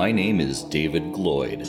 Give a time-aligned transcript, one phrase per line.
[0.00, 1.68] My name is David Gloyd.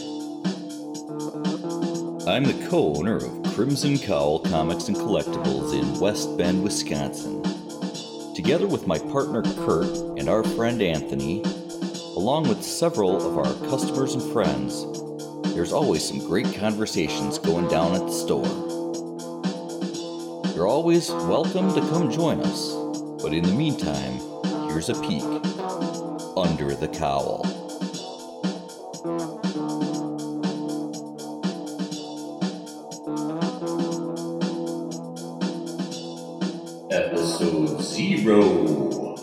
[2.26, 7.44] I'm the co owner of Crimson Cowl Comics and Collectibles in West Bend, Wisconsin.
[8.34, 11.44] Together with my partner Kurt and our friend Anthony,
[12.16, 14.86] along with several of our customers and friends,
[15.54, 18.48] there's always some great conversations going down at the store.
[20.56, 22.72] You're always welcome to come join us,
[23.22, 24.22] but in the meantime,
[24.70, 25.22] here's a peek
[26.38, 27.51] under the cowl.
[38.22, 39.16] zero.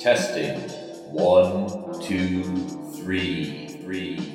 [0.00, 0.58] Testing
[1.12, 2.42] one, two,
[2.96, 4.34] three, three.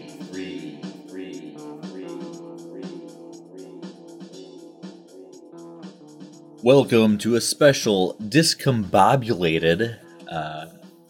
[6.61, 9.97] Welcome to a special discombobulated
[10.29, 10.67] uh,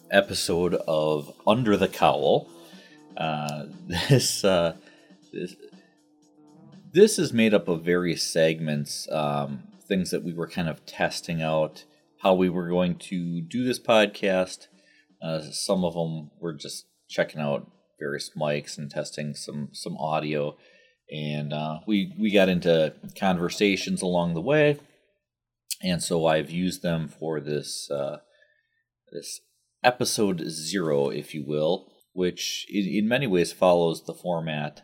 [0.09, 2.49] episode of Under the Cowl.
[3.15, 4.75] Uh, this, uh,
[5.31, 5.55] this
[6.93, 11.41] this is made up of various segments, um, things that we were kind of testing
[11.41, 11.83] out,
[12.21, 14.67] how we were going to do this podcast.
[15.21, 17.69] Uh, some of them were just checking out
[17.99, 20.55] various mics and testing some some audio,
[21.11, 24.79] and uh, we we got into conversations along the way,
[25.81, 28.17] and so I've used them for this uh,
[29.11, 29.41] this
[29.83, 34.83] episode zero, if you will, which in, in many ways follows the format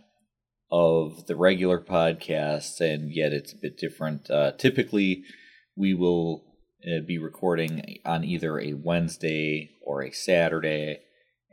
[0.71, 4.29] of the regular podcast, and yet it's a bit different.
[4.29, 5.23] Uh, typically,
[5.75, 6.43] we will
[6.85, 10.99] uh, be recording on either a Wednesday or a Saturday,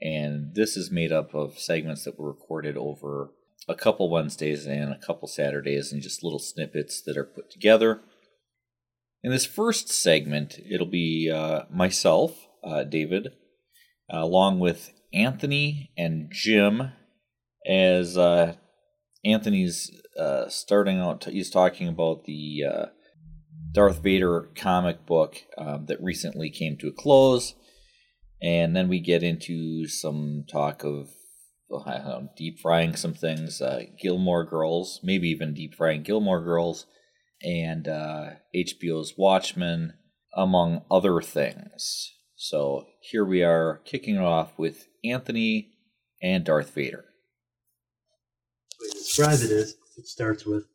[0.00, 3.30] and this is made up of segments that were recorded over
[3.68, 8.00] a couple Wednesdays and a couple Saturdays, and just little snippets that are put together.
[9.22, 13.32] In this first segment, it'll be uh, myself, uh, David,
[14.10, 16.92] along with Anthony and Jim,
[17.66, 18.54] as uh,
[19.26, 21.24] Anthony's uh, starting out.
[21.24, 22.86] he's talking about the uh,
[23.72, 27.54] Darth Vader comic book um, that recently came to a close,
[28.40, 31.08] and then we get into some talk of
[31.70, 36.86] know, deep frying some things, uh, Gilmore Girls, maybe even deep frying Gilmore Girls,
[37.42, 39.94] and HBO's uh, Watchmen,
[40.34, 42.12] among other things.
[42.36, 45.72] So here we are kicking it off with Anthony
[46.22, 47.06] and Darth Vader
[48.80, 50.66] way to describe it is it starts with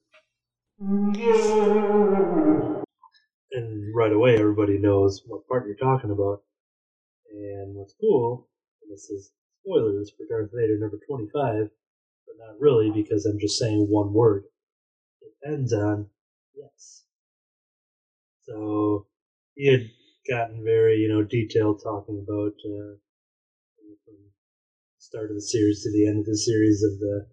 [3.51, 6.41] and right away everybody knows what part you're talking about.
[7.31, 8.49] And what's cool,
[8.81, 9.31] and this is
[9.61, 11.69] spoilers for Darth Vader number 25,
[12.25, 14.43] but not really because I'm just saying one word.
[15.21, 16.07] It ends on
[16.55, 17.03] yes.
[18.43, 19.07] So
[19.55, 19.89] he had
[20.29, 22.95] gotten very, you know, detailed talking about uh,
[24.03, 24.31] from the
[24.97, 27.27] start of the series to the end of the series of the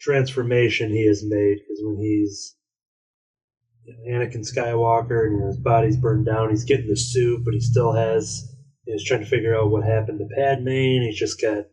[0.00, 2.56] transformation he has made because when he's
[3.84, 7.44] you know, Anakin Skywalker and you know, his body's burned down, he's getting the suit,
[7.44, 8.52] but he still has.
[8.84, 11.66] You know, he's trying to figure out what happened to Padme, and he's just got.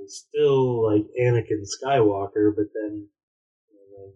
[0.00, 3.08] He's still like Anakin Skywalker, but then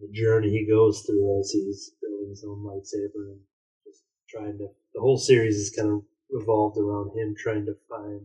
[0.00, 3.40] the journey he goes through as he's building his own lightsaber and
[3.86, 4.68] just trying to.
[4.94, 8.20] The whole series is kind of revolved around him trying to find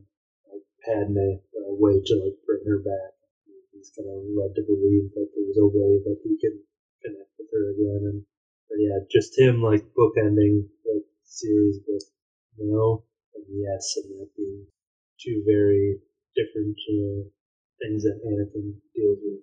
[0.51, 3.16] like Padme a way to like bring her back
[3.77, 6.57] he's kind of led to believe that there was a way that he could
[7.05, 8.01] connect with her again.
[8.09, 8.19] And
[8.69, 12.03] but yeah, just him like bookending the series with
[12.57, 13.03] no
[13.35, 14.65] and yes, and that being
[15.21, 15.99] two very
[16.35, 17.29] different uh,
[17.81, 19.41] things that Anakin deals with.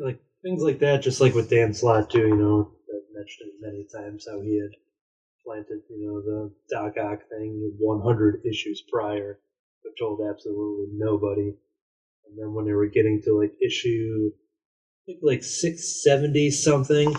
[0.00, 2.28] Like things like that, just like with Dan Slott too.
[2.28, 4.70] You know, I've mentioned it many times how he had
[5.44, 9.38] planted, you know, the Doc Ock thing 100 issues prior,
[9.82, 11.54] but told absolutely nobody
[12.26, 17.14] and then when they were getting to like issue, I think like six seventy something,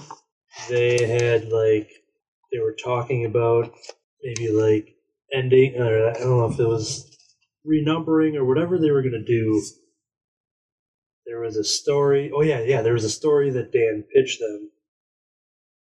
[0.70, 1.90] they had like
[2.52, 3.74] they were talking about
[4.24, 4.96] maybe like
[5.34, 5.76] ending.
[5.78, 7.16] Or I don't know if it was
[7.66, 9.62] renumbering or whatever they were gonna do.
[11.26, 12.32] There was a story.
[12.36, 12.82] Oh yeah, yeah.
[12.82, 14.72] There was a story that Dan pitched them,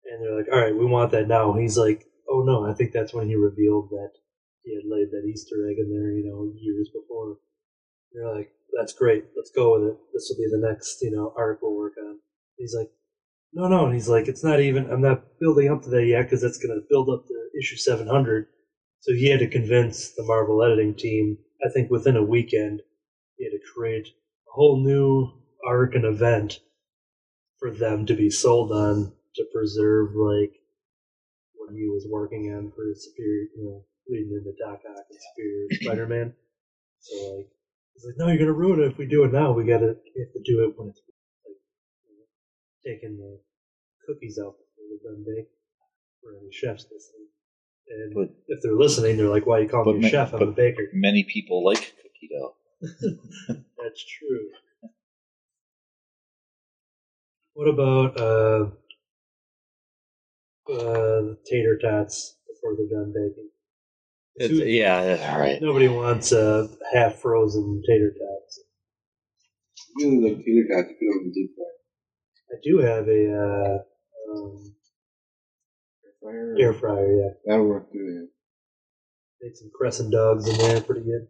[0.05, 2.91] and they're like, "All right, we want that now." He's like, "Oh no, I think
[2.93, 4.11] that's when he revealed that
[4.63, 7.37] he had laid that Easter egg in there, you know, years before."
[8.13, 9.25] They're like, that's great.
[9.35, 9.97] Let's go with it.
[10.13, 12.19] This will be the next, you know, arc we'll work on.
[12.57, 12.89] He's like,
[13.53, 13.85] no, no.
[13.85, 16.57] And he's like, it's not even, I'm not building up to that yet because that's
[16.57, 18.47] going to build up to issue 700.
[18.99, 22.81] So he had to convince the Marvel editing team, I think within a weekend,
[23.37, 25.31] he had to create a whole new
[25.65, 26.59] arc and event
[27.59, 30.51] for them to be sold on to preserve, like,
[31.55, 35.67] what he was working on for Superior, you know, leading into Doc Ock and Superior
[35.71, 36.33] Spider-Man.
[36.99, 37.47] So like,
[37.97, 39.51] he's like, no, you're gonna ruin it if we do it now.
[39.51, 41.01] We gotta we have to do it when it's
[41.45, 41.57] like
[42.85, 43.39] taking the
[44.05, 45.51] cookies out before they're done baked
[46.21, 47.27] for any chefs listening.
[47.89, 50.33] And But- if they're listening, they're like, "Why you call me a ma- chef?
[50.33, 52.55] I'm a baker." Many people like cookie dough.
[53.77, 54.49] That's true.
[57.53, 58.69] What about uh,
[60.71, 63.49] uh, tater tots before they're done baking?
[64.37, 65.61] It's, Who- yeah, all right.
[65.61, 68.59] Nobody wants uh, half frozen tater tots.
[69.97, 71.65] Really like tater tots, put them in deep fry.
[72.51, 73.77] I do have a uh,
[74.33, 74.73] um,
[76.21, 76.55] Fryer.
[76.59, 77.17] air fryer.
[77.21, 77.97] Yeah, That'll work too.
[77.99, 78.27] Yeah.
[79.47, 81.27] made some crescent dogs in there, pretty good.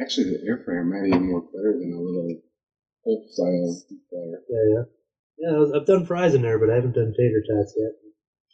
[0.00, 2.40] Actually, the air fryer might even work better than a little
[3.06, 4.42] old style deep fryer.
[4.50, 4.84] Yeah, yeah,
[5.72, 5.78] yeah.
[5.80, 7.92] I've done fries in there, but I haven't done tater tots yet.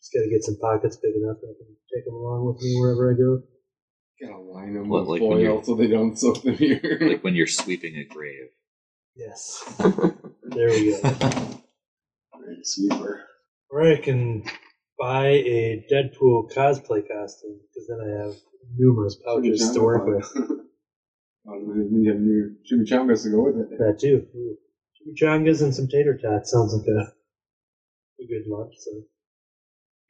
[0.00, 2.62] Just got to get some pockets big enough that I can take them along with
[2.62, 3.43] me wherever I go.
[4.20, 6.99] Gotta line them What, with like when you're- foil so they don't soak the beer.
[7.00, 8.49] Like when you're sweeping a grave.
[9.17, 9.62] Yes,
[10.44, 11.00] there we go.
[12.32, 13.23] Great sweeper.
[13.70, 14.44] Or I can
[14.99, 18.35] buy a Deadpool cosplay costume because then I have
[18.76, 20.31] numerous pouches to work with.
[21.47, 23.79] And you have your chimichangas to go with it.
[23.79, 24.26] That too.
[24.37, 24.56] Ooh.
[25.02, 27.00] Chimichangas and some tater tots sounds like a
[28.23, 28.75] a good lunch.
[28.79, 28.91] So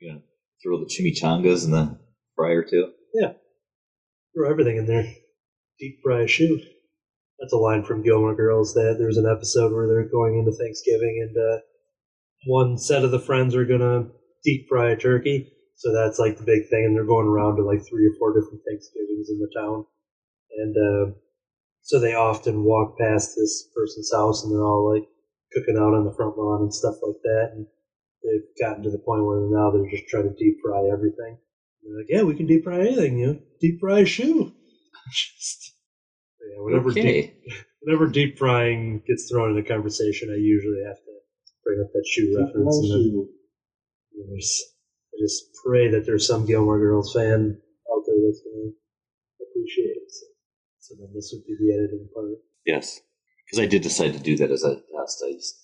[0.01, 0.23] You know,
[0.63, 1.99] throw the chimichangas in the
[2.37, 2.91] fryer too.
[3.15, 3.33] Yeah,
[4.35, 5.13] throw everything in there.
[5.79, 6.61] Deep fry a shoe.
[7.39, 8.75] That's a line from Gilmore Girls.
[8.75, 11.61] That there's an episode where they're going into Thanksgiving and uh,
[12.47, 14.09] one set of the friends are gonna
[14.45, 15.53] deep fry a turkey.
[15.77, 18.35] So that's like the big thing, and they're going around to like three or four
[18.35, 19.87] different Thanksgivings in the town,
[20.59, 21.15] and uh,
[21.83, 25.09] so they often walk past this person's house, and they're all like
[25.53, 27.67] cooking out on the front lawn and stuff like that, and
[28.23, 31.39] they've gotten to the point where now they're just trying to deep fry everything.
[31.83, 34.53] They're like, yeah, we can deep fry anything, you know, deep fry a shoe.
[35.11, 35.73] Just
[36.41, 37.35] yeah, whenever deep, okay.
[37.81, 41.13] whenever deep frying gets thrown in a conversation, I usually have to
[41.65, 42.77] bring up that shoe reference.
[42.77, 44.63] And then there's,
[45.13, 47.59] I just pray that there's some Gilmore Girls fan
[47.93, 50.11] out there that's going to appreciate it.
[50.11, 50.27] So,
[50.81, 52.27] so then this would be the editing part.
[52.67, 53.01] Yes.
[53.47, 55.25] Because I did decide to do that as a test.
[55.27, 55.57] I just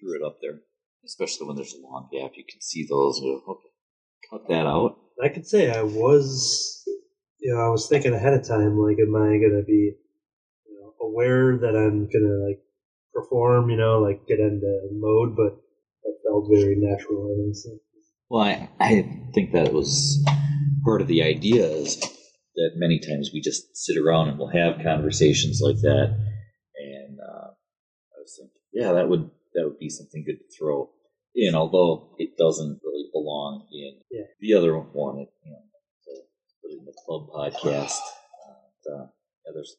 [0.00, 0.60] threw it up there.
[1.04, 2.32] Especially when there's a long gap.
[2.34, 3.18] You can see those.
[3.18, 3.68] and go, Okay.
[4.30, 4.98] Cut that out.
[5.22, 6.82] I could say I was,
[7.38, 9.92] you know, I was thinking ahead of time, like, am I going to be,
[10.66, 12.60] you know, aware that I'm going to, like,
[13.12, 15.60] perform, you know, like, get into mode, but
[16.02, 17.26] that felt very natural.
[17.26, 17.70] And so,
[18.28, 20.24] Well, I, I think that was
[20.84, 22.00] part of the idea is
[22.56, 26.16] that many times we just sit around and we'll have conversations like that.
[26.76, 30.90] And uh, I was thinking, yeah, that would that would be something good to throw
[31.34, 34.24] in, although it doesn't really belong in Yeah.
[34.40, 35.18] the other one.
[35.18, 35.58] It, you know,
[36.62, 37.98] put it in the club podcast.
[38.88, 39.06] Uh, uh,
[39.44, 39.76] yeah, there's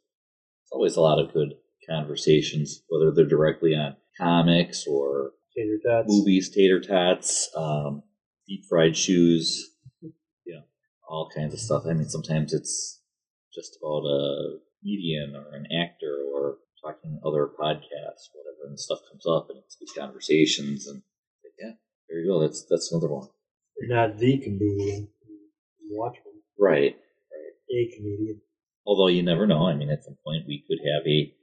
[0.72, 1.54] always a lot of good
[1.90, 6.08] conversations, whether they're directly on comics or tater tots.
[6.10, 8.04] movies, tater tots, um,
[8.48, 9.72] deep fried shoes,
[10.02, 10.12] you
[10.54, 10.64] know,
[11.08, 11.84] all kinds of stuff.
[11.88, 13.02] I mean, sometimes it's
[13.54, 19.26] just about a comedian or an actor or talking other podcasts, whatever, and stuff comes
[19.26, 21.02] up and it's good conversations and
[21.60, 21.72] yeah,
[22.10, 22.40] there you go.
[22.40, 23.30] That's that's another one.
[23.82, 25.10] Not the comedian.
[25.80, 26.34] You watch them.
[26.60, 26.96] Right.
[27.72, 28.42] A comedian.
[28.86, 29.68] Although you never know.
[29.68, 31.34] I mean, at some point we could have a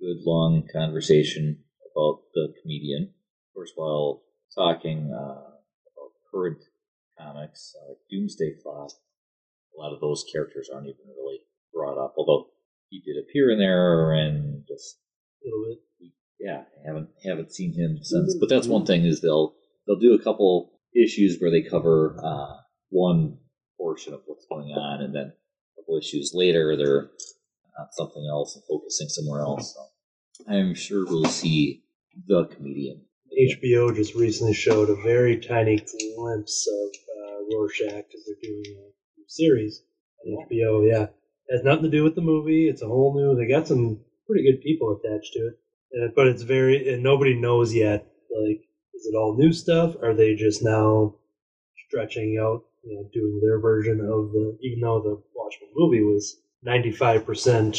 [0.00, 3.12] good long conversation about the comedian.
[3.48, 4.22] Of course, while
[4.54, 5.58] talking uh,
[5.92, 6.62] about current
[7.18, 8.92] comics, uh, like Doomsday Clock,
[9.76, 11.40] a lot of those characters aren't even really
[11.74, 12.14] brought up.
[12.16, 12.48] Although
[12.88, 14.98] he did appear in there, and just
[15.44, 15.66] A little
[15.98, 16.12] bit.
[16.38, 18.36] Yeah, I haven't haven't seen him since.
[18.38, 19.54] But that's one thing is they'll
[19.86, 22.56] they'll do a couple issues where they cover uh,
[22.90, 23.38] one
[23.78, 27.10] portion of what's going on, and then a couple issues later they're
[27.78, 29.74] on something else and focusing somewhere else.
[29.74, 31.82] So I'm sure we'll see
[32.26, 33.02] the comedian.
[33.32, 35.84] HBO just recently showed a very tiny
[36.16, 38.90] glimpse of uh, Rorschach because they're doing a
[39.28, 39.82] series
[40.24, 40.88] on HBO.
[40.88, 41.04] Yeah,
[41.48, 42.68] it has nothing to do with the movie.
[42.68, 43.36] It's a whole new.
[43.36, 45.58] They got some pretty good people attached to it,
[45.94, 48.06] uh, but it's very and nobody knows yet.
[48.38, 48.60] Like,
[48.94, 49.94] is it all new stuff?
[50.02, 51.14] Are they just now
[51.88, 54.58] stretching out, you know, doing their version of the?
[54.62, 57.74] Even though the Watchmen movie was ninety five percent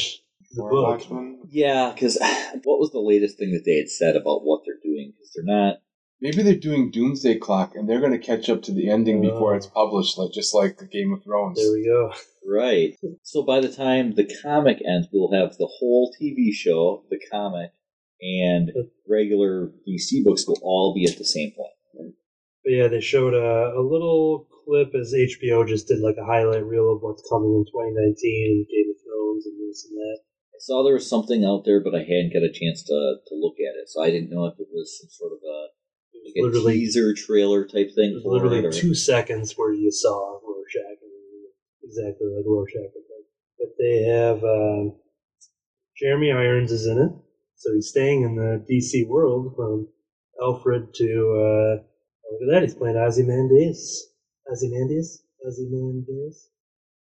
[0.54, 1.00] the Moore book.
[1.00, 1.42] Watchmen.
[1.50, 2.18] Yeah, because
[2.64, 5.14] what was the latest thing that they had said about what they're doing?
[5.16, 5.78] Because they're not.
[6.20, 9.54] Maybe they're doing Doomsday Clock and they're going to catch up to the ending before
[9.54, 9.56] Oh.
[9.58, 11.60] it's published, like just like the Game of Thrones.
[11.60, 12.12] There we go.
[12.44, 12.96] Right.
[13.22, 17.70] So by the time the comic ends, we'll have the whole TV show, the comic,
[18.22, 18.72] and
[19.08, 22.14] regular DC books will all be at the same point.
[22.68, 26.66] But yeah, they showed a, a little clip as HBO just did like a highlight
[26.66, 30.20] reel of what's coming in 2019 and Game of Thrones and this and that.
[30.52, 33.34] I saw there was something out there, but I hadn't got a chance to to
[33.40, 35.58] look at it, so I didn't know if it was some sort of a,
[36.36, 38.74] It like a teaser trailer type it thing was literally it.
[38.74, 41.48] Two seconds where you saw Rorschach and
[41.88, 42.92] exactly like Rorschach.
[43.60, 45.00] But they have um,
[45.96, 47.12] Jeremy Irons is in it,
[47.58, 49.88] so he's staying in the DC world from
[50.42, 54.08] Alfred to uh, oh, look at that, he's playing Ozymandias.
[54.52, 55.24] Ozymandias?
[55.46, 56.50] Ozymandias?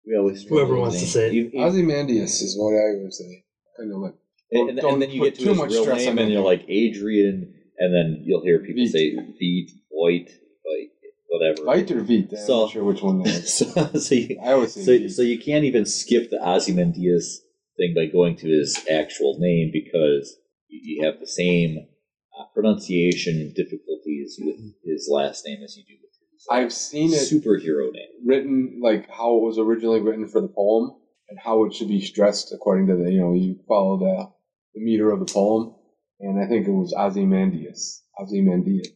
[0.07, 1.33] we always Whoever wants to say it.
[1.33, 3.43] You- you- Ozymandias is what I would say.
[3.77, 4.13] Kind of like
[4.51, 6.19] and, and, Don't then you put get to too his much real stress name, on
[6.19, 6.33] and it.
[6.33, 8.89] you're like Adrian, and then you'll hear people Veet.
[8.91, 10.91] say Veet, Voight, like
[11.27, 11.63] whatever.
[11.65, 12.29] Vite or Vite.
[12.31, 13.53] I'm So- not sure which one that is.
[13.73, 15.11] so, so, you, I always say so, Vite.
[15.11, 17.41] so you can't even skip the Ozymandias
[17.75, 21.87] thing by going to his actual name because you, you have the same
[22.39, 27.11] uh, pronunciation difficulties with his last name as you do with his uh, I've seen
[27.13, 28.09] it superhero name.
[28.25, 30.91] written like how it was originally written for the poem
[31.29, 34.29] and how it should be stressed according to the you know you follow the
[34.73, 35.73] the meter of the poem
[36.19, 38.87] and I think it was Ozymandias Ozymandias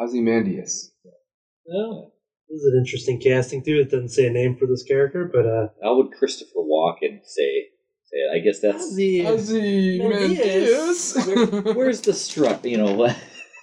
[0.00, 0.92] Ozymandias
[1.72, 2.12] Oh,
[2.48, 3.78] this is an interesting casting too.
[3.80, 7.68] It doesn't say a name for this character, but uh, How would Christopher Walken say?
[8.10, 8.30] Say it?
[8.34, 12.64] I guess that's Ozzy- Ozymandias Where- where's the strut.
[12.64, 13.16] You know what?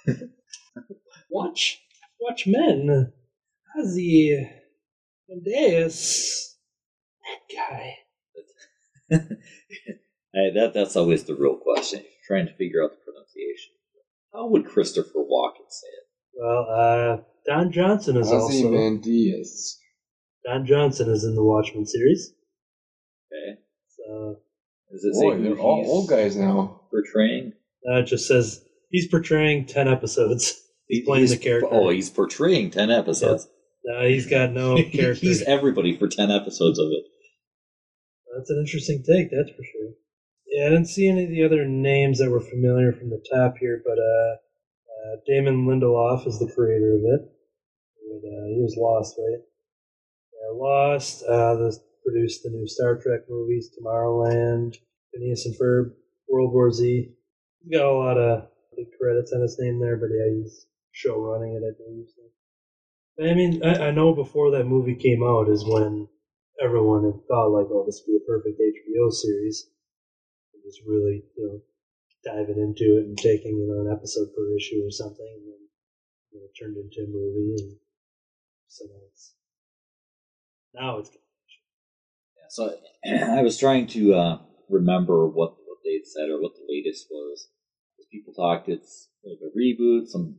[1.30, 1.80] watch
[2.20, 3.12] watch men.
[3.78, 4.48] Ozzy
[5.30, 6.54] Mendeus.
[7.24, 7.94] That guy.
[10.34, 12.00] Hey, that that's always the real question.
[12.00, 13.72] You're trying to figure out the pronunciation.
[14.32, 16.06] How would Christopher Walken say it?
[16.34, 19.78] Well, uh, Don Johnson is also Ozymandias
[20.44, 22.30] Don Johnson is in the Watchmen series.
[23.32, 23.58] Okay,
[24.08, 24.38] So
[24.90, 27.52] does it boy say who they're all old guys now portraying?
[27.90, 30.62] uh, it just says he's portraying ten episodes.
[30.90, 31.68] He's playing the character.
[31.70, 33.46] Oh, he's portraying ten episodes.
[33.94, 35.12] Uh, he's got no character.
[35.12, 37.04] he's everybody for ten episodes of it.
[38.34, 39.90] That's an interesting take, that's for sure.
[40.46, 43.56] Yeah, I didn't see any of the other names that were familiar from the top
[43.60, 47.28] here, but uh, uh, Damon Lindelof is the creator of it.
[48.08, 49.42] And, uh, he was Lost, right?
[50.32, 51.22] Yeah, Lost.
[51.28, 54.76] Uh, this produced the new Star Trek movies, Tomorrowland,
[55.12, 55.92] Phineas and Ferb,
[56.28, 57.10] World War Z.
[57.60, 61.18] He's got a lot of big credits on his name there, but yeah, he's show
[61.18, 62.06] running it, I believe.
[62.14, 62.22] So.
[63.24, 66.08] I mean, I, I know before that movie came out is when
[66.62, 69.68] everyone had thought like, oh, this would be a perfect HBO series.
[70.54, 71.60] And just really, you know,
[72.24, 75.62] diving into it and taking, you know, an episode per issue or something, and then
[76.30, 77.76] you know, it turned into a movie, and
[78.66, 79.34] so now it's
[80.74, 81.10] now it's
[82.48, 82.74] so
[83.04, 84.38] I was trying to uh,
[84.68, 87.48] remember what what they had said or what the latest was.
[87.96, 90.06] Because people talked it's like a reboot.
[90.06, 90.36] Some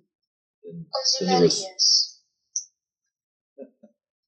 [0.63, 0.85] and
[1.19, 1.65] then there was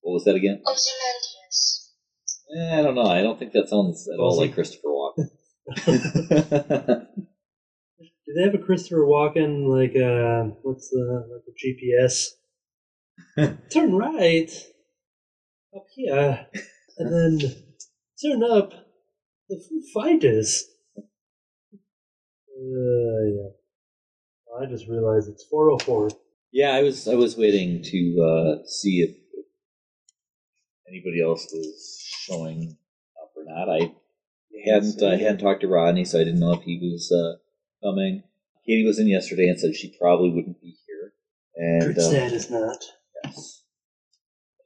[0.02, 0.62] what was that again?
[0.66, 1.92] Ozymandias.
[2.58, 3.06] Eh, I don't know.
[3.06, 5.30] I don't think that sounds at all like Christopher Walken.
[8.26, 12.28] Do they have a Christopher Walken like uh what's the like a GPS?
[13.72, 14.52] turn right
[15.76, 16.48] up here,
[16.98, 17.52] and then
[18.22, 18.74] turn up
[19.50, 20.66] the Foo Fighters.
[20.98, 21.02] Uh,
[23.26, 23.50] yeah.
[24.62, 26.10] I just realized it's 404.
[26.52, 29.16] yeah, I was I was waiting to uh, see if
[30.88, 32.78] anybody else was showing
[33.22, 33.70] up or not.
[33.70, 33.94] I
[34.66, 37.38] hadn't I hadn't talked to Rodney, so I didn't know if he was uh,
[37.84, 38.24] coming.
[38.66, 41.14] Katie was in yesterday and said she probably wouldn't be here.
[41.56, 42.78] And Kurt's uh, dad is not.
[43.24, 43.64] yes,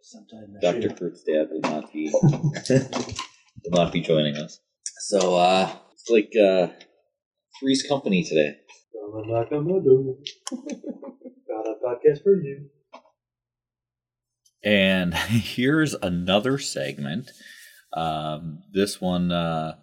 [0.02, 0.90] Sometime Dr.
[0.90, 2.12] Kurt's dad will not be
[3.66, 4.60] will not be joining us.
[5.00, 6.68] So uh, it's like uh,
[7.60, 8.58] Three's Company today.
[8.94, 10.16] Come and knock on my door.
[11.48, 12.70] Got a podcast for you.
[14.64, 17.32] And here's another segment.
[17.94, 19.76] Um, this one uh,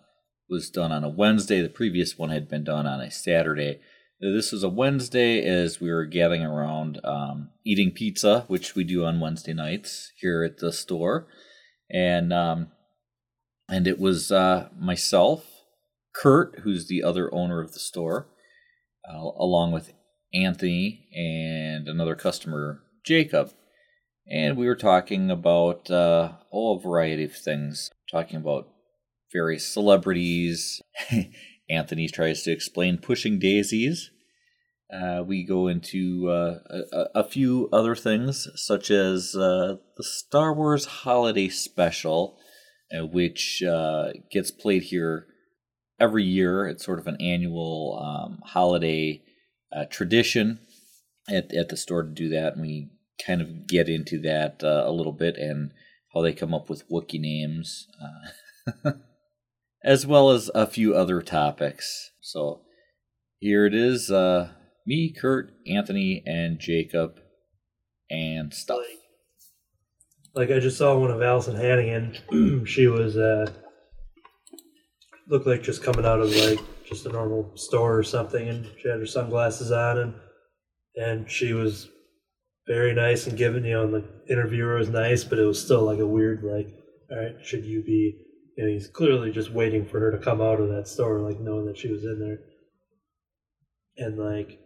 [0.49, 1.63] was done on a Wednesday.
[1.63, 3.81] The previous one had been done on a Saturday.
[4.21, 9.05] This was a Wednesday as we were gathering around um, eating pizza, which we do
[9.05, 11.27] on Wednesday nights here at the store.
[11.91, 12.69] And um,
[13.73, 15.45] and it was uh, myself,
[16.15, 18.29] Kurt, who's the other owner of the store,
[19.09, 19.93] uh, along with
[20.35, 23.53] Anthony and another customer, Jacob
[24.31, 27.91] and we were talking about uh, oh, a variety of things.
[28.11, 28.69] Talking about
[29.33, 30.81] various celebrities.
[31.71, 34.11] Anthony tries to explain pushing daisies.
[34.93, 36.59] Uh, we go into uh,
[36.93, 42.39] a, a few other things, such as uh, the Star Wars Holiday Special,
[43.01, 45.27] which uh, gets played here
[45.99, 46.67] every year.
[46.67, 49.23] It's sort of an annual um, holiday
[49.75, 50.61] uh, tradition
[51.29, 52.55] at, at the store to do that.
[52.55, 52.91] And we
[53.25, 55.73] kind of get into that uh, a little bit and
[56.15, 57.87] how they come up with Wookiee names,
[58.85, 58.93] uh,
[59.85, 62.11] as well as a few other topics.
[62.21, 62.61] So
[63.39, 64.51] here it is uh,
[64.87, 67.19] me, Kurt, Anthony, and Jacob,
[68.11, 68.85] and stuff.
[70.35, 72.65] Like I just saw one of Alyson Hannigan.
[72.67, 73.51] she was uh,
[75.29, 78.89] looked like just coming out of like just a normal store or something, and she
[78.89, 80.15] had her sunglasses on, and
[80.97, 81.89] and she was
[82.67, 85.83] very nice and giving you know, and the interviewer was nice, but it was still
[85.83, 86.69] like a weird like,
[87.11, 88.19] all right, should you be?
[88.57, 91.41] You know, he's clearly just waiting for her to come out of that store, like
[91.41, 92.39] knowing that she was in there,
[94.07, 94.59] and like,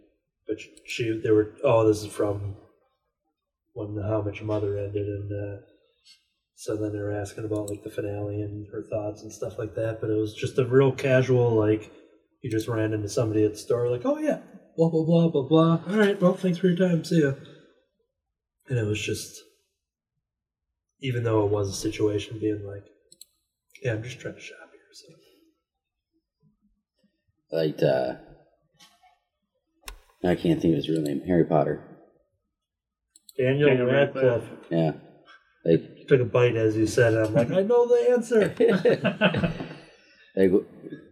[0.47, 2.57] but she, they were, oh, this is from
[3.76, 5.61] when How Much Mother ended, and uh,
[6.54, 9.75] so then they were asking about like the finale and her thoughts and stuff like
[9.75, 10.00] that.
[10.00, 11.92] But it was just a real casual, like
[12.42, 14.38] you just ran into somebody at the store, like, oh yeah,
[14.76, 15.80] blah blah blah blah blah.
[15.87, 17.04] All right, well, thanks for your time.
[17.04, 17.33] See ya.
[18.68, 19.40] And it was just,
[21.00, 22.85] even though it was a situation, being like,
[23.83, 24.80] yeah, I'm just trying to shop here.
[24.92, 25.06] So
[27.52, 28.14] I liked, uh,
[30.25, 31.21] I can't think of his real name.
[31.26, 31.96] Harry Potter.
[33.38, 34.71] Daniel, Daniel Radcliffe Radcliffe.
[34.71, 34.93] Yeah.
[35.64, 37.26] Like, took a bite as you said it.
[37.26, 38.55] I'm like, I know the answer.
[40.37, 40.52] like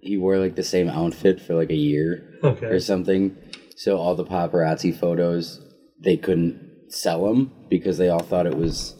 [0.00, 2.66] he wore like the same outfit for like a year okay.
[2.66, 3.36] or something.
[3.76, 5.60] So all the paparazzi photos,
[5.98, 8.94] they couldn't sell them because they all thought it was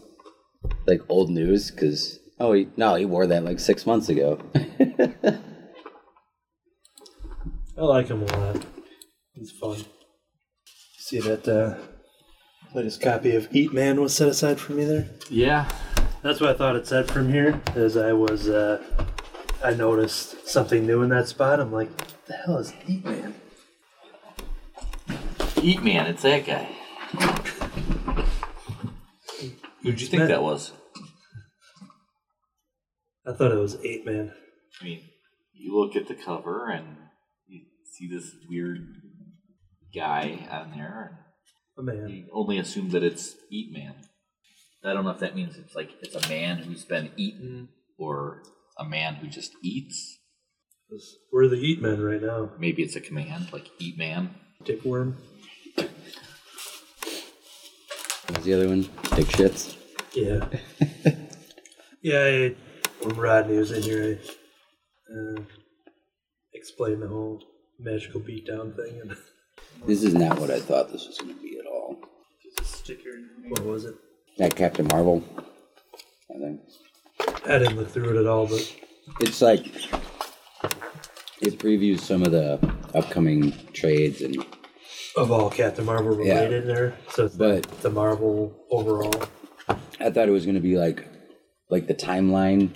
[0.85, 1.71] like old news.
[1.71, 4.39] Because oh, he, no, he wore that like six months ago.
[7.77, 8.65] I like him a lot.
[9.33, 9.85] He's fun.
[10.97, 11.77] See that uh,
[12.75, 15.07] latest copy of Eat Man was set aside for me there?
[15.29, 15.69] Yeah.
[16.21, 17.61] That's what I thought it said from here.
[17.73, 18.83] As I was, uh,
[19.63, 21.59] I noticed something new in that spot.
[21.59, 23.33] I'm like, what the hell is Eat Man?
[25.61, 26.67] Eat Man, it's that guy.
[29.81, 30.29] Who'd you think Man.
[30.29, 30.71] that was?
[33.25, 34.33] I thought it was Eight Man.
[34.81, 35.01] I mean,
[35.53, 36.97] you look at the cover and
[37.47, 37.61] you
[37.93, 38.85] see this weird
[39.93, 41.24] guy on there,
[41.77, 42.09] A man.
[42.09, 43.95] you only assume that it's Eat Man.
[44.83, 48.43] I don't know if that means it's like it's a man who's been eaten or
[48.77, 50.19] a man who just eats.
[51.33, 52.51] We're the Eat Men right now.
[52.59, 54.35] Maybe it's a command like Eat Man.
[54.63, 55.15] Dickworm.
[55.75, 55.89] What
[58.37, 58.81] was the other one?
[59.15, 59.75] Dick shits.
[60.13, 60.47] Yeah.
[62.01, 62.55] yeah, I,
[63.01, 64.19] when Rodney was in here,
[65.09, 65.43] I uh,
[66.53, 67.43] explained the whole
[67.79, 69.01] magical beatdown thing.
[69.01, 69.15] And
[69.85, 71.97] This is not what I thought this was going to be at all.
[72.43, 73.11] There's a sticker.
[73.49, 73.95] what was it?
[74.37, 75.23] That Captain Marvel,
[76.33, 76.61] I think.
[77.45, 78.75] I didn't look through it at all, but
[79.21, 79.65] It's like
[81.41, 82.59] it previews some of the
[82.93, 84.43] upcoming trades and
[85.15, 86.43] of all Captain Marvel Yeah.
[86.43, 86.97] related there.
[87.11, 89.13] So it's But- the Marvel overall.
[89.99, 91.05] I thought it was going to be like
[91.69, 92.69] like the timeline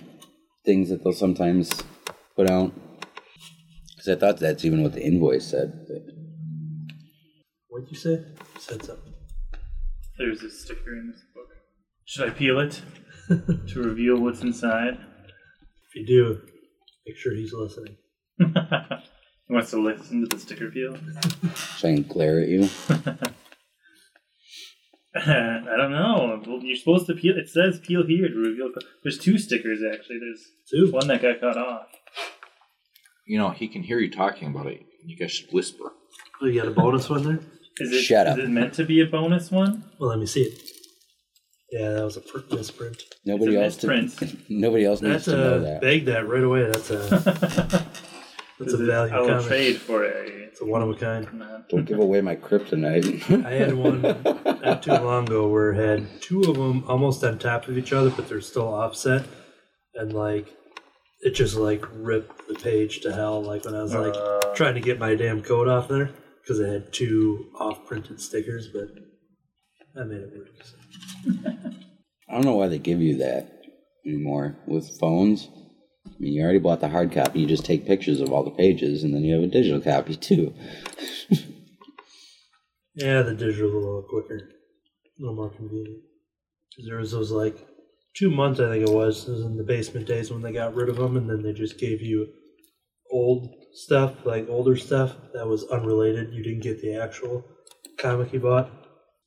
[0.65, 1.71] things that they'll sometimes
[2.35, 2.71] put out.
[3.95, 5.85] Because I thought that's even what the invoice said.
[5.87, 6.01] But
[7.79, 8.11] What'd you say?
[8.11, 9.13] You said something.
[10.17, 11.47] There's a sticker in this book.
[12.03, 12.81] Should I peel it
[13.29, 14.95] to reveal what's inside?
[14.95, 16.41] If you do,
[17.07, 17.95] make sure he's listening.
[18.37, 20.97] he wants to listen to the sticker peel.
[21.79, 22.67] try and glare at you.
[25.15, 26.41] I don't know.
[26.45, 27.37] Well, You're supposed to peel.
[27.37, 28.71] It says peel here to reveal.
[29.03, 30.19] There's two stickers actually.
[30.19, 30.91] There's Two.
[30.91, 31.87] one that got cut off.
[33.25, 34.81] You know, he can hear you talking about it.
[35.05, 35.93] You guys should whisper.
[36.41, 37.39] Oh, you got a bonus one there?
[37.79, 38.01] Is it?
[38.01, 38.37] Shut up.
[38.37, 39.83] is it meant to be a bonus one?
[39.99, 40.61] Well, let me see it.
[41.71, 43.03] Yeah, that was a pr- misprint.
[43.25, 44.01] Nobody It's a else.
[44.15, 44.17] misprint.
[44.31, 45.81] To, nobody else needs That's to know that.
[45.81, 46.63] bag that right away.
[46.65, 46.97] That's a
[48.59, 50.09] that's a value I will trade for a.
[50.49, 51.27] It's a one of a kind.
[51.33, 51.59] Nah.
[51.69, 53.45] Don't give away my kryptonite.
[53.45, 57.37] I had one not too long ago where it had two of them almost on
[57.37, 59.25] top of each other, but they're still offset,
[59.93, 60.47] and like
[61.21, 63.43] it just like ripped the page to hell.
[63.43, 64.39] Like when I was like Uh.
[64.55, 66.09] trying to get my damn coat off there
[66.49, 68.87] because it had two off-printed stickers, but
[69.95, 70.47] I made it work.
[70.63, 71.71] so.
[72.27, 73.61] I don't know why they give you that
[74.03, 75.47] anymore with phones.
[76.07, 77.41] I mean, you already bought the hard copy.
[77.41, 80.15] You just take pictures of all the pages, and then you have a digital copy
[80.15, 80.53] too.
[82.95, 86.01] Yeah, the digital's a little quicker, a little more convenient.
[86.69, 87.55] Because there was those like
[88.13, 90.75] two months, I think it was, it was in the basement days when they got
[90.75, 92.27] rid of them, and then they just gave you
[93.11, 96.33] old stuff, like older stuff that was unrelated.
[96.33, 97.45] You didn't get the actual
[97.97, 98.69] comic you bought,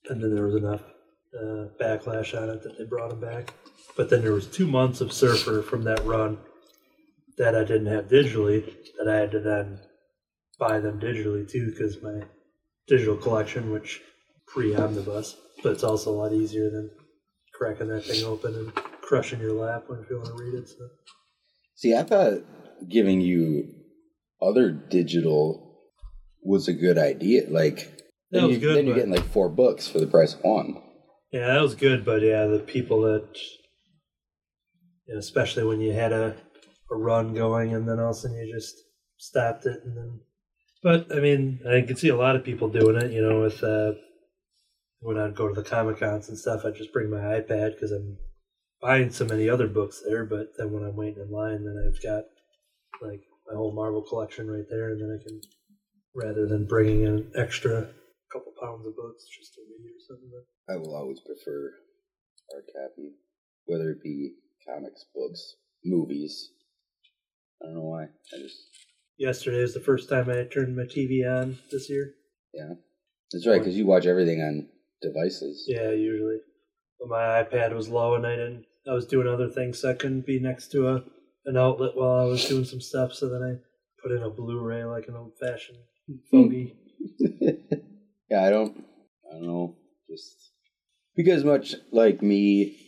[0.09, 0.83] and then there was enough
[1.35, 3.55] uh, backlash on it that they brought them back.
[3.97, 6.38] But then there was two months of Surfer from that run
[7.38, 9.81] that I didn't have digitally that I had to then
[10.59, 12.23] buy them digitally too because my
[12.87, 14.01] digital collection, which
[14.47, 16.90] pre-omnibus, but it's also a lot easier than
[17.55, 20.68] cracking that thing open and crushing your lap when you want to read it.
[20.68, 20.88] So.
[21.75, 22.42] See, I thought
[22.88, 23.68] giving you
[24.40, 25.79] other digital
[26.42, 27.49] was a good idea.
[27.49, 27.77] Like,
[28.31, 30.42] That then, was you, good, then you're getting like four books for the price of
[30.42, 30.83] one.
[31.33, 33.38] Yeah, that was good, but yeah, the people that,
[35.07, 36.37] you know, especially when you had a,
[36.90, 38.75] a run going and then all of a sudden you just
[39.16, 40.21] stopped it and then.
[40.83, 43.12] But I mean, I can see a lot of people doing it.
[43.12, 43.92] You know, with uh,
[44.99, 47.92] when I'd go to the comic cons and stuff, I'd just bring my iPad because
[47.92, 48.18] I'm
[48.81, 50.25] buying so many other books there.
[50.25, 52.25] But then when I'm waiting in line, then I've got
[53.00, 55.40] like my whole Marvel collection right there, and then I can
[56.14, 57.88] rather than bringing in an extra
[58.33, 60.31] couple pounds of books just to read or something.
[60.68, 61.72] I will always prefer
[62.50, 63.12] hard copy,
[63.66, 64.35] whether it be
[64.66, 66.50] comics, books, movies.
[67.62, 68.05] I don't know why.
[68.05, 68.59] I just
[69.18, 72.14] Yesterday was the first time I turned my TV on this year.
[72.52, 72.74] yeah,
[73.31, 74.68] that's right because you watch everything on
[75.00, 75.64] devices.
[75.68, 76.38] Yeah, usually.
[76.98, 78.64] But my iPad was low and I didn't.
[78.88, 81.05] I was doing other things, so I couldn't be next to a
[81.46, 83.14] an outlet while I was doing some stuff.
[83.14, 83.57] So then I
[84.02, 86.16] put in a Blu-ray like an old-fashioned hmm.
[86.31, 86.76] fogey.
[88.31, 88.85] yeah, I don't.
[89.28, 89.76] I don't know.
[90.09, 90.52] Just
[91.16, 92.78] because much like me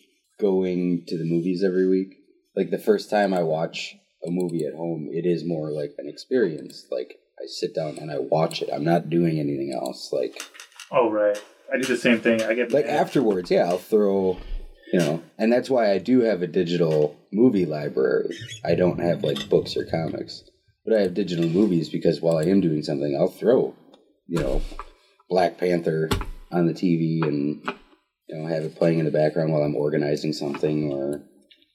[0.41, 2.17] going to the movies every week.
[2.57, 6.09] Like the first time I watch a movie at home, it is more like an
[6.09, 6.87] experience.
[6.91, 8.71] Like I sit down and I watch it.
[8.73, 10.11] I'm not doing anything else.
[10.13, 10.41] Like
[10.91, 11.41] Oh right,
[11.73, 12.43] I do the same thing.
[12.43, 14.39] I get like afterwards, yeah, I'll throw,
[14.93, 18.37] you know, and that's why I do have a digital movie library.
[18.65, 20.43] I don't have like books or comics,
[20.85, 23.75] but I have digital movies because while I am doing something, I'll throw,
[24.27, 24.63] you know,
[25.29, 26.09] Black Panther
[26.53, 27.63] on the TV and
[28.29, 31.23] you know have it playing in the background while I'm organizing something or.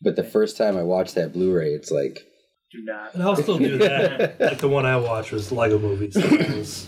[0.01, 2.23] But the first time I watched that Blu-ray, it's like
[2.71, 3.13] do not.
[3.15, 4.39] And I'll still do that.
[4.39, 6.15] like the one I watched was Lego movies.
[6.15, 6.87] was-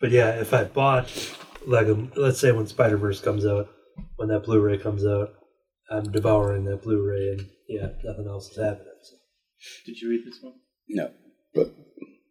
[0.00, 1.10] but yeah, if I bought
[1.66, 3.68] Lego, let's say when Spider Verse comes out,
[4.16, 5.30] when that Blu-ray comes out,
[5.90, 8.86] I'm devouring that Blu-ray, and yeah, nothing else is happening.
[9.02, 9.16] So.
[9.86, 10.54] Did you read this one?
[10.88, 11.10] no,
[11.54, 11.72] but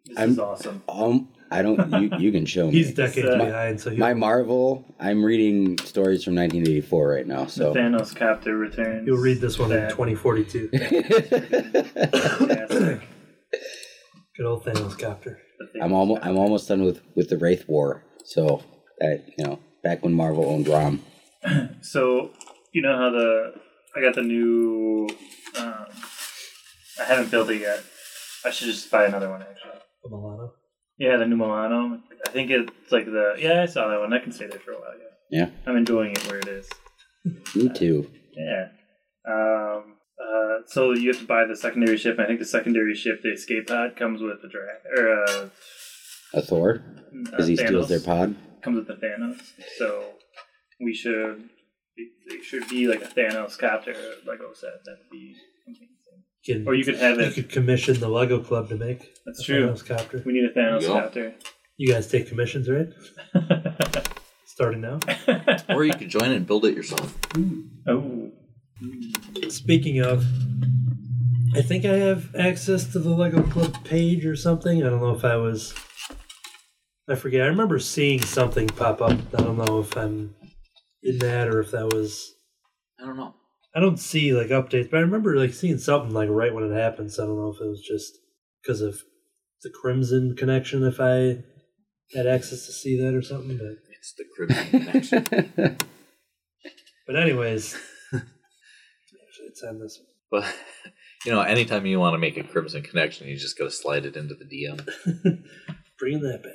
[0.05, 0.83] This I'm- is awesome.
[0.89, 1.91] um, I don't.
[2.01, 2.71] You you can show me.
[2.73, 7.43] He's decades uh, behind, so he My Marvel, I'm reading stories from 1984 right now,
[7.43, 7.73] The so.
[7.75, 9.05] Thanos copter returns.
[9.05, 10.69] You'll read this one in 2042.
[14.35, 15.37] Good old Thanos copter.
[15.59, 18.63] The Thanos I'm almost I'm almost done with with the Wraith War, so
[18.99, 21.01] that you know back when Marvel owned Rom.
[21.81, 22.31] So
[22.73, 23.53] you know how the
[23.95, 25.07] I got the new.
[25.57, 25.85] Um,
[26.99, 27.83] I haven't built it yet.
[28.43, 29.79] I should just buy another one actually.
[30.03, 30.53] The Milano.
[30.97, 31.99] Yeah, the new Milano.
[32.25, 33.61] I think it's like the yeah.
[33.61, 34.13] I saw that one.
[34.13, 34.89] I can stay there for a while.
[34.99, 35.45] Yeah.
[35.45, 36.69] Yeah, I'm enjoying it where it is.
[37.55, 38.09] me too.
[38.35, 38.67] Yeah.
[39.27, 39.95] Um.
[40.19, 40.57] Uh.
[40.67, 42.17] So you have to buy the secondary ship.
[42.19, 45.49] I think the secondary ship, the escape pod, comes with a drag or uh,
[46.33, 46.83] A Thor,
[47.31, 48.35] uh, as he steals their pod.
[48.61, 49.39] comes with the Thanos.
[49.77, 50.05] So
[50.81, 51.49] we should
[51.97, 53.93] it should be like a Thanos copter
[54.25, 54.71] Lego set.
[54.85, 55.35] That'd be
[55.67, 55.87] amazing.
[56.45, 57.33] Can, Or you could have you it.
[57.35, 59.67] could commission the Lego Club to make That's a true.
[59.69, 60.21] Thanos copter.
[60.25, 61.01] We need a Thanos There you go.
[61.01, 61.35] copter.
[61.77, 62.87] You guys take commissions, right?
[64.45, 64.99] Starting now.
[65.69, 67.17] Or you could join and build it yourself.
[67.87, 68.29] oh,
[69.49, 70.25] Speaking of,
[71.55, 74.83] I think I have access to the Lego Club page or something.
[74.83, 75.73] I don't know if I was.
[77.09, 77.41] I forget.
[77.41, 79.11] I remember seeing something pop up.
[79.37, 80.35] I don't know if I'm
[81.03, 82.33] in that or if that was.
[82.99, 83.35] I don't know.
[83.75, 86.75] I don't see like updates, but I remember like seeing something like right when it
[86.75, 87.11] happened.
[87.11, 88.19] So I don't know if it was just
[88.61, 89.01] because of
[89.63, 90.83] the Crimson connection.
[90.83, 91.43] If I
[92.15, 95.77] had access to see that or something, but It's the Crimson Connection.
[97.07, 97.75] but anyways,
[98.13, 99.99] actually it's on this.
[100.29, 100.45] But
[101.25, 104.05] you know, anytime you want to make a Crimson Connection, you just got to slide
[104.05, 104.85] it into the DM.
[105.99, 106.51] Bringing that back.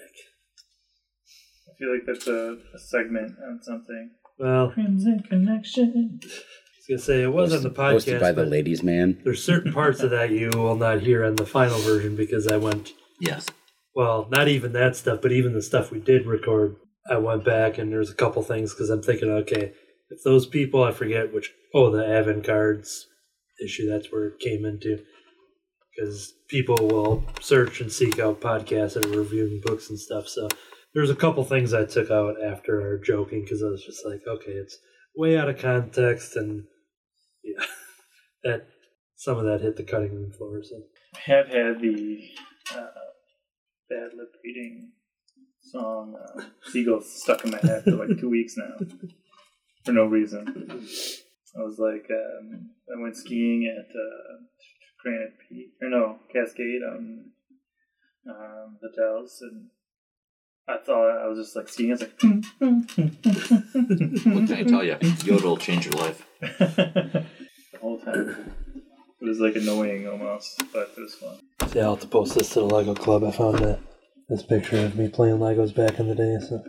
[1.68, 4.10] I feel like that's a, a segment on something.
[4.38, 6.20] Well, Crimson Connection.
[6.22, 9.20] I was gonna say it was on the Hosted podcast, by the ladies' man.
[9.24, 12.56] there's certain parts of that you will not hear on the final version because I
[12.56, 13.46] went Yes.
[13.94, 16.76] well, not even that stuff, but even the stuff we did record.
[17.10, 19.72] I went back and there's a couple things because I'm thinking, okay,
[20.10, 23.06] if those people I forget which oh the Avon cards
[23.62, 25.00] issue that's where it came into
[25.96, 30.28] because people will search and seek out podcasts and reviewing books and stuff.
[30.28, 30.48] So
[30.94, 34.22] there's a couple things I took out after our joking because I was just like,
[34.26, 34.78] okay, it's
[35.16, 36.64] way out of context and
[37.42, 37.64] yeah,
[38.44, 38.66] that
[39.16, 40.62] some of that hit the cutting room floor.
[40.62, 40.82] So
[41.14, 42.30] I have had the
[42.74, 43.08] uh,
[43.88, 44.92] bad lip reading
[45.60, 48.86] song uh, Seagulls stuck in my head for like two weeks now
[49.84, 50.46] for no reason.
[51.58, 54.44] I was like, um, I went skiing at uh,
[55.02, 57.24] Granite Peak, or no, Cascade on
[58.28, 59.68] um, the Dells, and
[60.68, 62.24] I thought I was just like seeing it, it's
[64.26, 64.96] What can I tell you?
[65.24, 66.26] Yodel will change your life.
[66.40, 67.24] the
[67.80, 68.52] whole time.
[69.20, 71.38] It was like annoying almost, but it was fun.
[71.74, 73.24] Yeah, I'll have to post this to the Lego Club.
[73.24, 73.80] I found that
[74.28, 76.36] this picture of me playing Legos back in the day.
[76.46, 76.62] So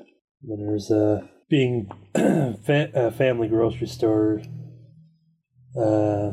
[0.44, 4.42] then there's uh, being fa- uh, family grocery store
[5.78, 6.32] uh,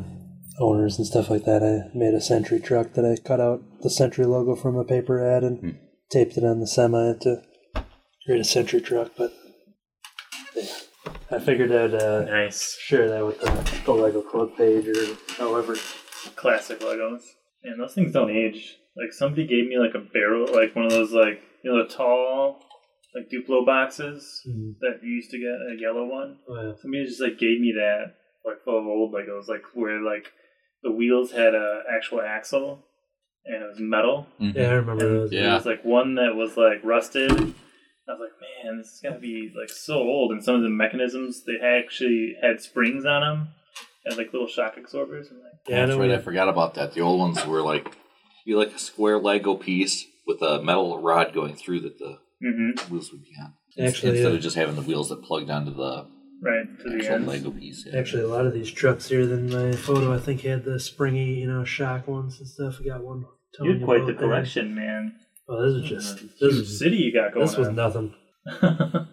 [0.59, 1.61] owners and stuff like that.
[1.63, 5.23] I made a Sentry truck that I cut out the Sentry logo from a paper
[5.23, 5.69] ad and Hmm.
[6.09, 7.41] taped it on the semi to
[8.27, 9.11] create a Sentry truck.
[9.17, 9.33] But
[10.55, 10.63] yeah,
[11.31, 12.77] I figured I'd uh, Nice.
[12.79, 15.75] share that with the, the Lego Club page or however.
[16.35, 17.21] Classic Legos.
[17.63, 18.75] And those things don't age.
[18.95, 21.93] Like somebody gave me like a barrel, like one of those like you know the
[21.93, 22.59] tall
[23.15, 24.75] like Duplo boxes Mm.
[24.81, 26.37] that you used to get, a yellow one.
[26.49, 26.73] Oh, yeah.
[26.81, 30.25] Somebody just like gave me that, like full of old Legos, like where like
[30.83, 32.83] the wheels had a actual axle
[33.45, 34.27] and it was metal.
[34.39, 35.29] yeah, I remember And those.
[35.31, 35.55] there Yeah.
[35.55, 37.53] was like one that was like rusted.
[38.07, 40.31] I was like, man, this is gonna be like so old.
[40.31, 43.49] And some of the mechanisms they actually had springs on them
[44.05, 45.29] and like little shock absorbers.
[45.29, 46.09] And like, Yeah, I That's right.
[46.09, 46.93] we- I forgot about that.
[46.93, 47.95] The old ones were like
[48.45, 52.91] you like a square Lego piece with a metal rod going through that the mm-hmm,
[52.93, 53.53] wheels would be on.
[53.79, 54.35] Actually, instead yeah.
[54.37, 56.07] of just having the wheels that plugged onto the
[56.41, 57.27] right to the actual end.
[57.27, 57.85] Lego piece.
[57.85, 57.99] yeah.
[57.99, 61.33] Actually, a lot of these trucks here than my photo, I think, had the springy,
[61.33, 62.79] you know, shock ones and stuff.
[62.79, 63.25] We got one.
[63.61, 65.15] You had quite the collection, man.
[65.49, 66.27] Oh, this is just mm-hmm.
[66.27, 67.45] Huge this is city you got going.
[67.45, 67.75] this was on.
[67.75, 68.13] nothing.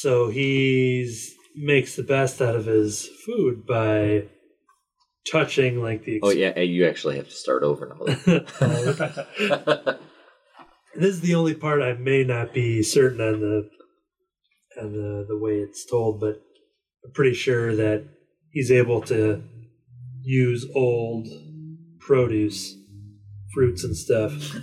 [0.00, 4.28] So he's makes the best out of his food by
[5.30, 6.20] touching like the.
[6.22, 8.06] Oh yeah, you actually have to start over now.
[10.94, 13.68] this is the only part I may not be certain on the
[14.80, 16.40] on the the way it's told, but
[17.04, 18.08] I'm pretty sure that
[18.52, 19.42] he's able to
[20.22, 21.26] use old
[21.98, 22.76] produce,
[23.54, 24.54] fruits and stuff.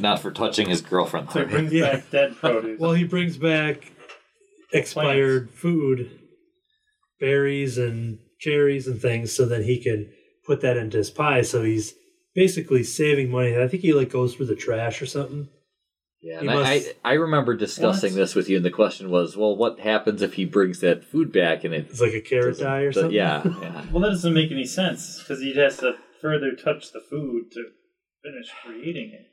[0.00, 1.30] Not for touching his girlfriend.
[1.30, 1.92] so it brings Yeah.
[1.96, 2.78] back dead produce.
[2.80, 3.92] Well, he brings back
[4.72, 6.10] expired food,
[7.20, 10.10] berries and cherries and things, so that he can
[10.46, 11.42] put that into his pie.
[11.42, 11.94] So he's
[12.34, 13.56] basically saving money.
[13.56, 15.48] I think he like goes through the trash or something.
[16.22, 18.16] Yeah, and I, must- I I remember discussing What?
[18.18, 21.32] this with you, and the question was, well, what happens if he brings that food
[21.32, 23.12] back and it It's like a carrot doesn't- dye or do- something.
[23.12, 23.84] Yeah, yeah.
[23.90, 27.64] well, that doesn't make any sense because he has to further touch the food to
[28.22, 29.28] finish creating it.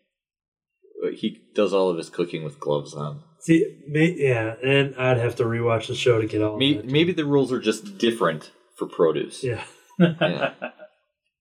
[1.18, 3.22] He does all of his cooking with gloves on.
[3.42, 6.58] See, may, yeah, and I'd have to rewatch the show to get all.
[6.58, 6.92] Maybe, of that.
[6.92, 9.44] maybe the rules are just different for produce.
[9.44, 9.64] Yeah.
[10.00, 10.54] Yeah.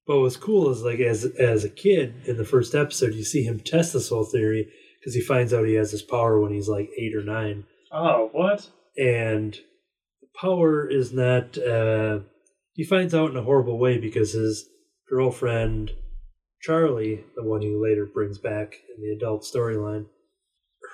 [0.07, 3.43] But what's cool is like as as a kid in the first episode, you see
[3.43, 6.69] him test this whole theory because he finds out he has this power when he's
[6.69, 8.69] like eight or nine, oh, what?
[8.97, 9.55] and
[10.21, 11.57] the power is not.
[11.59, 12.21] Uh,
[12.75, 14.69] he finds out in a horrible way because his
[15.09, 15.93] girlfriend
[16.61, 20.07] Charlie, the one he later brings back in the adult storyline,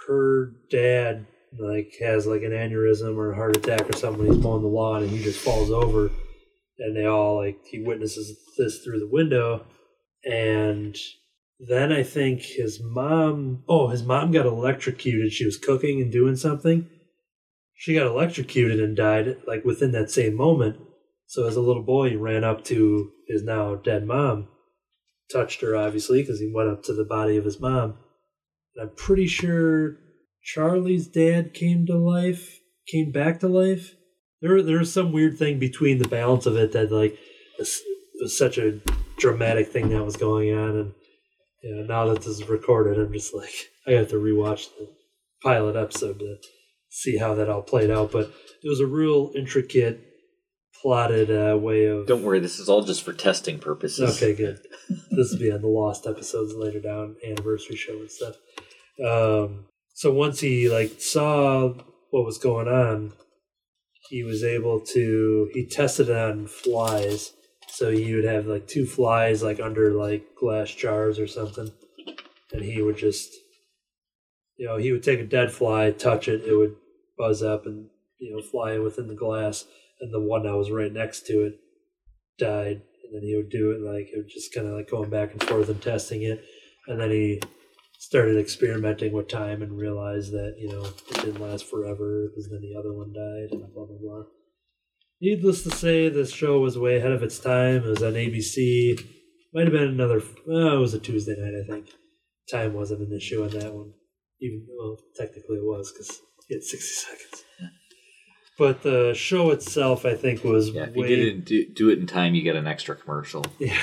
[0.07, 1.27] her dad
[1.59, 4.27] like has like an aneurysm or a heart attack or something.
[4.27, 6.11] He's mowing the lawn and he just falls over,
[6.79, 9.65] and they all like he witnesses this through the window,
[10.25, 10.97] and
[11.69, 13.65] then I think his mom.
[13.69, 15.33] Oh, his mom got electrocuted.
[15.33, 16.89] She was cooking and doing something.
[17.75, 20.77] She got electrocuted and died like within that same moment.
[21.27, 24.49] So as a little boy, he ran up to his now dead mom,
[25.33, 27.99] touched her obviously because he went up to the body of his mom.
[28.75, 29.99] And I'm pretty sure
[30.43, 33.95] Charlie's dad came to life, came back to life.
[34.41, 37.19] There, was some weird thing between the balance of it that like
[37.59, 37.81] was
[38.37, 38.81] such a
[39.17, 40.93] dramatic thing that was going on, and
[41.65, 43.53] you know, now that this is recorded, I'm just like
[43.87, 44.89] I have to rewatch the
[45.43, 46.37] pilot episode to
[46.91, 48.13] see how that all played out.
[48.13, 48.31] But
[48.63, 50.01] it was a real intricate,
[50.83, 52.07] plotted uh, way of.
[52.07, 54.17] Don't worry, this is all just for testing purposes.
[54.17, 54.61] Okay, good.
[55.11, 58.37] this will be on the lost episodes later down, anniversary show and stuff.
[59.05, 61.73] Um, so once he like saw
[62.11, 63.13] what was going on,
[64.11, 67.33] he was able to he tested it on flies.
[67.75, 71.73] So he would have like two flies like under like glass jars or something,
[72.53, 73.35] and he would just,
[74.57, 76.77] you know, he would take a dead fly, touch it, it would
[77.19, 77.89] buzz up and
[78.21, 79.65] you know fly within the glass,
[80.01, 81.59] and the one that was right next to it
[82.39, 82.83] died.
[83.03, 85.33] And then he would do it like it was just kind of like going back
[85.33, 86.45] and forth and testing it.
[86.87, 87.43] And then he
[87.99, 92.61] started experimenting with time and realized that you know it didn't last forever because then
[92.61, 94.23] the other one died and blah blah blah
[95.21, 99.07] needless to say this show was way ahead of its time it was on abc
[99.53, 101.91] might have been another well, it was a tuesday night i think
[102.51, 103.93] time wasn't an issue on that one
[104.41, 107.45] even well technically it was because he had 60 seconds
[108.59, 111.99] but the show itself i think was Yeah, if you way didn't do, do it
[111.99, 113.45] in time, you get an extra commercial.
[113.59, 113.81] yeah.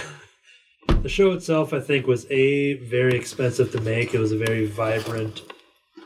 [1.02, 4.13] The show itself, I think, was a very expensive to make.
[4.13, 5.41] It was a very vibrant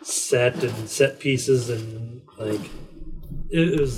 [0.03, 2.61] set and set pieces, and like
[3.49, 3.97] it was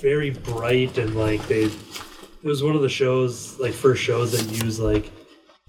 [0.00, 1.64] very bright and like they.
[1.64, 5.10] It was one of the shows, like first shows that used like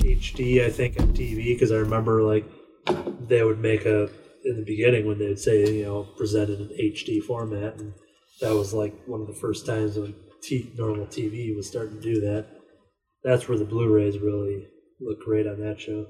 [0.01, 2.45] HD, I think, on TV because I remember like
[3.27, 4.09] they would make a
[4.43, 7.93] in the beginning when they'd say you know presented in HD format, and
[8.41, 12.01] that was like one of the first times when t- normal TV was starting to
[12.01, 12.47] do that.
[13.23, 14.67] That's where the Blu-rays really
[15.01, 16.05] look great on that show.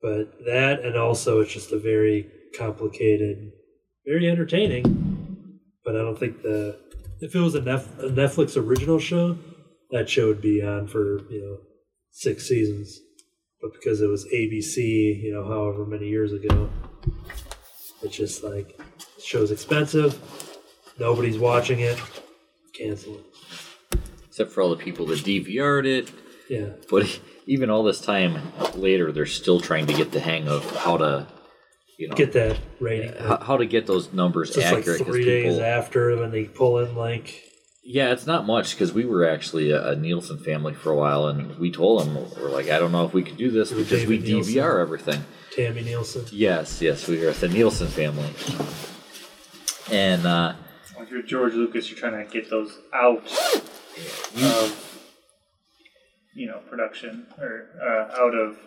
[0.00, 3.50] But that, and also it's just a very complicated,
[4.06, 5.05] very entertaining.
[5.86, 6.78] But I don't think the
[7.20, 9.38] if it was a, Nef- a Netflix original show,
[9.90, 11.58] that show would be on for you know
[12.10, 13.00] six seasons.
[13.62, 16.68] But because it was ABC, you know, however many years ago,
[18.02, 20.20] it's just like the show's expensive.
[20.98, 22.00] Nobody's watching it.
[22.74, 23.98] Cancel it.
[24.28, 26.10] Except for all the people that DVR'd it.
[26.50, 26.70] Yeah.
[26.90, 28.40] But even all this time
[28.74, 31.26] later, they're still trying to get the hang of how to,
[31.98, 33.14] you know, Get that rating.
[33.16, 36.44] how, how to get those numbers It's just like three days people- after when they
[36.44, 37.42] pull in like
[37.84, 41.26] Yeah, it's not much because we were actually a, a Nielsen family for a while,
[41.28, 43.78] and we told them we're like, I don't know if we could do this You
[43.78, 44.54] were because we David Nielsen.
[44.54, 45.24] DVR everything.
[45.54, 46.24] Tammy Nielsen.
[46.32, 48.28] Yes, yes, we are the Nielsen family,
[49.90, 50.52] and uh,
[50.98, 53.24] If you're George Lucas, you're trying to get those out
[54.36, 55.00] of,
[56.34, 58.58] you know, production or uh, out of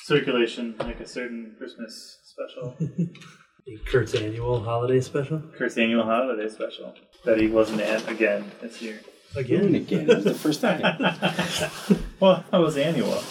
[0.00, 2.76] circulation, like a certain Christmas special,
[3.86, 5.42] Kurt's annual holiday special.
[5.56, 6.94] Kurt's annual holiday special
[7.24, 9.00] that he wasn't at again this year.
[9.34, 10.06] Doing it Again.
[10.06, 10.10] again.
[10.10, 10.80] It was the first time.
[12.20, 13.22] well, that was annual.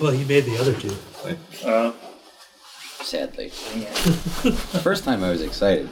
[0.00, 0.94] Well, he made the other two.
[1.66, 1.92] Uh,
[3.02, 3.50] Sadly.
[3.76, 3.90] yeah.
[4.42, 5.88] The first time I was excited.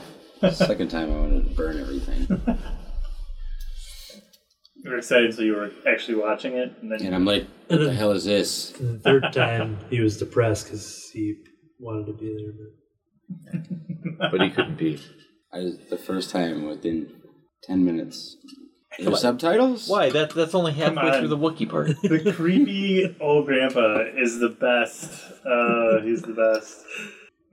[0.53, 2.27] Second time I wanted to burn everything.
[4.85, 7.81] You were excited, so you were actually watching it, and then And I'm like, what
[7.81, 8.79] the hell is this?
[8.79, 11.37] And the third time he was depressed because he
[11.79, 13.59] wanted to be there.
[14.19, 15.01] But but he couldn't be.
[15.53, 17.13] I was, the first time within
[17.65, 18.37] 10 minutes.
[18.99, 19.89] There's subtitles?
[19.89, 20.09] Why?
[20.11, 21.19] That that's only halfway on.
[21.19, 21.89] through the Wookiee part.
[22.03, 25.11] the creepy old grandpa is the best.
[25.45, 26.79] Uh, he's the best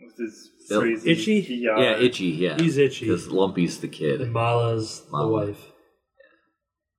[0.02, 1.42] with his Bill- crazy Itchy?
[1.42, 1.80] PR.
[1.82, 2.26] yeah, itchy.
[2.28, 3.08] Yeah, he's itchy.
[3.08, 4.22] because Lumpy's the kid.
[4.22, 5.32] And Mala's the Mala.
[5.48, 5.66] wife.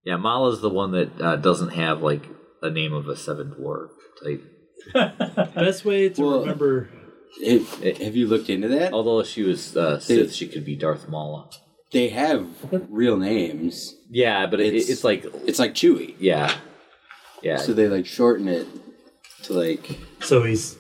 [0.05, 2.29] Yeah, Mala's the one that uh, doesn't have like
[2.61, 3.89] a name of a seven dwarf
[4.23, 4.45] type.
[5.55, 6.91] Best way to Well- remember.
[7.47, 8.92] Have, have you looked into that?
[8.92, 11.49] Although she was uh, Sith, she could be Darth Mala.
[11.92, 12.47] They have
[12.90, 13.94] real names.
[14.11, 16.14] Yeah, but it, It's- it's like It's like Chewy.
[16.18, 16.55] yeah,
[17.42, 17.57] yeah.
[17.57, 18.66] So they like shorten it
[19.44, 19.99] to like.
[20.20, 20.77] So he's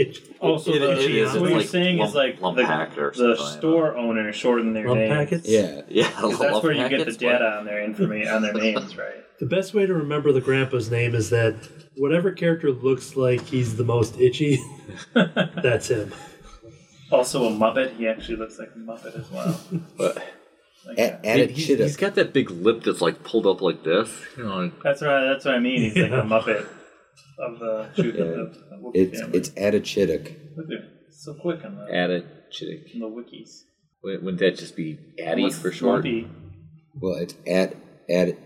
[0.00, 0.22] itch.
[0.40, 1.32] Also, It- the, it is.
[1.34, 3.96] what It's you're like saying lump- is like lump the, packet or the something, store
[3.96, 5.12] owner shortened their Lump names.
[5.12, 5.48] packets?
[5.48, 5.82] Yeah.
[5.88, 8.54] yeah, 'Cause that's love where you get the packets, data on their information on their
[8.54, 9.24] names, right?
[9.38, 11.54] The best way to remember the grandpa's name is that
[11.96, 14.58] whatever character looks like he's the most itchy,
[15.14, 16.12] that's him.
[17.10, 17.96] Also, a Muppet.
[17.96, 19.60] He actually looks like a Muppet as well.
[19.96, 20.16] But
[20.86, 21.24] Like A- that.
[21.24, 24.10] he, it he's- shit he's got that big lip that's like pulled up like this.
[24.36, 25.80] You know, like, That's what I, that's what I mean.
[25.80, 26.66] He's like a Muppet
[27.40, 28.24] of the shoot Yeah.
[28.24, 29.38] of the It's family.
[29.38, 30.56] it's Adichittick.
[30.56, 30.84] Look at it.
[31.08, 32.88] It's so quick on the, add a chick.
[32.94, 33.62] on the wikis.
[34.02, 36.04] Wouldn't wouldn't that just be Addy What's for short?
[36.04, 36.28] Lumpy?
[37.00, 37.76] Well, it's Ad
[38.08, 38.36] Ad.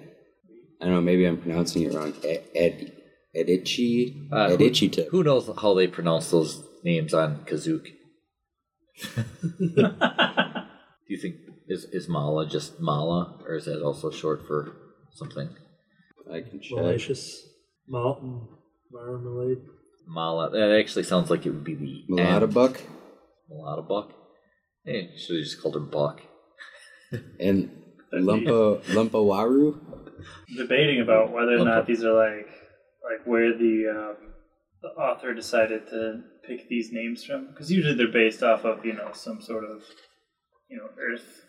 [0.80, 1.00] I don't know.
[1.00, 2.12] Maybe I'm pronouncing it wrong.
[2.24, 2.92] Ad Ad
[3.36, 7.86] Adichi Uh, who- Who knows how they pronounce those names on Kazook?
[9.76, 11.36] Do you think
[11.68, 14.72] is is Mala just Mala, or is that also short for
[15.12, 15.48] something?
[16.32, 16.78] I can check.
[16.78, 17.42] Malicious.
[17.88, 18.40] Malt and
[18.94, 19.58] marmalade.
[20.06, 20.50] Mala.
[20.50, 22.52] That actually sounds like it would be the Mulatto M.
[22.52, 22.80] Buck
[23.48, 24.12] Mulatto Buck.
[24.84, 26.20] Hey, should have just called her Buck.
[27.40, 27.70] and
[28.14, 29.80] Lumpa Lumpawaru.
[30.56, 31.70] Debating about whether or Lumpy.
[31.70, 32.48] not these are like
[33.02, 34.16] like where the um,
[34.82, 38.92] the author decided to pick these names from, because usually they're based off of you
[38.92, 39.82] know some sort of
[40.68, 41.42] you know Earth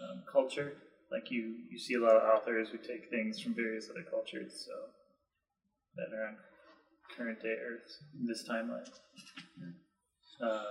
[0.00, 0.74] um, culture.
[1.10, 4.64] Like you you see a lot of authors who take things from various other cultures,
[4.64, 4.72] so
[5.96, 6.36] that are on
[7.16, 8.86] current day Earth in this timeline.
[10.42, 10.62] Uh,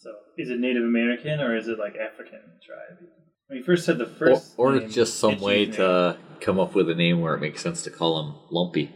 [0.00, 3.08] so, is it Native American or is it like African tribe?
[3.48, 6.74] When you first said the first, or name, just some way name, to come up
[6.74, 8.92] with a name where it makes sense to call him Lumpy.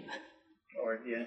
[0.83, 1.25] or yeah,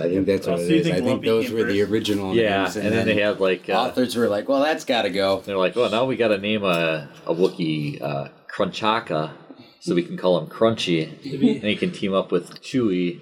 [0.00, 1.90] I think that's what Oh, it so you I think those came were the first?
[1.90, 5.02] original Yeah, names, and, then, they had like uh, authors were like, "Well, that's got
[5.02, 9.32] to go." they're like, well, now we got to name a a Wookiee uh, Crunchaka,
[9.80, 13.20] so we can call him Crunchy, and he can team up with Chewy.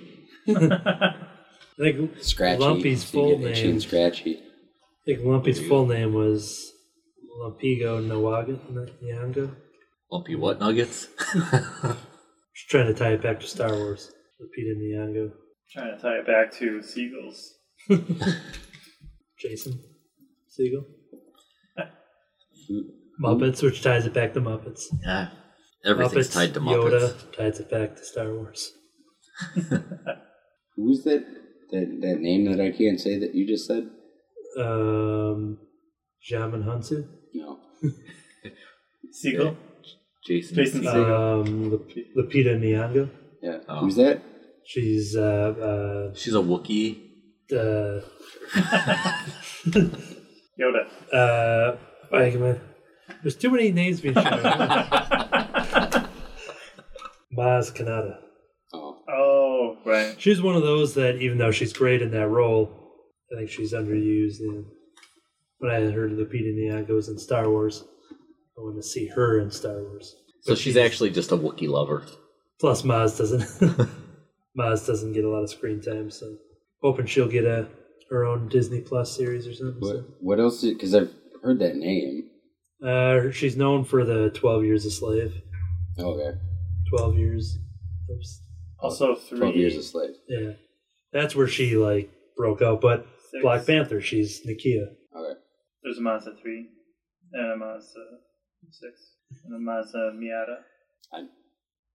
[0.56, 1.14] I
[1.78, 2.60] think Scratchy.
[2.62, 3.70] Lumpy's full get itchy name.
[3.72, 4.36] and scratchy.
[4.36, 4.40] I
[5.06, 6.72] think Lumpy's full name was
[7.40, 8.58] Lumpigo Nawaga
[9.02, 9.54] Nyanga.
[10.10, 11.08] Lumpy what nuggets?
[12.52, 14.10] She's trying to tie it back to Star Wars.
[14.40, 15.30] Lupita Nyong'o.
[15.72, 17.54] Trying to tie it back to seagulls.
[19.38, 19.80] Jason
[20.58, 20.84] Segel.
[23.22, 24.84] Muppets, which ties it back to Muppets.
[25.04, 25.28] Yeah.
[25.84, 26.90] Everything's Muppets, tied to Muppets.
[26.90, 28.72] Yoda ties it back to Star Wars.
[30.78, 31.24] Who's that,
[31.72, 33.90] that that name that I can't say that you just said?
[34.56, 35.58] Um,
[36.30, 37.04] Djimon Hounsou.
[37.34, 37.58] No.
[39.12, 39.56] Seagull?
[40.26, 40.54] Jason.
[40.56, 40.94] Jason Segel.
[40.94, 41.46] Segel.
[41.46, 43.10] Um, Lup- Lupita Nyong'o.
[43.42, 43.58] Yeah.
[43.68, 43.80] Oh.
[43.80, 44.22] Who's that?
[44.64, 47.00] She's uh, She's a Wookiee.
[47.52, 48.00] uh, uh,
[50.60, 50.86] Yoda.
[51.12, 51.76] uh,
[52.12, 52.60] wait a minute.
[53.22, 54.46] There's too many names being shouted.
[54.46, 56.08] out.
[57.36, 58.18] Maz Kanata.
[59.88, 60.20] Right.
[60.20, 62.70] She's one of those that, even though she's great in that role,
[63.32, 64.40] I think she's underused.
[64.40, 64.66] And
[65.58, 67.84] when I heard Lupita Nyong'o was in Star Wars,
[68.58, 70.14] I want to see her in Star Wars.
[70.42, 72.04] So she's actually just a Wookiee lover.
[72.60, 73.40] Plus, Maz doesn't.
[74.58, 76.36] Maz doesn't get a lot of screen time, so
[76.82, 77.66] hoping she'll get a
[78.10, 79.80] her own Disney Plus series or something.
[79.80, 80.62] What what else?
[80.62, 81.12] Because I've
[81.42, 82.24] heard that name.
[82.84, 85.32] Uh, she's known for the Twelve Years a Slave.
[85.98, 86.38] Okay.
[86.90, 87.56] Twelve years.
[88.10, 88.42] Oops.
[88.80, 89.38] Also, three.
[89.38, 90.14] Twelve Years a Slave.
[90.28, 90.52] Yeah,
[91.12, 92.80] that's where she like broke out.
[92.80, 93.42] But six.
[93.42, 94.86] Black Panther, she's Nakia.
[95.16, 95.38] Okay.
[95.82, 96.66] There's a Mazda 3,
[97.34, 98.00] and a Mazda
[98.70, 99.00] 6,
[99.44, 100.56] and a Mazda Miata.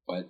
[0.05, 0.27] What?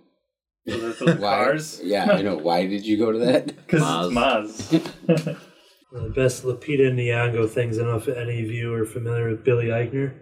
[0.65, 1.35] Those are those Why?
[1.35, 1.81] cars.
[1.83, 2.37] Yeah, I know.
[2.37, 3.53] Why did you go to that?
[3.67, 5.37] Because it's Maz.
[5.91, 7.77] One of the best Lupita Nyong'o things.
[7.77, 10.13] I don't know if any of you are familiar with Billy Eichner.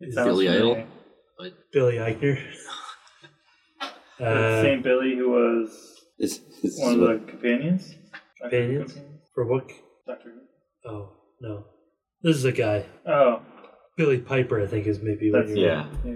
[0.00, 0.86] It Billy familiar.
[1.38, 1.52] Idol?
[1.72, 2.40] Billy Eichner.
[4.20, 5.68] The Uh, same Billy who was
[6.18, 7.94] This, this one of what, the companions.
[8.40, 8.92] Companions?
[8.92, 9.24] companions?
[9.34, 9.70] for what?
[10.06, 10.90] Doctor Who.
[10.90, 11.64] Oh no,
[12.22, 12.86] this is a guy.
[13.06, 13.42] Oh,
[13.96, 15.68] Billie Piper, I think, is maybe what that's you're.
[15.68, 15.86] Yeah.
[16.04, 16.12] yeah.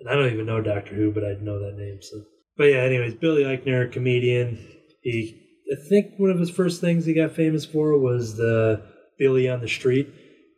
[0.00, 1.98] And I don't even know Doctor Who, but I'd know that name.
[2.00, 2.22] So,
[2.56, 2.82] but yeah.
[2.82, 4.58] Anyways, Billy Eichner, comedian.
[5.02, 5.40] He,
[5.72, 8.82] I think, one of his first things he got famous for was the
[9.18, 10.08] Billy on the Street,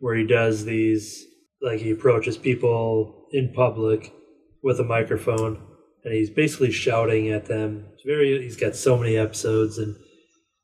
[0.01, 1.27] where he does these
[1.63, 4.13] like he approaches people in public
[4.63, 5.63] with a microphone,
[6.05, 7.87] and he's basically shouting at them.
[7.95, 8.43] It's very.
[8.43, 9.97] He's got so many episodes and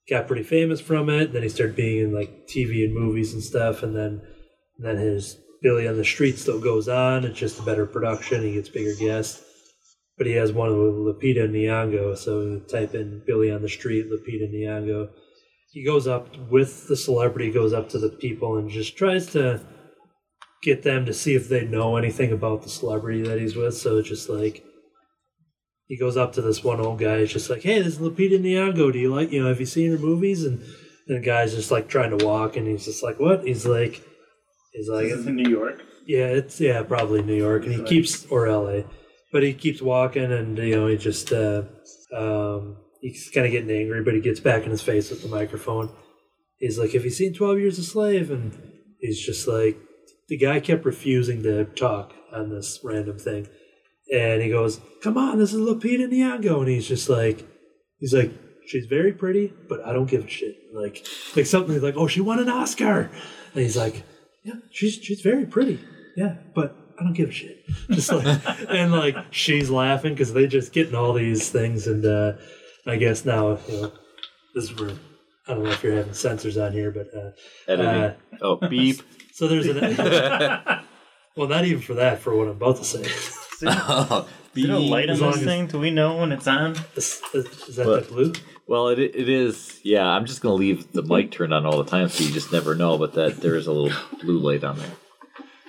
[0.08, 1.32] got pretty famous from it.
[1.32, 4.22] Then he started being in like TV and movies and stuff, and then
[4.78, 7.24] and then his Billy on the Street still goes on.
[7.24, 8.42] It's just a better production.
[8.42, 9.42] He gets bigger guests.
[10.18, 12.16] But he has one with Lupita Nyong'o.
[12.16, 15.10] So you type in Billy on the Street, Lupita Nyong'o.
[15.72, 19.60] He goes up with the celebrity, goes up to the people and just tries to
[20.62, 23.76] get them to see if they know anything about the celebrity that he's with.
[23.76, 24.64] So it's just like
[25.88, 27.16] he goes up to this one old guy.
[27.16, 28.92] It's just like, "Hey, this is Lupita Nyong'o.
[28.92, 29.48] Do you like you know?
[29.48, 30.60] Have you seen her movies?" And,
[31.08, 34.02] and the guy's just like trying to walk, and he's just like, "What?" He's like,
[34.72, 35.82] "He's like, This is in New York.
[36.06, 37.88] yeah, it's yeah, probably New York, and he Right.
[37.88, 38.84] keeps or L.A.
[39.32, 41.62] But he keeps walking, and you know, he just uh,
[42.14, 45.28] um, he's kind of getting angry, but he gets back in his face with the
[45.28, 45.90] microphone.
[46.58, 48.52] He's like, "Have you seen Twelve Years a Slave?" And
[49.00, 49.78] he's just like,
[50.28, 53.46] the guy kept refusing to talk on this random thing,
[54.12, 57.46] and he goes, "Come on, this is Lupita Nyong'o," and he's just like,
[57.98, 58.32] he's like,
[58.66, 62.20] "She's very pretty, but I don't give a shit." Like, like something like, "Oh, she
[62.20, 63.10] won an Oscar,"
[63.54, 64.04] and he's like,
[64.44, 65.80] "Yeah, she's she's very pretty,
[66.16, 67.62] yeah, but." I don't give a shit.
[67.90, 68.40] Just like,
[68.70, 72.32] and like she's laughing because they just getting all these things, and uh,
[72.86, 73.92] I guess now you know
[74.54, 74.92] this is where
[75.46, 77.30] I don't know if you're having sensors on here, but uh,
[77.68, 77.86] Editing.
[77.86, 79.02] uh, oh, beep.
[79.34, 79.76] so there's an
[81.36, 83.04] well, not even for that, for what I'm about to say.
[83.56, 85.66] Is there, oh, is there a light on this thing?
[85.66, 86.76] Do we know when it's on?
[86.94, 88.08] Is, is that What?
[88.08, 88.32] the blue?
[88.66, 89.80] Well, it it is.
[89.82, 92.52] Yeah, I'm just gonna leave the mic turned on all the time, so you just
[92.52, 92.98] never know.
[92.98, 94.90] But that there is a little blue light on there.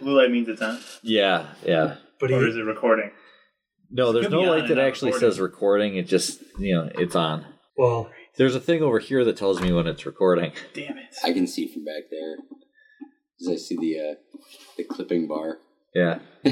[0.02, 1.96] Blue light means it's on, Yeah, yeah.
[2.20, 3.12] But or he, is it recording?
[3.90, 5.32] No, there's no light that actually recording.
[5.32, 5.96] says recording.
[5.96, 7.46] It just you know it's on.
[7.78, 10.52] well, There's a thing over here that tells me when it's recording.
[10.74, 11.16] Damn it!
[11.24, 12.38] I can see from back there.
[13.40, 14.40] Because I see the uh,
[14.76, 15.60] the clipping bar.
[15.96, 16.20] Yeah.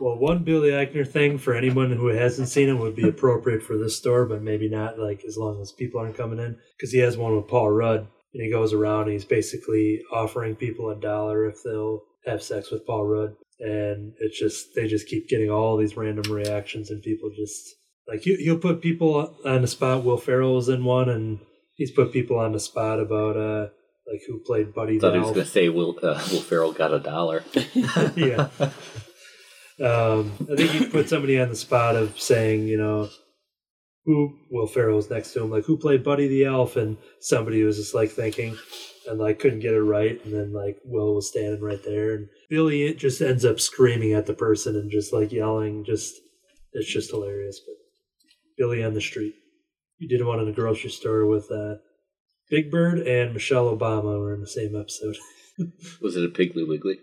[0.00, 3.76] well, one Billy Eichner thing for anyone who hasn't seen him would be appropriate for
[3.76, 4.98] this store, but maybe not.
[4.98, 8.08] Like as long as people aren't coming in, because he has one with Paul Rudd,
[8.32, 12.70] and he goes around and he's basically offering people a dollar if they'll have sex
[12.70, 17.02] with Paul Rudd, and it's just they just keep getting all these random reactions, and
[17.02, 17.74] people just
[18.08, 20.02] like he, he'll put people on the spot.
[20.02, 21.40] Will Ferrell was in one, and
[21.74, 23.68] he's put people on the spot about uh
[24.10, 26.94] like who played Buddy Thought the he was gonna say Will uh, Will Ferrell got
[26.94, 27.44] a dollar.
[28.16, 28.48] yeah.
[29.80, 33.08] Um, I think you put somebody on the spot of saying, you know,
[34.04, 37.62] who Will Ferrell was next to him, like who played Buddy the Elf, and somebody
[37.62, 38.56] was just like thinking
[39.08, 42.28] and like couldn't get it right, and then like Will was standing right there, and
[42.48, 46.14] Billy just ends up screaming at the person and just like yelling, just
[46.72, 47.60] it's just hilarious.
[47.64, 47.76] But
[48.58, 49.34] Billy on the Street.
[49.98, 51.76] you did one in a grocery store with uh,
[52.50, 55.16] Big Bird and Michelle Obama were in the same episode.
[56.02, 56.98] Was it a Piggly Wiggly?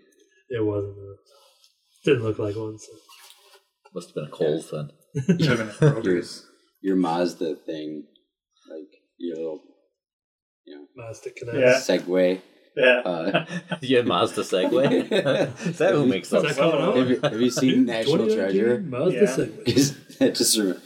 [0.50, 0.96] It wasn't.
[0.98, 1.16] A,
[2.08, 2.78] didn't look like one.
[2.78, 2.92] So.
[3.94, 4.90] Must have been a Kohl's then.
[5.40, 6.46] Should have been a Kroger's.
[6.82, 8.04] Your Mazda thing,
[8.70, 8.88] like
[9.18, 9.60] your little,
[10.66, 11.58] you know, Mazda Connect.
[11.58, 11.74] Yeah.
[11.74, 12.40] Segway.
[12.76, 13.00] Yeah.
[13.04, 13.46] Uh,
[13.80, 15.10] yeah, Mazda Segway.
[15.66, 16.56] Is that who makes Is those?
[16.56, 18.78] that coming have, you, have you seen National Treasure?
[18.80, 19.24] Mazda Yeah.
[19.24, 19.64] Segway.
[19.64, 20.80] Because that just rem-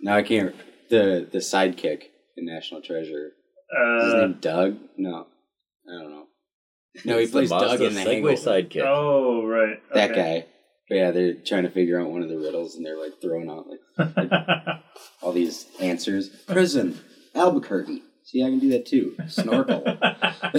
[0.00, 0.54] now I can't.
[0.90, 2.02] The the sidekick
[2.36, 3.28] in National Treasure.
[3.70, 4.78] Is his Uh, name Doug?
[4.98, 5.26] No,
[5.88, 6.24] I don't know.
[7.04, 8.34] No, he plays Doug in the Segway Hangover.
[8.34, 8.82] sidekick.
[8.84, 9.76] oh, right.
[9.94, 10.46] That guy.
[10.88, 13.50] But yeah, they're trying to figure out one of the riddles, and they're like throwing
[13.50, 13.80] out like
[15.22, 16.28] all these answers.
[16.46, 16.98] Prison,
[17.34, 18.02] Albuquerque.
[18.24, 19.14] See, I can do that too.
[19.28, 19.82] Snorkel.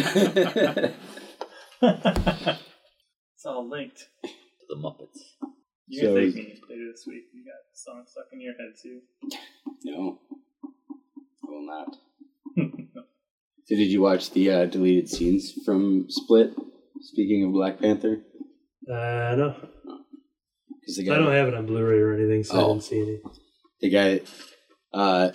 [1.82, 4.07] it's all linked.
[4.23, 4.30] To
[4.69, 5.19] the Muppets.
[5.88, 7.23] You're So gonna thank me later this week.
[7.34, 9.01] You got the song stuck in your head too.
[9.86, 10.19] no,
[11.43, 11.95] I will not.
[13.65, 16.55] So, did you watch the uh, deleted scenes from Split?
[17.01, 18.23] Speaking of Black Panther,
[18.91, 19.55] Uh, no,
[20.97, 22.67] because the I don't have it on Blu-ray or anything, so I Oh.
[22.73, 23.19] didn't see any.
[23.81, 24.21] the guy,
[24.93, 25.31] uh,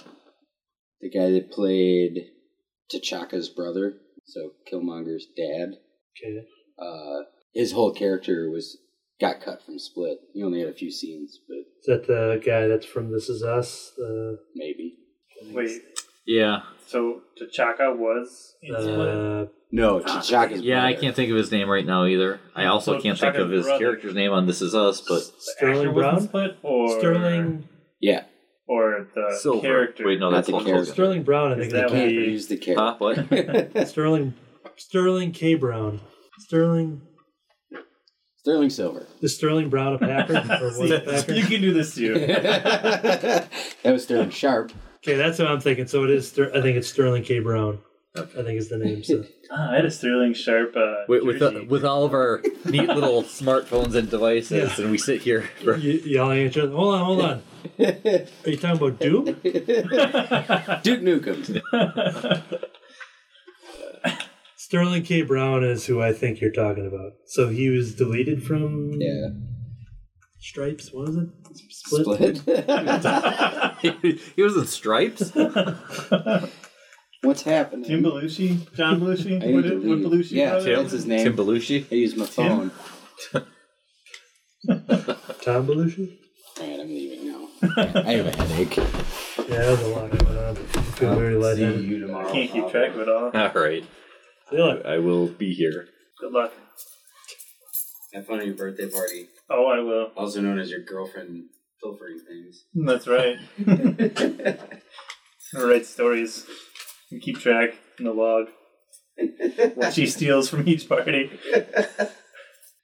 [1.00, 2.30] the guy that played
[2.92, 5.78] T'Chaka's brother, so Killmonger's dad,
[6.16, 6.46] Okay.
[6.78, 8.78] uh, his whole character was
[9.20, 10.18] got cut from Split.
[10.32, 13.42] He only had a few scenes, but Is that the guy that's from This Is
[13.42, 13.92] Us?
[13.96, 14.98] The maybe
[15.52, 15.82] Wait,
[16.26, 16.60] Yeah.
[16.86, 19.08] so T'Chaka was in Split?
[19.08, 20.60] uh, no T'Chaka's.
[20.62, 22.40] Yeah, I can't think of his name right now either.
[22.54, 23.78] I also So can't think of his brother.
[23.84, 26.20] character's name on This Is Us, but Sterling Brown.
[26.22, 27.68] Split, or Sterling
[28.00, 28.24] Yeah,
[28.68, 29.60] or the Silver.
[29.60, 30.06] character.
[30.06, 30.92] Wait, no, Not that's the character.
[30.92, 31.52] Sterling Brown.
[31.52, 32.94] I Is think that the what can't he- use the Huh?
[32.98, 33.72] character.
[33.74, 33.88] What?
[33.88, 34.34] Sterling
[34.76, 36.00] Sterling K Brown.
[36.38, 37.02] Sterling
[38.38, 39.06] Sterling Silver.
[39.22, 41.32] is Sterling Brown a Packer or was a Packer?
[41.32, 42.14] you can do this too.
[42.26, 43.48] that
[43.84, 44.72] was Sterling Sharpe.
[45.04, 45.86] Okay, that's what I'm thinking.
[45.86, 46.32] So it is.
[46.38, 47.78] I think it's Sterling K Brown.
[48.16, 49.02] I think is the name.
[49.04, 50.74] So Ah, I had a Sterling Sharpe.
[50.76, 51.58] Uh, with with, jersey.
[51.58, 54.82] uh, with all of our neat little smartphones and devices, Yeah.
[54.84, 55.48] and we sit here.
[55.62, 56.72] For, Ye- yelling at each other.
[56.72, 57.42] Hold on, hold on.
[57.80, 59.24] Are you talking about Doom?
[60.84, 61.62] Duke Nukem.
[64.56, 67.12] Sterling K Brown is who I think you're talking about.
[67.26, 69.28] So he was deleted from Yeah.
[70.44, 70.92] Stripes.
[70.92, 71.28] what was it?
[71.70, 72.36] Split.
[72.36, 74.20] Split.
[74.36, 75.32] he was in Stripes.
[77.22, 77.84] What's happening?
[77.84, 79.42] Tim Belushi, John Belushi.
[79.42, 79.98] I What, to did, what.
[80.00, 80.32] Belushi?
[80.32, 80.76] Yeah, brother?
[80.76, 81.24] that's his name.
[81.24, 81.86] Tim Belushi.
[81.90, 82.70] I use my phone.
[85.42, 86.18] Tom Belushi.
[86.60, 87.48] Alright, I'm leaving now.
[88.04, 88.76] I have a headache.
[88.76, 88.84] Yeah,
[89.48, 90.54] there's a lot going on.
[90.56, 91.84] Feel very See lightheaded.
[91.86, 92.30] you tomorrow.
[92.30, 93.30] Can't keep track of it all.
[93.34, 93.84] All right,
[94.50, 94.82] See you.
[94.84, 95.88] I will be here.
[96.20, 96.52] Good luck.
[98.12, 100.10] Have fun at your birthday party, Oh, I will.
[100.16, 101.44] also known as your girlfriend
[101.82, 102.64] pilfering things.
[102.74, 103.36] That's right.
[105.56, 106.46] I'll write stories
[107.10, 108.46] and keep track in the log.
[109.76, 111.30] What she steals from each party.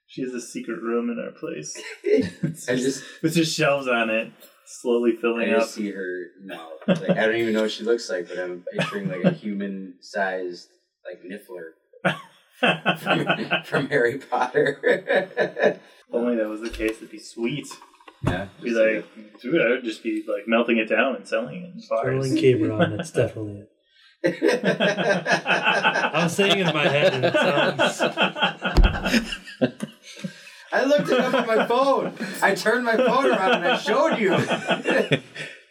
[0.06, 1.76] She has a secret room in our place.
[2.68, 4.32] I just, With just shelves on it,
[4.66, 5.60] slowly I filling up.
[5.60, 6.68] just see her now.
[6.86, 10.68] Like I don't even know what she looks like, but I'm picturing like a human-sized
[11.04, 12.14] like Niffler
[12.60, 13.26] from,
[13.64, 15.78] from Harry Potter.
[16.12, 17.66] Only that was the case, it'd be sweet.
[18.22, 19.06] yeah, Be like,
[19.40, 22.02] dude, I would just be like melting it down and selling it in bars.
[22.26, 22.96] Sterling K Brown.
[22.96, 23.68] That's definitely it.
[24.62, 28.00] I was saying it in my head, and it sounds.
[30.72, 32.12] I looked it up on my phone.
[32.42, 34.30] I turned my phone around and I showed you.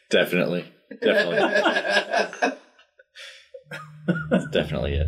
[0.09, 0.65] Definitely,
[1.01, 1.37] definitely,
[4.31, 5.07] That's definitely it.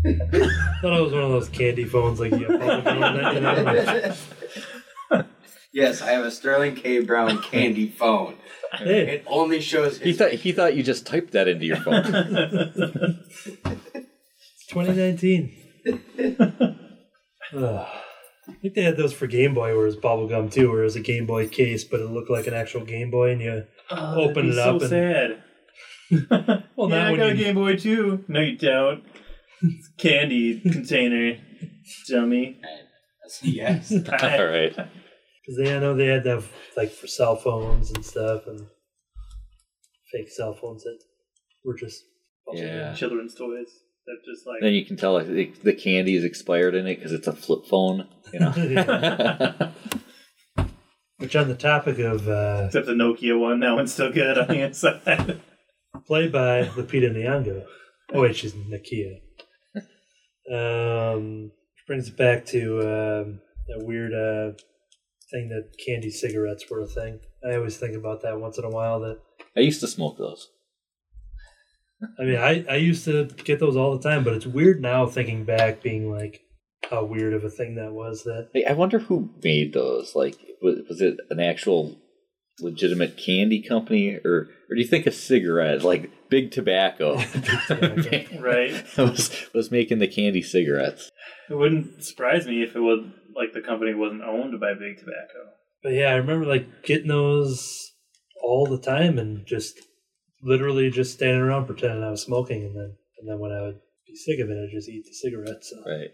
[0.04, 3.40] I thought it was one of those candy phones, like you have bubble gum you
[3.40, 5.24] know?
[5.72, 7.00] yes, I have a Sterling K.
[7.00, 8.36] Brown candy phone.
[8.72, 11.76] Hey, It only shows He his thought he thought you just typed that into your
[11.76, 12.02] phone.
[13.94, 15.56] it's 2019.
[17.54, 17.86] Ugh.
[18.48, 20.82] I think they had those for Game Boy, where it was bubble gum too, where
[20.82, 23.40] it was a Game Boy case, but it looked like an actual Game Boy, and
[23.40, 25.40] you Oh, Open that'd be it up So and-
[26.30, 26.62] sad.
[26.76, 28.24] Well, yeah, now I when got a you- Game Boy too.
[28.28, 29.02] No, you don't.
[29.62, 31.38] It's a candy container,
[32.08, 32.60] dummy.
[33.42, 33.92] yes.
[33.94, 34.74] All right.
[34.74, 36.42] Because they, I know they had that
[36.76, 38.66] like for cell phones and stuff, and
[40.12, 40.98] fake cell phones that
[41.64, 42.02] were just
[42.52, 42.94] Yeah.
[42.94, 43.68] Children's toys.
[44.06, 46.96] That just like Then you can tell like, the, the candy is expired in it
[46.96, 48.06] because it's a flip phone.
[48.32, 48.52] You know.
[51.18, 54.48] Which, on the topic of uh, except the Nokia one, that one's still good on
[54.48, 55.40] the inside.
[56.06, 57.64] played by Lupita Nyong'o.
[58.12, 59.20] Oh wait, she's Nakia.
[60.52, 64.56] Um, which brings it back to um, that weird uh,
[65.30, 67.20] thing that candy cigarettes were a thing.
[67.44, 69.00] I always think about that once in a while.
[69.00, 69.18] That
[69.56, 70.48] I used to smoke those.
[72.18, 75.06] I mean, I, I used to get those all the time, but it's weird now
[75.06, 76.42] thinking back, being like
[76.90, 78.24] how weird of a thing that was.
[78.24, 80.14] That Hey, I wonder who made those.
[80.14, 81.96] Like, was, was it an actual
[82.60, 87.16] legitimate candy company, or or do you think a cigarette like Big Tobacco
[88.38, 88.84] Right.
[88.98, 91.10] was was making the candy cigarettes?
[91.50, 93.04] It wouldn't surprise me if it was
[93.34, 95.52] like the company wasn't owned by Big Tobacco.
[95.82, 97.92] But yeah, I remember like getting those
[98.42, 99.78] all the time and just
[100.42, 103.80] literally just standing around pretending I was smoking, and then and then when I would
[104.06, 105.70] be sick of it, I'd just eat the cigarettes.
[105.70, 105.90] So.
[105.90, 106.10] Right.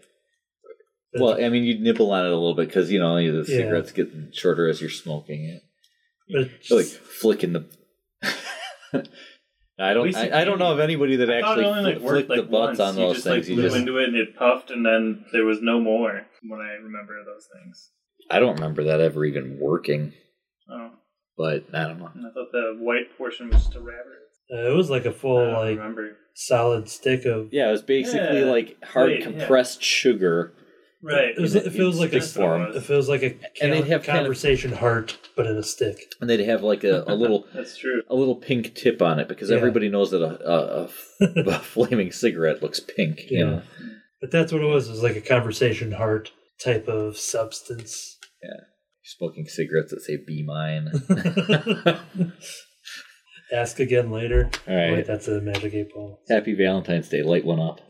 [1.13, 3.49] But- Well, I mean, you'd nibble on it a little bit because you know the
[3.51, 3.57] Yeah.
[3.57, 5.61] cigarettes get shorter as you're smoking it.
[6.31, 7.65] But it's like flicking the.
[9.79, 10.15] I don't.
[10.15, 12.77] I, I don't know of anybody that I actually only like flicked worked the butts
[12.77, 12.79] once.
[12.79, 13.37] on you those just things.
[13.45, 13.75] like you blew just.
[13.75, 16.25] into it and it puffed, and then there was no more.
[16.43, 17.89] When I remember those things.
[18.29, 20.13] I don't remember that ever even working,
[20.69, 20.91] Oh,
[21.37, 22.11] but I don't know.
[22.13, 24.17] and I thought the white portion was just a wrapper.
[24.53, 26.17] uh, it was like a full like remember.
[26.35, 27.49] solid stick of.
[27.51, 28.45] Yeah, it was basically Yeah.
[28.45, 29.25] like hard Wait, yeah.
[29.25, 30.53] compressed sugar.
[31.03, 31.33] Right.
[31.37, 32.61] It, was, in it feels like a form.
[32.73, 35.63] It feels like a And they'd con- have kind of- conversation heart, but in a
[35.63, 35.97] stick.
[36.21, 38.01] and they'd have like a, a little That's true.
[38.09, 39.57] a little pink tip on it because Yeah.
[39.57, 40.89] everybody knows that a, a,
[41.25, 43.19] a, a flaming cigarette looks pink.
[43.29, 43.43] You Yeah.
[43.45, 43.61] know,
[44.21, 44.87] But that's what it was.
[44.87, 46.31] It was like a conversation heart
[46.63, 48.17] type of substance.
[48.41, 48.61] Yeah.
[49.03, 50.89] Smoking cigarettes that say "Be mine."
[53.51, 54.49] Ask again later.
[54.67, 54.91] All right.
[54.93, 56.21] Wait, that's a magic eight ball.
[56.29, 57.21] Happy Valentine's Day.
[57.21, 57.81] Light one up.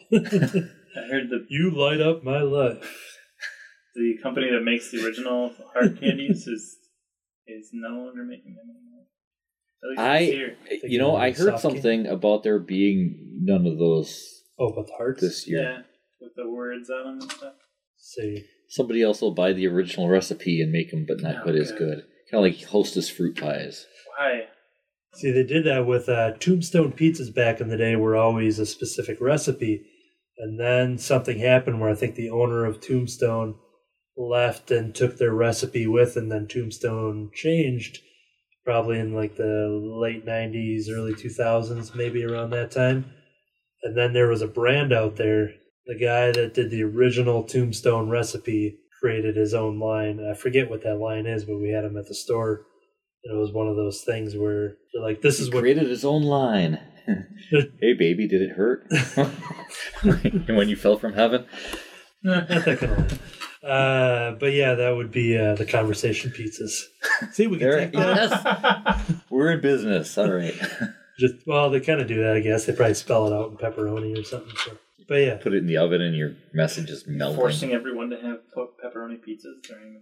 [0.95, 2.83] I heard the You light up my life.
[3.95, 6.77] the company that makes the original heart candies is
[7.47, 9.05] is no longer making them anymore.
[9.83, 9.99] At least
[10.31, 10.57] I- here.
[10.83, 14.29] You know, I heard Soft something about there being none of those
[14.59, 15.19] Oh, but the hearts.
[15.21, 15.61] this year.
[15.61, 15.77] Yeah,
[16.21, 17.53] with the words on them and stuff.
[17.97, 21.55] See, Somebody else will buy the original recipe and make them, but not Oh, quite
[21.55, 21.77] as good.
[21.79, 22.03] good.
[22.31, 23.85] Kind of like Hostess fruit pies.
[24.17, 24.45] Why?
[25.15, 27.95] see, they did that with uh, Tombstone pizzas back in the day.
[27.95, 29.85] Were always a specific recipe,
[30.37, 33.55] and then something happened where I think the owner of Tombstone
[34.17, 37.99] left and took their recipe with, and then Tombstone changed,
[38.63, 43.11] probably in like the late '90s, early 2000s, maybe around that time.
[43.83, 45.53] And then there was a brand out there.
[45.85, 50.25] The guy that did the original Tombstone recipe created his own line.
[50.25, 52.65] I forget what that line is, but we had him at the store.
[53.25, 55.87] And it was one of those things where they're like, "This is He what created
[55.89, 56.79] his own line.
[57.49, 58.85] hey, baby, did it hurt?
[60.47, 61.45] when you fell from heaven?
[62.23, 63.19] Not that kind of line.
[63.63, 66.81] Uh, but yeah, that would be uh, the conversation pizzas.
[67.31, 68.15] See, we can There, take that.
[68.97, 70.17] yes, we're in business.
[70.17, 70.53] All right.
[71.17, 72.65] Just well, they kind of do that, I guess.
[72.65, 74.53] They probably spell it out in pepperoni or something.
[74.65, 74.77] So.
[75.07, 77.37] But yeah, Put it in the oven and your message is melting.
[77.37, 80.01] Forcing everyone to have pepperoni pizzas during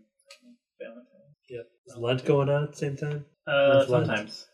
[0.79, 1.20] Valentine's.
[1.51, 1.67] Yep.
[1.87, 3.25] Is Lent going on at the same time?
[3.47, 4.07] Uh, When's Lent?
[4.07, 4.45] sometimes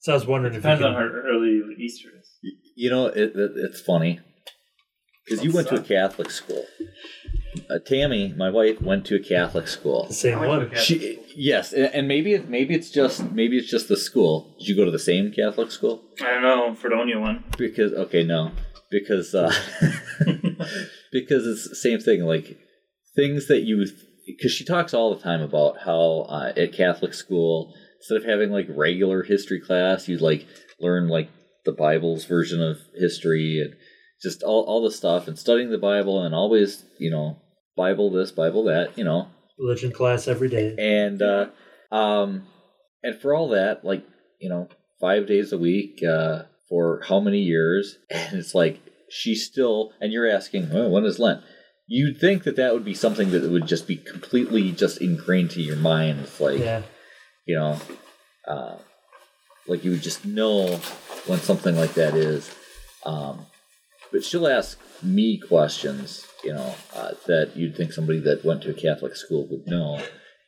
[0.00, 2.38] So I was wondering if you depends can, on how early Easter is.
[2.76, 4.20] You know, it, it, it's funny
[5.24, 6.64] because you went to a Catholic school.
[7.70, 10.06] Uh, Tammy, my wife, went to a Catholic school.
[10.06, 10.84] the same I went to a one.
[10.84, 14.54] She yes, and and maybe it, maybe it's just maybe it's just the school.
[14.58, 16.02] Did you go to the same Catholic school?
[16.20, 17.44] I don't know, Fredonia one.
[17.56, 18.52] Because okay, no,
[18.90, 19.52] because uh,
[21.12, 22.24] because it's the same thing.
[22.24, 22.58] Like
[23.14, 23.86] things that you
[24.26, 28.50] because she talks all the time about how uh, at Catholic school instead of having
[28.50, 30.46] like regular history class, you'd like
[30.80, 31.30] learn like
[31.64, 33.74] the Bible's version of history and
[34.20, 37.40] just all all the stuff and studying the Bible and always you know
[37.76, 39.28] Bible this Bible that you know.
[39.58, 40.74] Religion class every day.
[40.78, 41.46] and uh
[41.92, 42.46] um
[43.02, 44.04] and for all that like
[44.40, 44.68] you know
[45.00, 47.98] five days a week uh for how many years?
[48.10, 51.42] And it's like she's still and you're asking well, when is lent
[51.86, 55.62] you'd think that that would be something that would just be completely just ingrained to
[55.62, 56.20] your mind.
[56.20, 56.82] It's like Yeah,
[57.46, 57.78] you know
[58.46, 58.76] uh
[59.66, 60.76] like you would just know
[61.26, 62.54] when something like that is.
[63.04, 63.46] Um
[64.10, 68.70] but she'll ask me questions you know uh, that you'd think somebody that went to
[68.70, 70.00] a catholic school would know.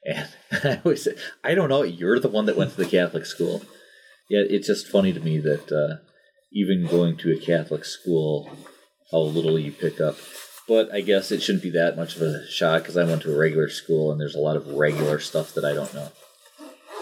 [0.07, 0.29] And
[0.65, 1.83] i always say i don't know.
[1.83, 3.63] You're the one that went to the catholic school.
[4.31, 5.97] Yeah it's just funny to me that uh,
[6.53, 8.51] even going to a catholic school
[9.11, 10.17] how little you pick up
[10.69, 13.35] but i guess it shouldn't be that much of a shock because i went to
[13.35, 16.09] a regular school and there's a lot of regular stuff that i don't know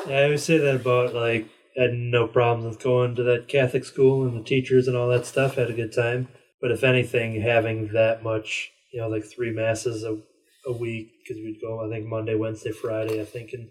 [0.07, 3.85] Yeah, I always say that about like had no problems with going to that Catholic
[3.85, 5.55] school and the teachers and all that stuff.
[5.55, 6.29] Had a good time.
[6.61, 10.19] But if anything, having that much, you know, like three masses a,
[10.67, 13.69] a week because we'd go, I think Monday, Wednesday, Friday, I think, and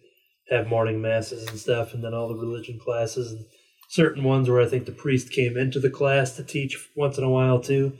[0.49, 3.45] have morning masses and stuff, and then all the religion classes and
[3.89, 7.23] certain ones where I think the priest came into the class to teach once in
[7.23, 7.93] a while too.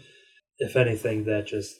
[0.58, 1.80] If anything, that just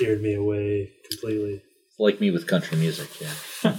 [0.00, 1.62] steered me away completely.
[1.98, 3.32] like me with country music yeah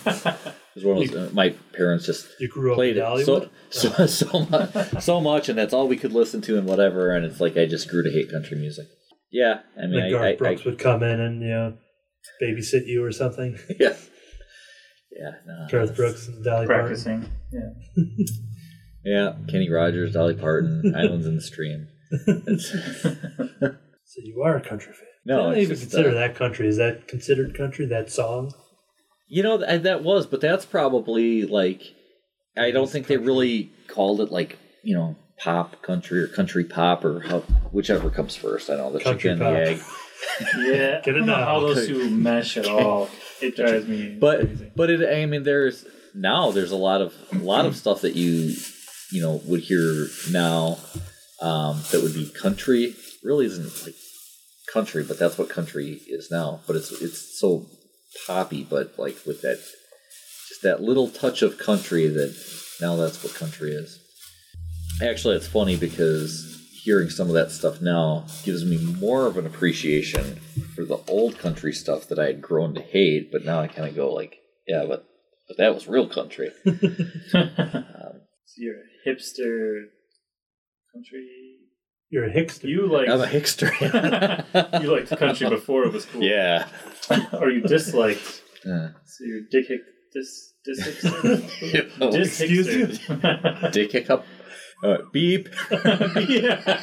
[0.76, 3.26] there's was one of those, uh, my parents just You grew up played in it
[3.26, 7.14] so so so much, so much, and that's all we could listen to and whatever.
[7.14, 8.86] And it's like I just grew to hate country music.
[9.32, 11.78] Yeah, I mean, Like I, Garth I, I, Brooks would come in and you know
[12.42, 13.58] babysit you or something.
[13.80, 13.96] yeah,
[15.12, 16.86] yeah, no, Garth that's- Brooks and Dolly Parton.
[16.86, 17.30] Practicing.
[17.52, 18.04] Yeah.
[19.04, 19.34] yeah.
[19.50, 21.88] Kenny Rogers, Dolly Parton, Islands in the Stream.
[22.28, 25.11] It's, So you are a country fan.
[25.26, 26.68] No, I don't even just, consider uh, that country.
[26.68, 27.86] Is that considered country?
[27.86, 28.54] That song?
[29.28, 31.82] you know, th- that was, but that's probably like
[32.58, 37.06] I don't think they really called it like you know pop country or country pop
[37.06, 37.40] or how,
[37.72, 38.70] whichever comes first.
[38.70, 39.54] I know the Country chicken, pop.
[39.54, 39.82] the egg.
[40.56, 41.02] Yeah.
[41.04, 43.10] Get it I don't know how those two mesh at all.
[43.42, 44.72] It drives me but crazy.
[44.76, 48.16] but it I mean there's now there's a lot of a lot of stuff that
[48.16, 48.54] you
[49.12, 50.78] you know would hear now
[51.42, 53.96] um, that would be country really isn't like
[54.72, 57.66] country but that's what country is now but it's it's so
[58.28, 59.58] poppy but like with that
[60.50, 62.36] just that little touch of country that
[62.80, 64.00] now that's what country is
[65.02, 66.52] actually it's funny because
[66.84, 70.40] hearing some of that stuff now gives me more of an appreciation
[70.76, 73.88] for the old country stuff that I had grown to hate, but now I kind
[73.88, 75.06] of go like, yeah, but
[75.48, 76.50] but that was real country.
[76.66, 79.84] um, So you're a hipster
[80.94, 81.28] country.
[82.12, 82.66] You're a hickster.
[82.66, 83.72] You like I'm a hickster.
[84.84, 86.22] you liked country before it was cool.
[86.22, 86.68] yeah.
[87.34, 88.44] or you disliked.
[88.64, 89.82] Uh, So you're dick hick
[90.14, 91.92] dis dis hipster.
[92.02, 92.86] oh, Dis excuse you?
[92.86, 93.72] hipster.
[93.72, 94.24] dick hiccup.
[94.84, 95.50] Uh, beep.
[95.72, 96.80] yeah.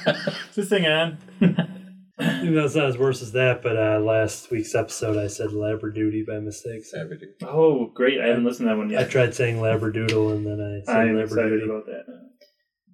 [0.51, 1.19] Is this thing on?
[1.41, 5.51] You know, it's not as worse as that, but uh, last week's episode I said
[5.51, 6.85] Labradoodie by mistake.
[6.85, 7.09] So
[7.45, 8.21] oh, great!
[8.21, 9.03] I haven't listened to that one yet.
[9.03, 11.65] I tried saying Labradoodle and then I said I'm excited Labradoodie.
[11.65, 12.05] about that.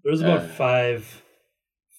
[0.03, 1.22] There was about Uh, five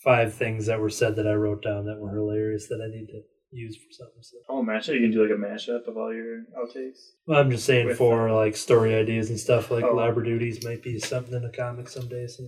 [0.05, 3.07] five things that were said that I wrote down that were hilarious that I need
[3.07, 4.21] to use for something.
[4.21, 4.37] So.
[4.49, 4.93] Oh, mashup!
[4.93, 6.99] You can do like a mashup of all your outtakes.
[7.27, 10.11] Well, I'm just saying With, for uh, like story ideas and stuff like Oh.
[10.21, 12.27] duties might be something in a comic someday.
[12.27, 12.43] So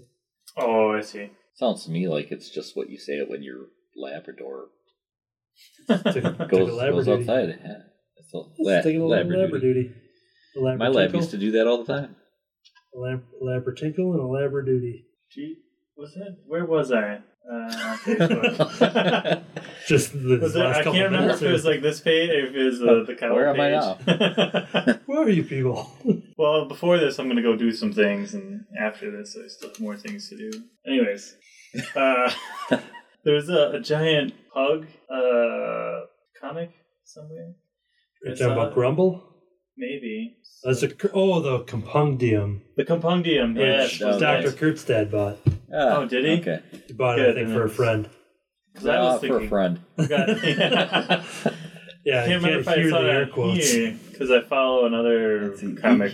[0.57, 1.29] Oh, I see.
[1.55, 4.67] Sounds to me like it's just what you say it when your Labrador
[5.87, 7.59] took, took a goes, goes outside.
[7.63, 7.77] Yeah.
[8.17, 9.93] It's a Let's take a la- little Labradoodie.
[10.55, 10.73] Labradoodie.
[10.73, 12.15] A My lab used to do that all the time.
[12.95, 15.03] a lab, Labratinkle and a Labradoodie.
[15.31, 15.55] Gee,
[15.95, 16.37] was that?
[16.45, 17.19] Where was I?
[17.49, 17.97] Uh,
[19.87, 21.41] Just the was it, last I couple can't remember minutes.
[21.41, 23.73] if it was like this page, if it was the the cover Where am page.
[24.07, 24.99] I now?
[25.05, 25.89] Where are you people?
[26.37, 29.79] well, before this, I'm gonna go do some things, and after this, I still have
[29.79, 30.51] more things to do.
[30.85, 31.35] Anyways,
[31.95, 32.31] uh,
[33.23, 36.01] there's a, a giant pug uh,
[36.41, 36.71] comic
[37.05, 37.53] somewhere.
[38.23, 38.73] You're talking about.
[38.73, 39.26] Grumble?
[39.77, 42.61] Maybe That's a oh the compendium.
[42.75, 43.55] the Compundium.
[43.57, 44.41] Yes, uh, was Dr.
[44.47, 44.55] nice.
[44.55, 45.37] Kurtstad bought.
[45.73, 46.31] Ah, Oh, did he?
[46.41, 46.61] Okay.
[46.87, 48.09] He bought it, I think, for a it's- friend.
[48.75, 49.79] 'Cause I was for a friend.
[49.97, 50.09] Got-
[50.43, 51.23] yeah.
[52.05, 53.71] Yeah, I can't remember can't if I saw the air that quotes.
[53.71, 56.13] here because I follow another That's a- comic.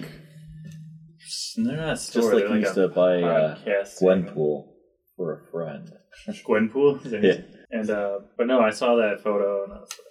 [1.57, 4.01] They're not a store, Just like they're used a to buy uh, podcast.
[4.01, 4.65] Gwenpool
[5.15, 5.91] for a friend.
[6.47, 7.05] Gwenpool.
[7.05, 7.41] Is Yeah.
[7.71, 10.02] And uh, but no, I saw that photo and I was like, that,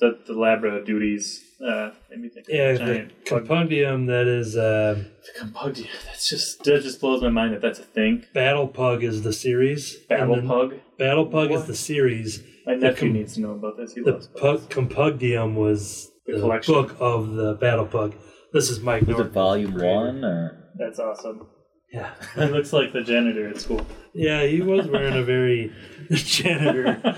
[0.00, 2.46] the, the Labra duties uh, made me think.
[2.48, 3.46] Yeah, of the a giant pug.
[3.46, 5.02] compendium that is uh,
[5.34, 5.88] The Compundium.
[6.06, 8.24] That's just that just blows my mind that that's a thing.
[8.34, 9.96] Battle Pug is the series.
[10.08, 10.74] Battle then Pug.
[10.98, 12.42] Battle Pug is the series.
[12.66, 13.92] My nephew com- needs to know about this.
[13.94, 18.14] He The loves pug, Compundium was The the, book of the Battle Pug.
[18.52, 19.26] This is Mike Was Norton.
[19.26, 20.70] it volume one or?
[20.76, 21.46] That's awesome.
[21.92, 22.10] Yeah.
[22.34, 23.86] He looks like the janitor at school.
[24.14, 25.72] Yeah, he was wearing a very
[26.10, 27.16] janitor.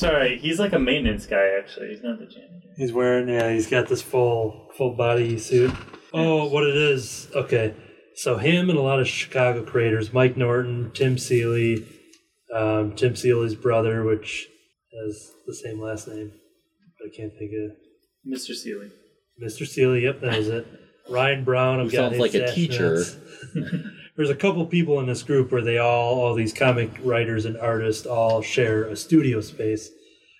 [0.00, 1.58] Sorry, he's like a maintenance guy.
[1.58, 2.68] Actually, he's not the janitor.
[2.78, 5.70] He's wearing yeah, he's got this full full body suit.
[6.14, 7.28] Oh, what it is?
[7.34, 7.74] Okay,
[8.14, 11.86] so him and a lot of Chicago creators, Mike Norton, Tim Seeley,
[12.56, 14.48] um, Tim Seeley's brother, which
[15.04, 16.32] has the same last name,
[16.98, 17.76] but I can't think of
[18.26, 18.54] Mr.
[18.54, 18.90] Seeley.
[19.44, 19.66] Mr.
[19.66, 20.04] Seeley.
[20.04, 20.66] Yep, that was it.
[21.10, 21.78] Ryan Browne.
[21.78, 23.04] I've Who sounds like a teacher.
[24.20, 24.26] Sashnets.
[24.26, 27.56] There's a couple people in this group where they all, all these comic writers and
[27.56, 29.90] artists, all share a studio space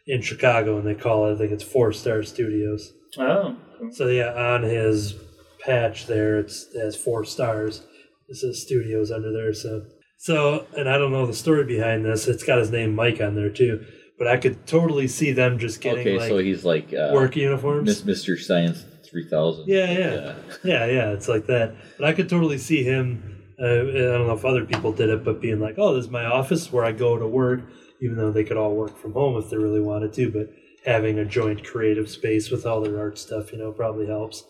[0.07, 1.35] in Chicago, and they call it.
[1.35, 2.93] I think it's Four Star Studios.
[3.19, 3.93] Oh, cool.
[3.93, 5.15] So yeah, on his
[5.61, 7.83] patch there, it's it has four stars.
[8.29, 9.53] It says studios under there.
[9.55, 9.85] So
[10.21, 12.29] so, and I don't know the story behind this.
[12.29, 13.85] It's got his name Mike on there too.
[14.19, 17.37] But I could totally see them just getting Okay, like so he's like uh, work
[17.37, 18.03] uniforms.
[18.03, 18.39] Mr.
[18.39, 19.67] Science three thousand.
[19.67, 20.35] Yeah, Yeah, yeah.
[20.63, 21.75] Yeah, yeah, it's like that.
[21.99, 23.40] But I could totally see him.
[23.61, 26.11] Uh, I don't know if other people did it, but being like, "Oh, this is
[26.11, 27.61] my office where I go to work,"
[28.01, 30.31] even though they could all work from home if they really wanted to.
[30.31, 30.51] But
[30.87, 34.45] having a joint creative space with all their art stuff, you know, probably helps.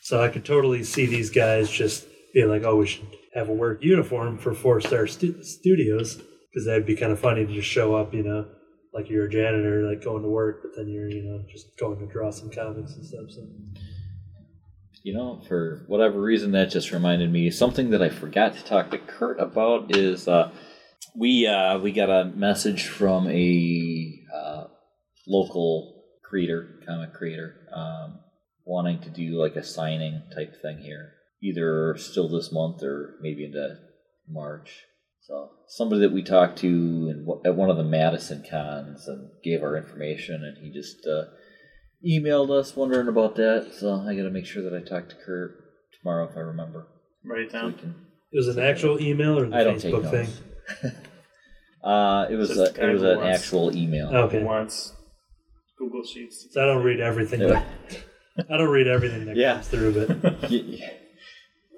[0.00, 3.52] So I could totally see these guys just being like, "Oh, we should have a
[3.52, 6.16] work uniform for Four Star stu- Studios,"
[6.50, 8.46] because that'd be kind of funny to just show up, you know,
[8.94, 11.98] like you're a janitor, like going to work, but then you're, you know, just going
[11.98, 13.30] to draw some comics and stuff.
[13.30, 13.42] So.
[15.06, 18.90] You know, for whatever reason, that just reminded me something that I forgot to talk
[18.90, 20.50] to Kurt about is uh,
[21.14, 24.64] we uh, we got a message from a uh,
[25.28, 28.18] local creator, comic creator, um,
[28.64, 33.44] wanting to do like a signing type thing here, either still this month or maybe
[33.44, 33.78] into
[34.28, 34.86] March.
[35.20, 39.62] So somebody that we talked to in, at one of the Madison cons and gave
[39.62, 41.26] our information, and he just uh,
[42.06, 43.72] emailed us wondering about that.
[43.78, 45.56] So I got to make sure that I talk to Kurt
[46.00, 46.86] tomorrow if I remember.
[47.24, 47.78] Write it So we down.
[47.78, 47.94] can.
[48.32, 50.28] It was an actual email or the I don't take Facebook thing?
[50.82, 50.96] notes.
[51.84, 54.08] uh, it was Just a, it was an of wants- actual email.
[54.14, 54.42] Okay.
[54.42, 54.92] Once
[55.78, 56.46] Google Sheets.
[56.50, 57.40] So I don't read everything.
[57.40, 57.62] Yeah.
[58.36, 59.54] That, I don't read everything that Yeah.
[59.54, 60.08] comes through, but
[60.50, 60.90] Y- y-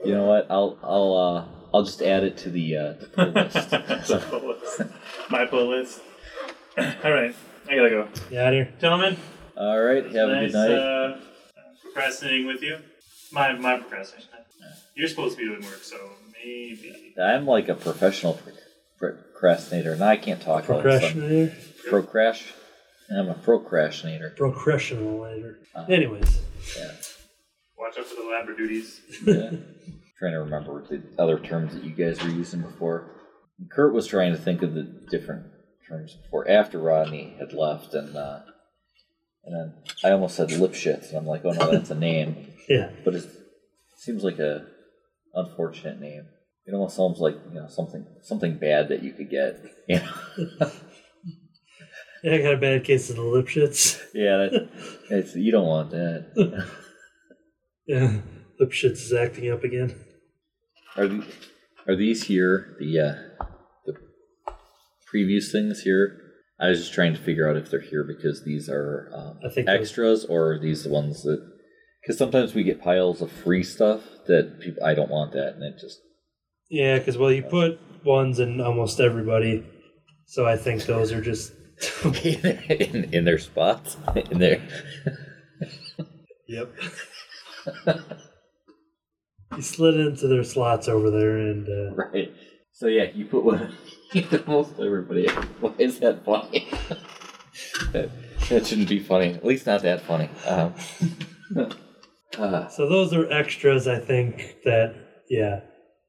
[0.05, 0.47] You know what?
[0.51, 1.45] I'll I'll uh,
[1.77, 3.71] I'll just add it to the uh, the pull list.
[3.71, 4.81] The pull list.
[5.31, 6.01] My pull list.
[6.79, 7.35] All right,
[7.69, 8.73] I gotta go, yeah, out here.
[8.81, 9.17] gentlemen.
[9.59, 10.05] All right.
[10.05, 10.71] Have a good night.
[10.71, 11.17] Uh,
[11.83, 12.79] procrastinating with you.
[13.33, 14.31] My my procrastination.
[14.95, 15.97] You're supposed to be doing work, so
[16.45, 17.15] maybe.
[17.23, 18.35] I'm like a professional
[18.99, 20.83] pro- procrastinator, and I can't talk about it.
[20.83, 21.57] Procrastinator.
[21.91, 22.53] Procrash.
[23.11, 24.31] I'm a procrastinator.
[24.37, 25.59] Procrastinator.
[25.75, 26.41] Uh, Anyways,
[26.77, 26.91] Yeah.
[27.79, 28.99] Watch out for the labradoodies.
[29.25, 29.59] yeah.
[30.19, 33.09] trying to remember the other terms that you guys were using before.
[33.71, 35.47] Kurt was trying to think of the different
[35.89, 38.41] terms before after Rodney had left, and uh,
[39.49, 39.75] and then
[40.05, 42.91] I almost said lipshits, and I'm like, oh no, that's a name, yeah.
[43.05, 43.25] but it
[43.97, 44.67] seems like a
[45.35, 46.27] unfortunate name.
[46.67, 49.65] It almost sounds like you know something something bad that you could get.
[49.89, 50.71] You know?
[52.25, 54.03] Yeah, I got a bad case of the lip shits.
[54.13, 54.69] yeah, that,
[55.09, 56.67] it's, you don't want that.
[57.87, 58.23] Yeah,
[58.59, 59.95] lip shits is acting up again.
[60.97, 61.25] Are the,
[61.87, 63.45] are these here the uh,
[63.87, 63.95] the
[65.07, 66.28] previous things here?
[66.61, 69.49] I was just trying to figure out if they're here because these are um, I
[69.53, 71.41] think extras or are these the ones that
[72.03, 75.63] because sometimes we get piles of free stuff that people I don't want that and
[75.63, 76.01] it just
[76.69, 79.65] Yeah, because well, you put ones in almost everybody,
[80.27, 81.53] so I think those are just.
[82.25, 83.97] in, in their spots
[84.33, 84.61] in there.
[86.49, 86.75] yep.
[89.57, 92.33] you slid into their slots over there, and uh, right.
[92.73, 93.73] So yeah, you put one
[94.15, 95.29] in almost everybody.
[95.61, 96.69] Why is that funny?
[97.93, 98.11] that,
[98.49, 99.35] that shouldn't be funny.
[99.35, 100.29] At least not that funny.
[100.47, 100.75] Um,
[102.39, 103.87] uh, so those are extras.
[103.89, 104.95] I think that
[105.29, 105.61] yeah,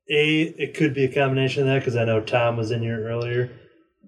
[0.10, 3.08] a it could be a combination of that because I know Tom was in here
[3.08, 3.52] earlier.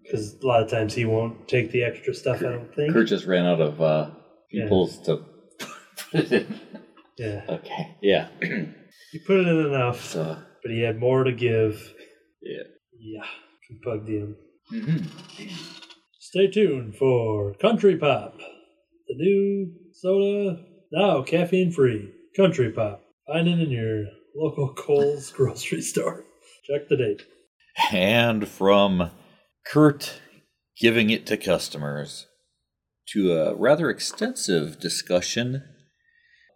[0.04, 2.40] Because a lot of times he won't take the extra stuff.
[2.40, 2.92] I don't think.
[2.92, 4.10] Kurt just ran out of uh,
[4.52, 4.64] Yeah.
[4.64, 5.24] peoples to
[6.12, 6.60] put it in.
[7.18, 7.98] Yeah, Okay.
[8.02, 8.28] Yeah.
[8.42, 11.94] he put it in enough, so but he had more to give.
[12.42, 12.64] yeah.
[13.00, 13.24] Yeah,
[13.84, 14.36] bugged him.
[14.70, 14.98] hmm
[16.20, 22.12] Stay tuned for Country Pop, the new soda now caffeine free.
[22.38, 24.06] Country Pop, find it in your
[24.36, 26.24] local Kohl's grocery store.
[26.66, 27.24] Check the date.
[27.92, 29.12] And from
[29.66, 30.22] Kurt
[30.80, 32.28] giving it to customers
[33.10, 35.64] to a rather extensive discussion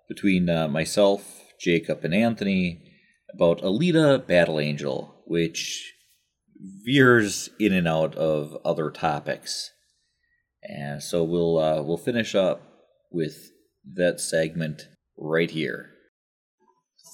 [0.08, 2.82] between uh, myself, Jacob, and Anthony
[3.34, 5.95] about Alita Battle Angel, which
[6.84, 9.72] veers in and out of other topics.
[10.64, 12.62] And so we'll uh, we'll finish up
[13.12, 13.52] with
[13.94, 14.88] that segment
[15.18, 15.92] right here.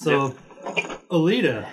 [0.00, 0.34] So,
[1.10, 1.68] Alita.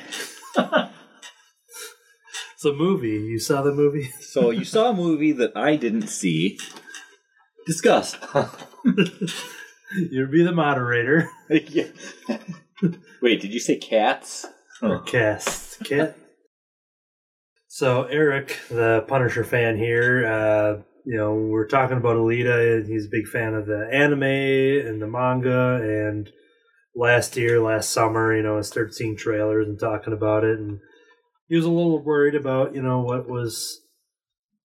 [2.53, 3.09] it's a movie.
[3.09, 4.11] You saw the movie?
[4.19, 6.59] So you saw a movie that I didn't see.
[7.65, 8.17] Discuss.
[9.95, 11.29] You'd be the moderator.
[11.49, 11.87] Yeah.
[13.21, 14.45] Wait, did you say cats?
[14.81, 15.83] Or cast.
[15.83, 16.15] Cat.
[17.71, 22.83] So, Eric, the Punisher fan here, uh, you know, we're talking about Alita.
[22.87, 25.75] He's a big fan of the anime and the manga.
[25.75, 26.31] And
[26.95, 30.57] last year, last summer, you know, I started seeing trailers and talking about it.
[30.57, 30.79] And
[31.47, 33.81] he was a little worried about, you know, what was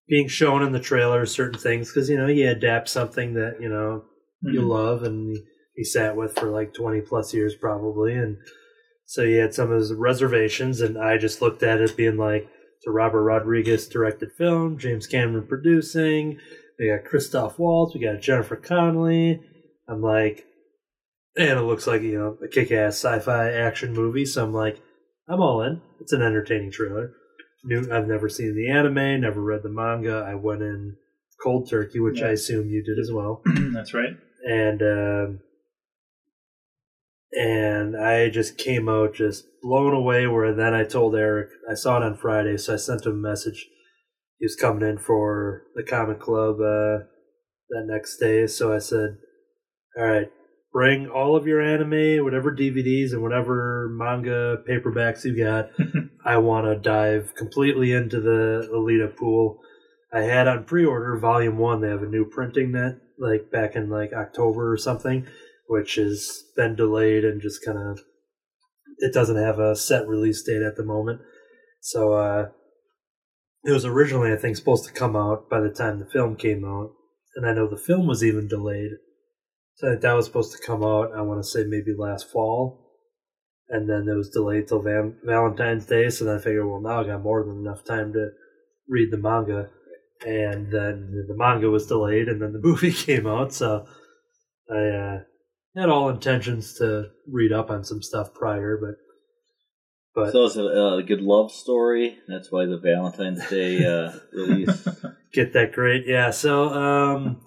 [0.08, 3.68] being shown in the trailer, certain things, because, you know, he adapts something that, you
[3.68, 4.04] know,
[4.42, 5.42] you love and he,
[5.76, 8.36] he sat with for like 20 plus years probably and
[9.06, 12.46] so he had some of his reservations and i just looked at it being like
[12.84, 16.38] it's a robert rodriguez directed film james cameron producing
[16.78, 19.40] we got christoph waltz we got jennifer connelly.
[19.88, 20.44] I'm like
[21.36, 24.80] and it looks like you know a kick-ass sci-fi action movie so i'm like
[25.28, 25.80] i'm all in.
[26.00, 27.12] It's an entertaining trailer.
[27.64, 30.24] New, i've never seen the anime never read the manga.
[30.28, 30.96] I went in
[31.42, 33.42] cold turkey which i assume you did as well.
[33.72, 34.16] That's right.
[34.46, 35.40] and um,
[37.34, 40.26] and I just came out just blown away.
[40.26, 43.28] Where then I told Eric I saw it on Friday, so I sent him a
[43.28, 43.66] message.
[44.38, 47.04] He was coming in for the comic club uh,
[47.70, 49.16] that next day, so I said,
[49.96, 50.30] "All right,
[50.74, 55.70] bring all of your anime, whatever DVDs and whatever manga paperbacks you got.
[56.26, 59.60] I want to dive completely into the Alita pool.
[60.12, 61.80] I had on pre-order volume one.
[61.80, 65.26] They have a new printing that like back in like October or something,
[65.74, 67.98] which has been delayed and just kind of
[68.98, 71.20] it doesn't have a set release date at the moment.
[71.80, 72.50] So uh,
[73.64, 76.64] it was originally, I think, supposed to come out by the time the film came
[76.64, 76.92] out,
[77.34, 78.92] and I know the film was even delayed.
[79.74, 81.10] So that was supposed to come out.
[81.12, 82.92] I want to say maybe last fall,
[83.68, 86.08] and then it was delayed till Van- Valentine's Day.
[86.08, 88.28] So then I figured, well, now I got more than enough time to
[88.88, 89.70] read the manga,
[90.24, 93.52] and then the manga was delayed, and then the movie came out.
[93.52, 93.86] So
[94.70, 95.18] I uh,
[95.76, 98.96] had all intentions to read up on some stuff prior, but
[100.14, 102.18] but So it's a, a good love story.
[102.28, 104.86] That's why the Valentine's Day uh, release.
[105.32, 106.06] get that great.
[106.06, 107.40] Yeah, so um,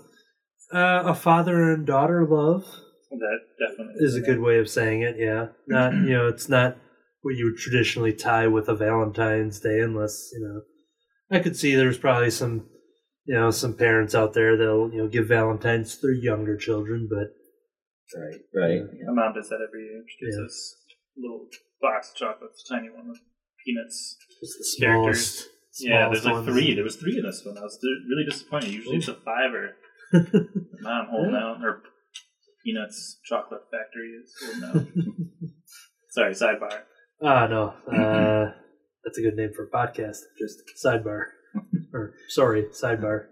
[0.73, 2.65] uh, a father and daughter love
[3.09, 5.15] that definitely is a good way of saying it.
[5.17, 6.77] Yeah, not you know, it's not
[7.21, 10.61] what you would traditionally tie with a Valentine's Day, unless you know.
[11.29, 12.67] I could see there's probably some,
[13.25, 17.07] you know, some parents out there that'll you know give Valentine's to their younger children,
[17.09, 17.27] but
[18.15, 18.81] right, right.
[19.07, 20.03] My mom does that every year.
[20.07, 20.45] She gives Yeah.
[20.45, 20.75] us
[21.17, 21.47] a little
[21.81, 23.19] box of chocolates, a tiny one with
[23.65, 24.17] peanuts.
[24.41, 25.25] it's the Characters.
[25.25, 25.49] smallest.
[25.79, 26.73] Yeah, there's like smallest three.
[26.73, 27.57] There was three of this one.
[27.57, 27.77] I was
[28.09, 28.69] really disappointed.
[28.71, 29.75] Usually it's a fiver.
[30.81, 31.83] Mom holding out, or
[32.65, 34.87] Peanuts Chocolate Factory is holding out.
[36.11, 36.81] Sorry, sidebar.
[37.21, 37.73] Ah, no.
[37.87, 38.53] Uh,
[39.03, 40.17] that's a good name for a podcast.
[40.37, 41.25] Just sidebar.
[41.93, 43.27] or, sorry, sidebar.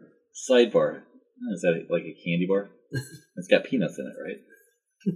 [0.50, 1.02] Sidebar.
[1.54, 2.70] Is that like a candy bar?
[3.36, 4.38] It's got peanuts in it, right?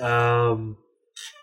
[0.00, 0.78] Um,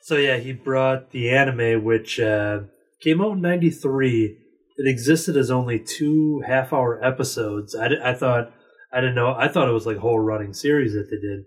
[0.01, 2.61] so, yeah, he brought the anime, which uh,
[3.01, 4.37] came out in 93.
[4.77, 7.75] It existed as only two half hour episodes.
[7.75, 8.51] I, I thought,
[8.91, 11.45] I didn't know, I thought it was like a whole running series that they did.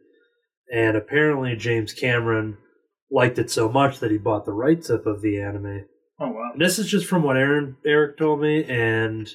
[0.72, 2.58] And apparently, James Cameron
[3.10, 5.86] liked it so much that he bought the rights up of the anime.
[6.20, 6.52] Oh wow.
[6.56, 9.28] This is just from what Aaron Eric told me, and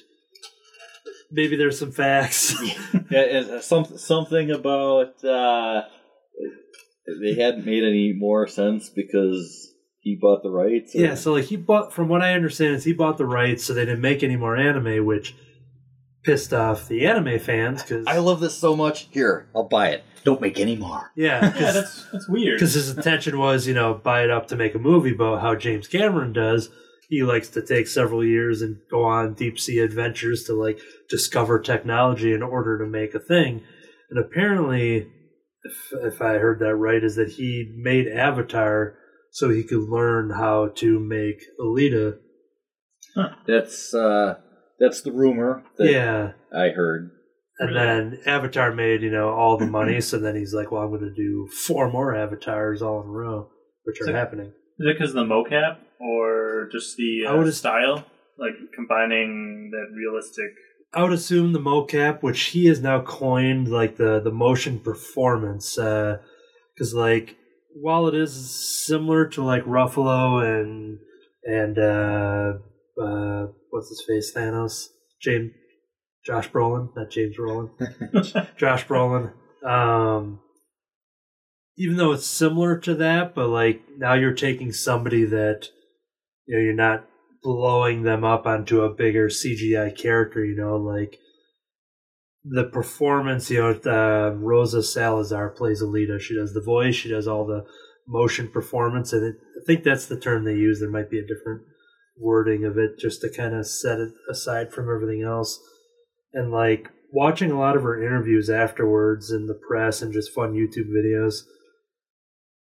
[1.30, 2.54] maybe there's some facts.
[3.08, 5.82] Yeah, and some, something about uh,
[7.22, 10.94] they hadn't made any more sense because he bought the rights.
[10.94, 13.64] or- yeah, so like he bought, from what I understand, is he bought the rights,
[13.64, 15.34] so they didn't make any more anime, which
[16.24, 19.08] pissed off the anime fans because I love this so much.
[19.10, 20.04] Here, I'll buy it.
[20.24, 21.12] Don't make any more.
[21.16, 22.58] yeah, Yeah, that's that's weird.
[22.58, 25.54] Because his intention was you know buy it up to make a movie, but how
[25.54, 26.68] James Cameron does.
[27.08, 31.60] He likes to take several years and go on deep sea adventures to like discover
[31.60, 33.62] technology in order to make a thing.
[34.10, 35.06] And apparently,
[35.66, 38.94] if, if I heard that right, is that he made Avatar
[39.32, 42.18] so he could learn how to make Alita.
[43.46, 44.34] That's uh,
[44.78, 46.32] that's the rumor that Yeah.
[46.54, 47.10] I heard.
[47.58, 47.86] And Really?
[47.86, 50.00] then Avatar made, you know, all the money.
[50.02, 53.10] so then he's like, well, I'm going to do four more Avatars all in a
[53.10, 53.48] row,
[53.84, 54.52] which are So- happening.
[54.78, 58.04] Is it because of the mocap or just the I uh, would've- style?
[58.38, 60.50] Like combining that realistic.
[60.92, 65.74] I would assume the mocap, which he has now coined like the the motion performance,
[65.74, 67.36] because like
[67.74, 70.98] while it is similar to like Ruffalo and
[71.44, 72.52] and uh,
[73.00, 74.88] uh, what's his face Thanos,
[75.20, 75.52] James
[76.24, 77.70] Josh Brolin, not James Brolin,
[78.56, 79.32] Josh Brolin.
[79.64, 80.40] Um,
[81.76, 85.68] even though it's similar to that, but like now you're taking somebody that
[86.46, 87.06] you know you're not
[87.46, 90.44] blowing them up onto a bigger CGI character.
[90.44, 91.18] You know, like
[92.44, 93.48] the performance.
[93.48, 96.20] You know, uh, Rosa Salazar plays Alita.
[96.20, 96.96] She does the voice.
[96.96, 97.64] She does all the
[98.08, 100.80] motion performance, and it, I think that's the term they use.
[100.80, 101.62] There might be a different
[102.18, 105.60] wording of it just to kind of set it aside from everything else.
[106.32, 110.54] And like watching a lot of her interviews afterwards in the press and just fun
[110.54, 111.42] YouTube videos,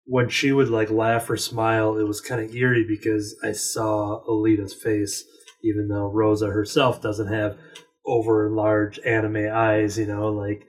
[0.09, 4.23] when she would like laugh or smile, it was kind of eerie because I saw
[4.27, 5.23] Alita's face,
[5.63, 7.59] even though Rosa herself doesn't have
[8.07, 10.63] over large anime eyes, you know, like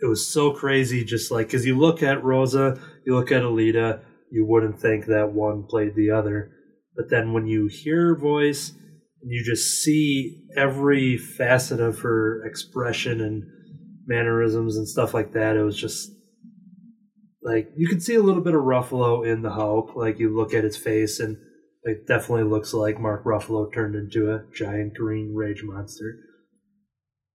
[0.00, 4.00] it was so crazy just like because you look at Rosa, you look at Alita,
[4.30, 6.52] you wouldn't think that one played the other.
[6.96, 8.74] But then when you hear her voice,
[9.24, 13.42] you just see every facet of her expression and
[14.06, 15.56] mannerisms and stuff like that.
[15.56, 16.12] It was just
[17.44, 19.94] like you can see a little bit of Ruffalo in the Hulk.
[19.94, 21.36] Like you look at his face, and
[21.82, 26.16] it definitely looks like Mark Ruffalo turned into a giant green rage monster.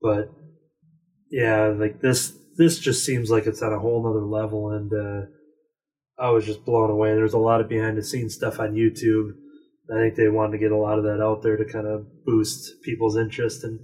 [0.02, 0.32] But
[1.30, 5.28] yeah, like this, this just seems like it's on a whole nother level, and uh,
[6.20, 7.14] I was just blown away.
[7.14, 9.30] There's a lot of behind the scenes stuff on YouTube.
[9.92, 12.06] I think they wanted to get a lot of that out there to kind of
[12.26, 13.80] boost people's interest in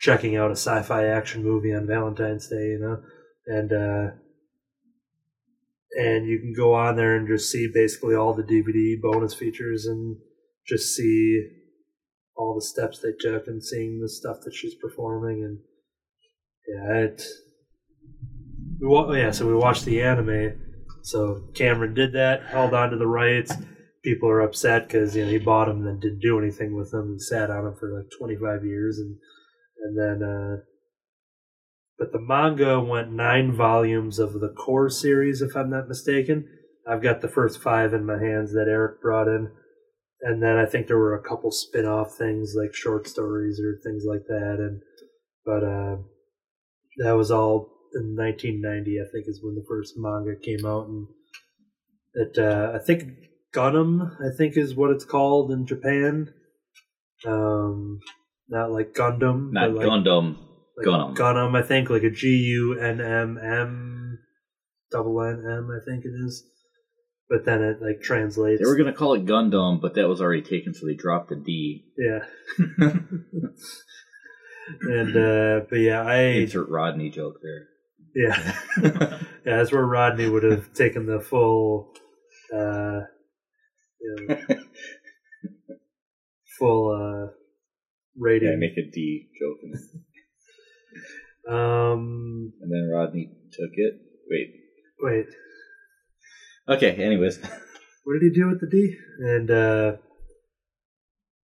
[0.00, 3.02] checking out a sci-fi action movie on Valentine's Day, you know.
[3.46, 4.14] And uh,
[5.98, 9.86] and you can go on there and just see basically all the DVD bonus features
[9.86, 10.16] and
[10.66, 11.48] just see
[12.36, 15.58] all the steps they took and seeing the stuff that she's performing and
[16.68, 17.22] yeah, it.
[18.80, 20.60] We wa- yeah, so we watched the anime.
[21.02, 23.52] So Cameron did that, held on to the rights.
[24.04, 27.12] People are upset because you know he bought them and didn't do anything with them.
[27.12, 29.16] He sat on them for like 25 years, and
[29.82, 30.22] and then.
[30.28, 30.56] uh
[32.00, 36.48] but the manga went nine volumes of the core series, if I'm not mistaken.
[36.88, 39.50] I've got the first five in my hands that Eric brought in.
[40.22, 43.78] And then I think there were a couple spin off things like short stories or
[43.84, 44.56] things like that.
[44.58, 44.80] And
[45.44, 45.96] but uh,
[47.04, 50.88] that was all in 1990, I think, is when the first manga came out.
[50.88, 51.06] And
[52.14, 53.12] it, uh, I think
[53.54, 56.32] Gundam, I think, is what it's called in Japan.
[57.26, 58.00] Um,
[58.48, 60.38] not like Gundam, Not like, Gundam.
[60.86, 61.16] Like.
[61.16, 64.18] Gunnm, I think, like a G U N M M
[64.90, 66.44] double N M, I think it is.
[67.28, 68.60] But then it like translates.
[68.60, 71.36] They were gonna call it Gundam, but that was already taken, so they dropped the
[71.36, 71.84] D.
[71.96, 72.24] yeah.
[74.82, 77.68] and uh but yeah, I Insert Rodney joke there.
[78.16, 78.58] yeah.
[78.82, 81.92] yeah, that's where Rodney would have taken the full
[82.52, 83.00] uh
[84.00, 84.36] you know,
[86.58, 87.32] full uh
[88.18, 88.48] rating.
[88.48, 89.58] yeah, make a D joke,
[91.50, 93.94] um and then Rodney took it.
[94.30, 94.54] Wait.
[95.02, 95.26] wait.
[96.68, 97.02] Okay.
[97.02, 97.38] Anyways,
[98.04, 98.96] what did he do with the D?
[99.18, 99.96] And uh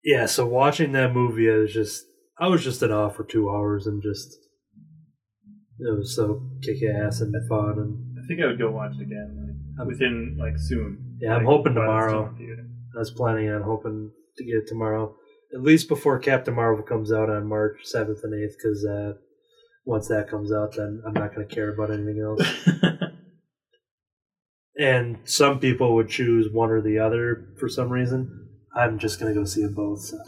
[0.04, 2.06] yeah, so watching that movie, I was just
[2.40, 4.38] I was just in awe for two hours and just
[5.80, 9.02] it was so kick ass and fun and I think I would go watch it
[9.02, 11.18] again, like within like soon.
[11.20, 12.10] Yeah, I'm hoping tomorrow.
[12.10, 12.68] still in theater.
[12.96, 15.16] I was planning on hoping to get it tomorrow,
[15.54, 19.14] at least before Captain Marvel comes out on March seventh and eighth, because uh,
[19.88, 22.42] once that comes out, then I'm not going to care about anything else.
[24.78, 28.50] and some people would choose one or the other for some reason.
[28.76, 30.02] I'm just going to go see them both.
[30.02, 30.20] So.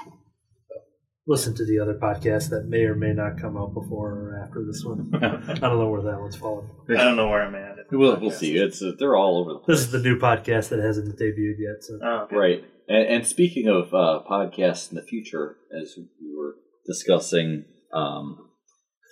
[1.27, 4.65] Listen to the other podcast that may or may not come out before or after
[4.65, 5.11] this one.
[5.21, 6.69] I don't know where that one's falling.
[6.89, 7.75] I don't know where I'm at.
[7.91, 8.57] we'll we'll see.
[8.57, 9.77] It's uh, they're all over the place.
[9.77, 11.83] This is the new podcast that hasn't debuted yet.
[11.83, 12.35] So Oh, okay.
[12.35, 12.63] Right.
[12.87, 16.55] And, and speaking of uh, podcasts in the future, as we were
[16.87, 18.48] discussing um,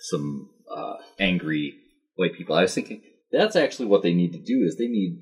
[0.00, 1.74] some uh, angry
[2.16, 5.20] white people, I was thinking that's actually what they need to do is they need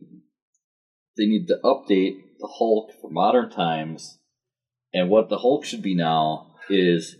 [1.16, 4.18] they need to update the Hulk for modern times.
[4.92, 7.16] And what the Hulk should be now is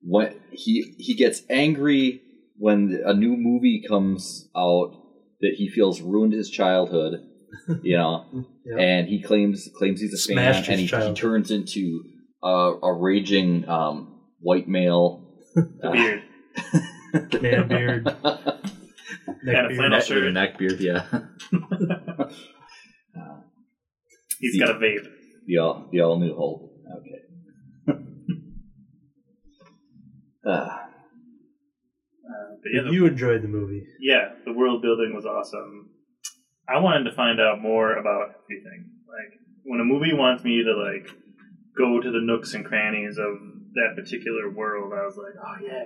[0.00, 2.22] when he he gets angry
[2.56, 4.92] when a new movie comes out
[5.40, 7.20] that he feels ruined his childhood,
[7.82, 8.24] you know,
[8.64, 8.78] yeah.
[8.78, 12.02] and he claims claims he's a Smashed fan, and he, he turns into
[12.42, 15.20] a, a raging um, white male.
[15.54, 16.23] The beard.
[17.42, 19.74] Man beard, neck And a beard.
[19.76, 20.32] flannel neck, shirt.
[20.32, 21.06] neck beard, yeah.
[24.40, 25.06] He's got a vape.
[25.46, 26.70] the all the all new Hulk.
[26.98, 27.98] Okay.
[30.46, 30.68] uh,
[32.24, 33.84] Uh, but yeah, the, You enjoyed the movie.
[34.00, 35.90] yeah, the world building was awesome.
[36.66, 38.88] I wanted to find out more about everything.
[39.06, 41.06] Like when a movie wants me to like
[41.76, 43.36] go to the nooks and crannies of
[43.74, 45.84] that particular world, I was like, oh yeah,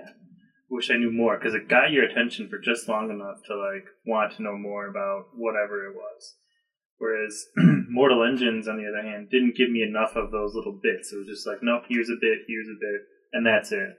[0.69, 3.85] wish I knew more because it got your attention for just long enough to like
[4.05, 6.35] want to know more about whatever it was.
[6.97, 7.45] Whereas
[7.89, 11.13] Mortal Engines, on the other hand, didn't give me enough of those little bits.
[11.13, 13.01] It was just like, nope, here's a bit, here's a bit,
[13.31, 13.95] and that's it.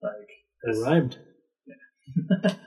[0.00, 0.28] Like,
[0.62, 1.18] It rhymed.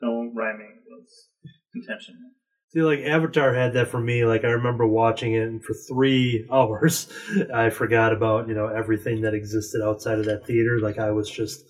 [0.00, 1.28] no rhyming was
[1.74, 2.30] intentional.
[2.68, 4.24] See, like Avatar had that for me.
[4.24, 7.12] Like I remember watching it, and for three hours,
[7.54, 10.78] I forgot about you know everything that existed outside of that theater.
[10.80, 11.64] Like I was just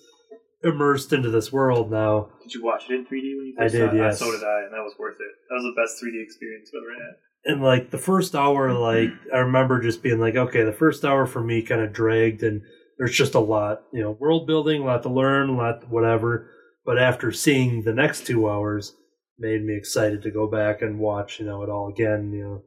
[0.65, 2.29] immersed into this world now.
[2.43, 3.99] Did you watch it in 3D when you I first did, saw it?
[3.99, 4.19] Yes.
[4.19, 5.33] so did I, and that was worth it.
[5.49, 7.15] That was the best 3D experience I've ever had.
[7.45, 11.27] And like the first hour, like I remember just being like, okay, the first hour
[11.27, 12.63] for me kind of dragged, and
[12.99, 16.51] there's just a lot, you know, world building, a lot to learn, a lot whatever.
[16.85, 18.95] But after seeing the next two hours,
[19.39, 22.33] made me excited to go back and watch, you know, it all again.
[22.33, 22.63] You know,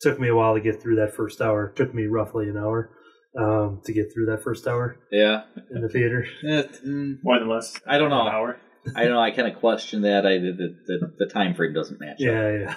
[0.00, 1.66] took me a while to get through that first hour.
[1.66, 2.90] It took me roughly an hour
[3.38, 5.42] um, to get through that first hour yeah.
[5.74, 6.26] in the theater.
[6.46, 7.78] Eh, mm, More than less.
[7.86, 8.26] I don't know.
[8.26, 8.60] An hour.
[8.96, 9.20] I don't know.
[9.20, 10.26] I kind of question that.
[10.26, 12.14] I the, the the time frame doesn't match.
[12.14, 12.18] up.
[12.18, 12.74] Yeah, yeah.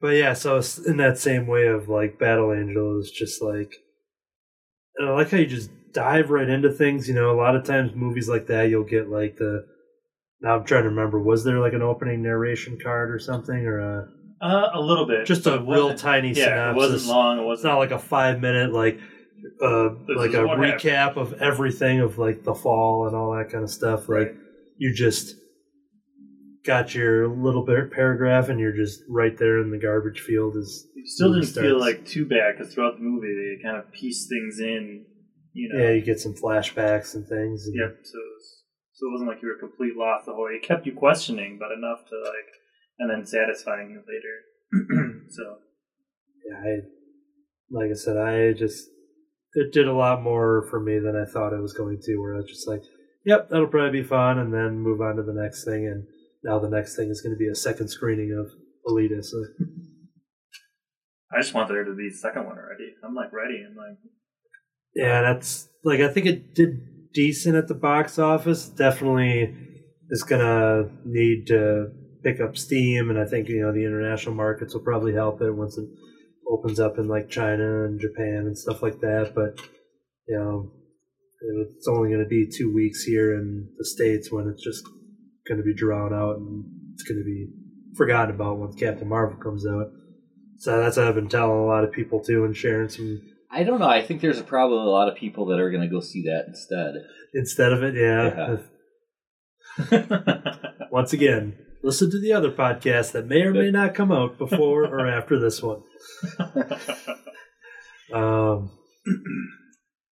[0.00, 3.72] But yeah, so it's in that same way of like Battle Angel is just like
[4.96, 7.08] and I like how you just dive right into things.
[7.08, 9.66] You know, a lot of times movies like that you'll get like the
[10.40, 13.78] now I'm trying to remember, was there like an opening narration card or something or
[13.80, 14.08] a
[14.44, 15.26] Uh, a little bit.
[15.26, 17.38] just a it real wasn't- tiny Yeah, it wasn't long.
[17.38, 18.98] It It's wasn't not like a five minute like
[19.62, 23.70] uh like a recap of everything of like the fall and all that kind of
[23.70, 24.08] stuff.
[24.08, 24.34] Like Right.
[24.78, 25.36] you just
[26.64, 30.56] got your little bit paragraph and you're just right there in the garbage field.
[30.56, 34.26] Is still didn't feel like too bad because throughout the movie they kind of piece
[34.26, 35.04] things in.
[35.52, 35.84] You know.
[35.84, 37.66] yeah, you get some flashbacks and things.
[37.66, 37.98] And, Yep.
[38.02, 38.62] So it, was,
[38.94, 40.58] so it wasn't like you were complete lost the whole way.
[40.60, 42.50] It kept you questioning, but enough to like,
[42.98, 45.20] and then satisfying you later.
[45.30, 45.58] so
[46.44, 46.76] yeah, I,
[47.70, 48.88] like I said, I just
[49.54, 52.16] it did a lot more for me than I thought it was going to.
[52.16, 52.82] Where I was just like,
[53.24, 55.86] "Yep, that'll probably be fun," and then move on to the next thing.
[55.86, 56.04] And
[56.42, 58.52] now the next thing is going to be a second screening of
[58.86, 59.24] Alita.
[59.24, 59.44] So
[61.32, 62.94] I just want there to be a second one already.
[63.02, 63.98] I'm like ready and like
[64.94, 68.68] yeah, that's like I think it did decent at the box office.
[68.68, 69.54] Definitely
[70.10, 71.86] is going to need to
[72.22, 75.50] pick up steam, and I think you know the international markets will probably help it
[75.52, 75.88] once it
[76.54, 79.32] opens up in like China and Japan and stuff like that.
[79.34, 79.60] But
[80.28, 80.70] you know,
[81.66, 84.84] it's only going to be two weeks here in the states when it's just
[85.46, 86.64] going to be drawn out and
[86.94, 87.48] it's going to be
[87.96, 89.86] forgotten about once Captain Marvel comes out.
[90.58, 93.20] So that's what I've been telling a lot of people too, and sharing some
[93.50, 93.88] I don't know.
[93.88, 96.46] I think there's probably a lot of people that are going to go see that
[96.48, 96.94] instead.
[97.34, 97.94] instead of it.
[97.94, 98.56] Yeah.
[100.90, 104.84] Once again, listen to the other podcast that may or may not come out before
[104.84, 105.82] or after this one.
[108.12, 108.70] Um,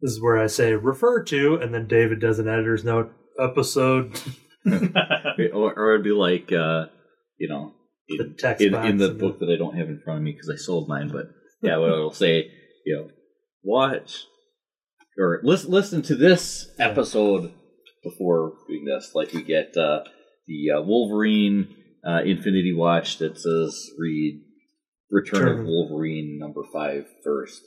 [0.01, 4.21] this is where I say refer to, and then David does an editor's note episode.
[4.67, 6.87] or, or it'd be like, uh,
[7.39, 7.75] you know,
[8.09, 10.33] The in, text in, in the book that I don't have in front of me
[10.33, 11.09] because I sold mine.
[11.09, 11.27] But
[11.63, 12.51] yeah, what it'll say,
[12.85, 13.11] you know,
[13.63, 14.25] watch
[15.19, 17.53] or listen, listen to this episode
[18.05, 19.13] before doing this.
[19.15, 20.01] Like we get uh,
[20.47, 21.74] the uh, Wolverine
[22.06, 24.40] uh, Infinity Watch that says read
[25.10, 25.60] Return Return.
[25.60, 27.62] of Wolverine number five first.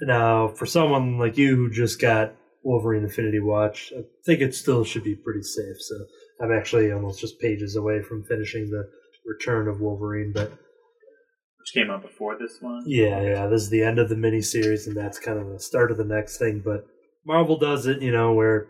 [0.00, 4.84] Now, for someone like you who just got Wolverine Infinity Watch, I think it still
[4.84, 5.76] should be pretty safe.
[5.80, 5.94] So
[6.42, 8.84] I'm actually almost just pages away from finishing the
[9.26, 10.32] Return of Wolverine.
[10.34, 12.82] But Which came out before this one.
[12.86, 15.90] yeah, yeah, this is the end of the miniseries, and that's kind of the start
[15.90, 16.60] of the next thing.
[16.64, 16.86] But
[17.24, 18.66] Marvel does it, you know, where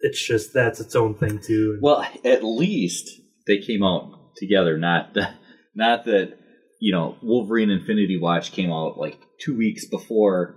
[0.00, 1.78] it's just that's its own thing too.
[1.80, 3.08] Well, at least
[3.46, 4.76] they came out together.
[4.78, 5.34] Not that,
[5.74, 6.38] not that
[6.80, 10.56] you know Wolverine Infinity Watch came out like two weeks before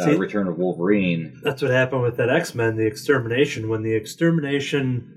[0.00, 1.40] uh, See- Return of Wolverine.
[1.42, 3.68] that's what happened with that X Men, the extermination.
[3.68, 5.12] When the extermination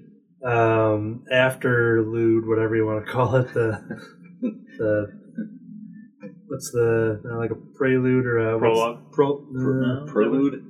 [0.45, 3.81] um, after Lude, whatever you want to call it, the
[4.77, 5.07] the
[6.48, 9.11] what's the uh, like a prelude or a Prologue?
[9.11, 10.06] Pro, uh, No.
[10.11, 10.65] Prelude.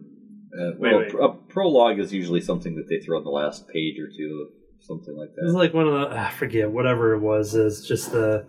[0.52, 1.49] Uh, Wait, well, wait.
[1.60, 4.48] Prologue is usually something that they throw on the last page or two,
[4.80, 5.42] something like that.
[5.42, 7.54] it was like one of the I forget whatever it was.
[7.54, 8.48] Is just the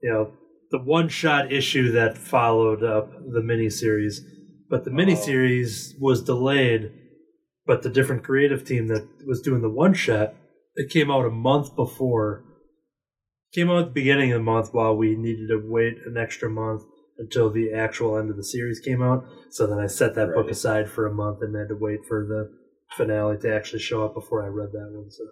[0.00, 0.30] you know
[0.70, 4.18] the one shot issue that followed up the miniseries,
[4.70, 4.94] but the oh.
[4.94, 6.92] miniseries was delayed.
[7.66, 10.36] But the different creative team that was doing the one shot,
[10.76, 12.44] it came out a month before.
[13.52, 16.48] Came out at the beginning of the month while we needed to wait an extra
[16.48, 16.84] month
[17.18, 19.24] until the actual end of the series came out.
[19.50, 22.26] So then I set that book aside for a month and had to wait for
[22.26, 22.50] the
[22.96, 25.10] finale to actually show up before I read that one.
[25.10, 25.24] So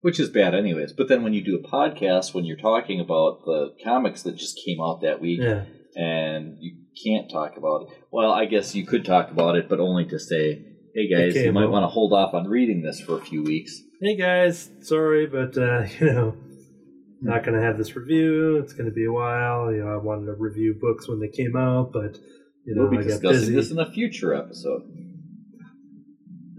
[0.00, 0.92] Which is bad, anyways.
[0.92, 4.58] But then when you do a podcast, when you're talking about the comics that just
[4.64, 5.64] came out that week, yeah.
[5.96, 7.98] and you can't talk about it.
[8.10, 10.64] Well, I guess you could talk about it, but only to say,
[10.94, 11.70] "Hey guys, you might out.
[11.70, 15.56] want to hold off on reading this for a few weeks." hey guys, sorry, but
[15.56, 16.36] uh, you know,
[17.26, 18.58] not going to have this review.
[18.58, 19.72] It's going to be a while.
[19.72, 22.16] You know, I wanted to review books when they came out, but
[22.64, 23.54] you know, we'll be I got discussing busy.
[23.54, 24.82] this in a future episode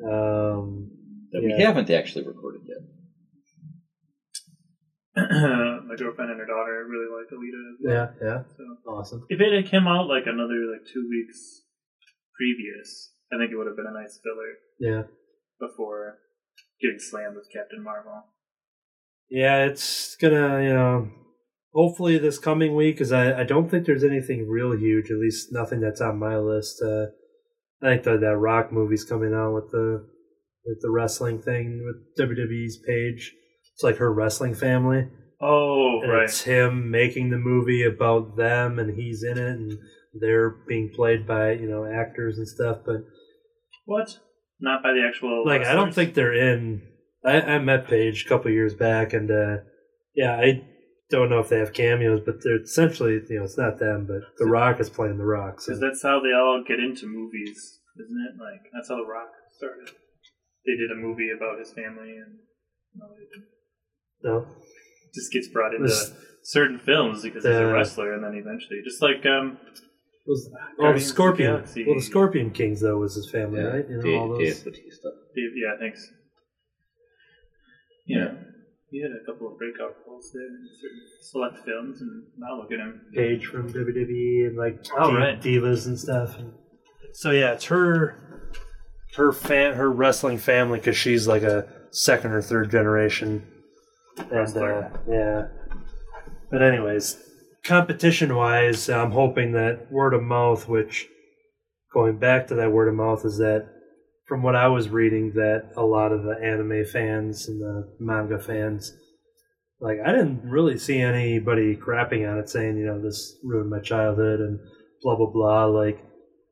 [0.08, 0.90] um,
[1.32, 1.58] that Yeah.
[1.58, 2.78] we haven't actually recorded yet.
[5.88, 7.60] My girlfriend and her daughter really liked Alita.
[7.74, 7.94] As well.
[7.94, 9.26] yeah, yeah, So awesome.
[9.30, 11.64] if it had come out like another like two weeks
[12.38, 15.04] previous, I think it would have been a nice filler Yeah,
[15.60, 16.20] before
[16.82, 18.24] getting slammed with Captain Marvel.
[19.30, 21.10] Yeah, it's gonna, you know,
[21.74, 25.12] hopefully this coming week, because I, I don't think there's anything real huge.
[25.12, 26.82] At least nothing that's on my list.
[26.82, 27.08] Uh,
[27.82, 30.08] I think that that Rock movie's coming out with the
[30.66, 33.34] with the wrestling thing with WWE's Paige.
[33.74, 35.08] It's like her wrestling family.
[35.40, 36.24] Oh and right.
[36.24, 39.78] it's him making the movie about them and he's in it and
[40.20, 42.98] they're being played by you know actors and stuff but
[43.86, 44.18] What?
[44.60, 45.46] Not by the actual.
[45.46, 46.82] like i don't think they're in
[47.28, 49.58] i, I met paige a couple years back and uh
[50.16, 50.64] yeah i
[51.10, 54.22] don't know if they have cameos but they're essentially you know it's not them but
[54.38, 57.80] the rock is playing the rock so Because that's how they all get into movies,
[58.00, 58.42] isn't it?
[58.42, 59.90] Like that's how The Rock started.
[60.66, 62.40] They did a movie about his family, and
[62.96, 63.48] no, they didn't.
[64.24, 64.48] no
[65.16, 66.14] just gets brought into Was-
[66.44, 69.58] certain films because he's a wrestler, and then eventually, just like um,
[70.28, 71.54] was oh the Guardians of the scorpion
[71.88, 74.64] well the scorpion kings though was his family right you know Dave, all Dave those
[74.64, 75.10] Bautista.
[75.36, 76.12] Dave, yeah, thanks.
[78.08, 78.32] Yeah,
[78.90, 82.72] He had a couple of breakout roles there in certain select films, and now look
[82.72, 83.02] at him.
[83.14, 85.42] Paige from WWE and like Oh, Div- right.
[85.42, 86.36] divas and stuff.
[87.14, 88.52] So yeah, it's her,
[89.16, 93.46] her fan, her wrestling family because she's like a second or third generation.
[94.32, 95.48] And uh, yeah,
[96.50, 97.18] but anyways,
[97.64, 101.08] competition wise, I'm hoping that word of mouth, which
[101.94, 103.68] going back to that word of mouth, is that
[104.28, 108.40] from what I was reading, that a lot of the anime fans and the manga
[108.40, 108.94] fans
[109.80, 113.80] like I didn't really see anybody crapping on it saying, you know, this ruined my
[113.80, 114.60] childhood and
[115.02, 115.66] blah blah blah.
[115.66, 116.04] Like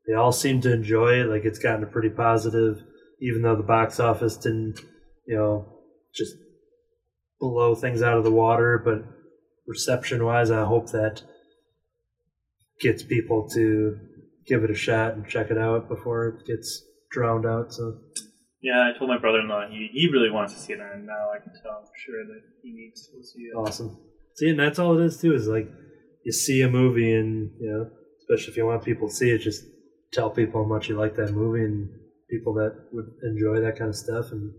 [0.07, 1.29] they all seem to enjoy it.
[1.29, 2.83] Like it's gotten a pretty positive,
[3.19, 4.79] even though the box office didn't,
[5.27, 5.65] you know,
[6.13, 6.35] just
[7.39, 8.81] blow things out of the water.
[8.83, 9.05] But
[9.67, 11.23] reception wise, I hope that
[12.79, 13.97] gets people to
[14.45, 16.83] give it a shot and check it out before it gets
[17.15, 17.67] drowned out.
[17.77, 17.85] So
[18.61, 21.39] Yeah, I told my brother-in-law he, he really wants to see it, and now I
[21.43, 23.55] can tell for sure that he needs to see it.
[23.55, 23.89] awesome.
[24.37, 25.33] See, and that's all it is too.
[25.33, 25.67] Is like
[26.25, 27.83] you see a movie, and you know,
[28.21, 29.63] especially if you want people to see it, just
[30.11, 31.89] tell people how much you like that movie, and
[32.29, 34.25] people that would enjoy that kind of stuff.
[34.31, 34.51] And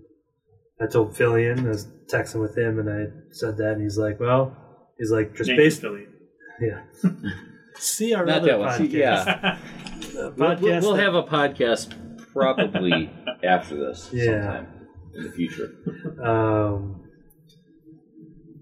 [0.81, 3.03] I told Fillion, I was texting with him, and I
[3.33, 4.57] said that, and he's like, "Well,
[4.99, 6.07] he's like just Yankee based, Philly.
[6.61, 6.81] yeah."
[7.78, 8.78] see our Not other that one.
[8.78, 9.27] See, podcast.
[9.27, 9.59] yeah.
[10.12, 11.93] The We'll, we'll- we'll that- have a podcast
[12.37, 13.11] probably
[13.43, 14.25] after this Yeah.
[14.25, 15.71] sometime in the future.
[16.23, 17.03] Um,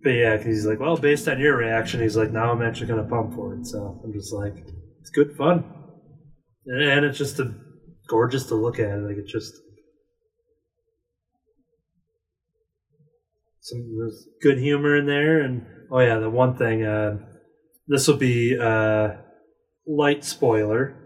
[0.03, 2.87] but yeah, 'cause he's like, well, based on your reaction, he's like, now I'm actually
[2.87, 3.67] going to pump for it.
[3.67, 4.55] So I'm just like,
[5.01, 5.65] it's good fun,
[6.67, 7.55] and, and it's just a,
[8.09, 8.99] gorgeous to look at.
[9.01, 9.55] Like it's just
[13.61, 17.17] some there's good humor in there, and oh yeah, the one thing, uh,
[17.89, 19.15] this will be uh,
[19.87, 21.01] light spoiler.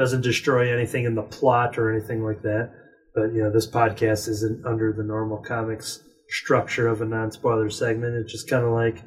[0.00, 2.72] Doesn't destroy anything in the plot or anything like that
[3.14, 8.14] but you know this podcast isn't under the normal comics structure of a non-spoiler segment
[8.14, 9.04] it's just kind of like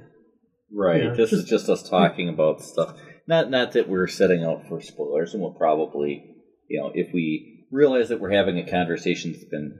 [0.75, 1.03] Right.
[1.03, 2.95] Yeah, this is just- just us talking about stuff.
[3.27, 6.11] Not not that we're setting out for spoilers, and we'll probably,
[6.67, 9.77] you know, if we realize that we're having a conversation that's been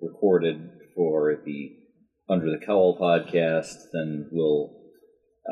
[0.00, 0.56] recorded
[0.96, 1.60] for the
[2.30, 4.74] Under the Cowl podcast, then we'll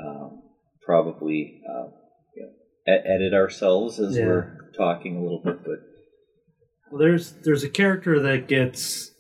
[0.03, 0.43] um,
[0.85, 1.89] probably uh,
[2.35, 4.25] you know, edit ourselves as Yeah.
[4.27, 5.63] we're talking a little bit.
[5.65, 9.11] But there's there's a character that gets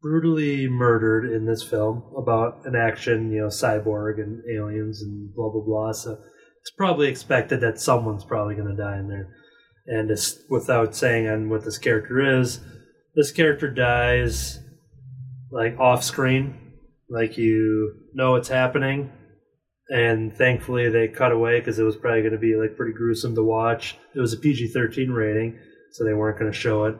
[0.00, 5.50] brutally murdered in this film about an action you know cyborg and aliens and blah
[5.50, 5.92] blah blah.
[5.92, 6.18] So
[6.60, 9.28] it's probably expected that someone's probably going to die in there.
[9.84, 12.60] And it's, without saying on what this character is
[13.14, 14.58] this character dies
[15.50, 16.58] like off screen.
[17.10, 19.12] Like you know it's happening
[19.88, 23.34] and thankfully they cut away because it was probably going to be like pretty gruesome
[23.34, 23.96] to watch.
[24.14, 25.58] It was a pg-13 rating
[25.90, 26.96] so they weren't going to show it.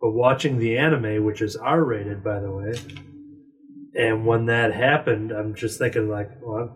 [0.00, 2.72] But watching the anime which is r-rated by the way
[3.94, 6.70] and when that happened i'm just thinking like well I'm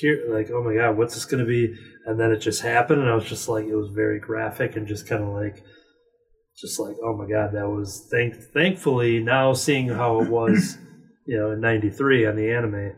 [0.00, 1.74] cur- like oh my god what's this going to be?
[2.04, 4.86] And then it just happened and i was just like it was very graphic and
[4.86, 5.62] just kind of like
[6.60, 10.76] just like oh my god that was thank thankfully now seeing how it was
[11.26, 12.92] you know in 93 on the anime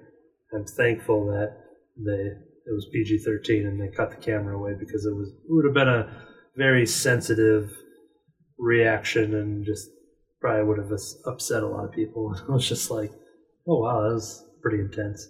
[0.54, 1.59] i'm thankful that
[2.04, 2.22] they
[2.66, 5.74] it was pg-13 and they cut the camera away because it was it would have
[5.74, 6.10] been a
[6.56, 7.70] very sensitive
[8.58, 9.88] reaction and just
[10.40, 10.90] probably would have
[11.26, 13.10] upset a lot of people i was just like
[13.68, 15.26] oh wow that was pretty intense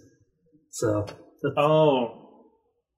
[0.69, 1.05] so
[1.43, 2.45] that's, Oh,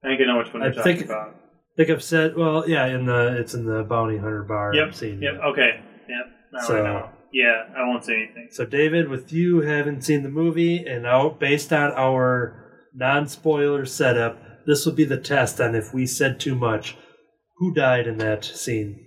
[0.04, 1.30] I think I know which one I you're talking think- about.
[1.30, 4.88] I think I've said well yeah in the it's in the bounty hunter bar Yep.
[4.90, 5.34] I've Yep.
[5.36, 5.40] it.
[5.40, 5.70] Okay.
[6.10, 6.26] Yep.
[6.54, 7.10] Now So- I.
[7.36, 8.50] Yeah, I won't say anything.
[8.52, 12.63] So, David, with you having seen the movie and out based on our
[12.94, 16.96] non-spoiler setup, this will be the test on if we said too much.
[17.58, 19.00] Who died in that scene?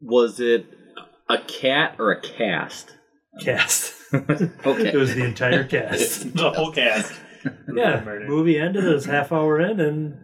[0.00, 0.66] was it
[1.28, 2.96] a cat or a cast?
[3.40, 3.94] Cast.
[4.12, 4.88] Okay.
[4.88, 6.34] it was the entire cast.
[6.36, 7.18] the whole cast.
[7.74, 8.26] yeah, Murder.
[8.28, 8.84] movie ended.
[8.84, 10.14] It was half hour in, and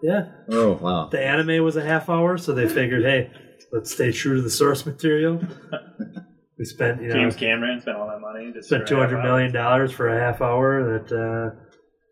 [0.00, 1.08] yeah, Oh wow.
[1.10, 3.32] the anime was a half hour, so they figured, hey,
[3.72, 5.40] let's stay true to the source material.
[6.62, 8.52] We spent, you know, James Cameron spent all that money.
[8.52, 9.26] Just spent for two a half hundred hour.
[9.26, 10.96] million dollars for a half hour.
[10.96, 11.58] That, uh,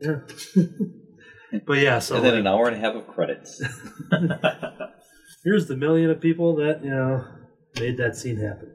[0.01, 1.61] yeah.
[1.67, 3.63] but yeah, so and then like, an hour and a half of credits.
[5.45, 7.25] here's the million of people that you know
[7.79, 8.75] made that scene happen.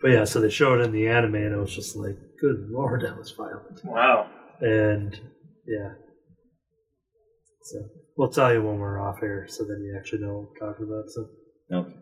[0.00, 2.68] But yeah, so they showed it in the anime, and it was just like, good
[2.70, 3.84] lord, that was violent.
[3.84, 4.30] wow.
[4.60, 5.18] And
[5.66, 5.94] yeah,
[7.62, 7.80] so
[8.16, 10.86] we'll tell you when we're off air, so then you actually know what we're talking
[10.86, 11.10] about.
[11.10, 11.26] So
[11.72, 11.96] Okay.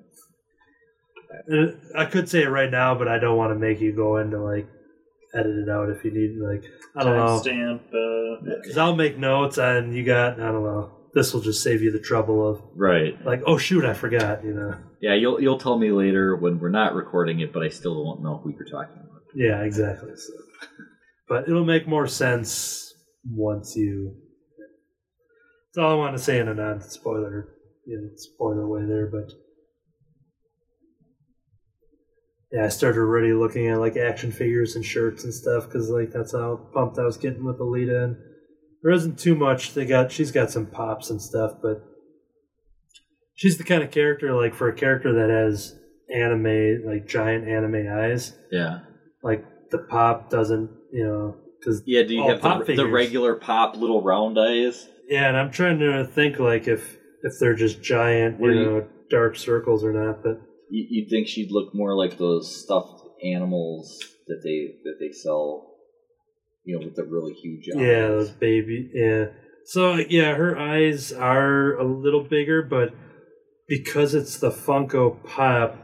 [1.46, 4.16] And I could say it right now, but I don't want to make you go
[4.18, 4.66] into like
[5.34, 6.38] edit it out if you need.
[6.40, 6.64] Like
[6.96, 7.40] I don't know.
[7.44, 7.80] Timestamp.
[7.88, 10.92] Uh, Because I'll make notes and you got, I don't know.
[11.14, 13.14] This will just save you the trouble of, Right.
[13.24, 14.74] like, oh shoot, I forgot, you know.
[15.00, 18.22] Yeah, you'll you'll tell me later when we're not recording it, but I still won't
[18.22, 19.22] know who you're talking about.
[19.34, 20.10] Yeah, exactly.
[20.16, 20.32] So.
[21.28, 22.92] but it'll make more sense
[23.30, 24.14] once you.
[25.74, 27.48] That's all I want to say in a non-spoiler,
[27.86, 29.06] you know, spoiler way there.
[29.06, 29.32] But
[32.52, 36.10] yeah, I started already looking at like action figures and shirts and stuff because like
[36.12, 38.04] that's how pumped I was getting with Alita.
[38.04, 38.16] And
[38.82, 39.74] there isn't too much.
[39.74, 41.82] They got she's got some pops and stuff, but
[43.34, 45.74] she's the kind of character like for a character that has
[46.14, 48.34] anime like giant anime eyes.
[48.50, 48.80] Yeah.
[49.22, 53.34] Like the pop doesn't, you know, because Yeah, do you have pop the, the regular
[53.34, 54.88] pop little round eyes?
[55.08, 58.86] yeah, and I'm trying to think like if if they're just giant, you you- know,
[59.10, 60.22] dark circles or not.
[60.22, 65.12] But You, you'd think she'd look more like those stuffed animals that they that they
[65.12, 65.74] sell,
[66.64, 67.80] you know, with the really huge eyes.
[67.80, 69.26] yeah, those baby, yeah.
[69.64, 72.94] So yeah, her eyes are a little bigger, but
[73.68, 75.76] because it's the Funko Pop,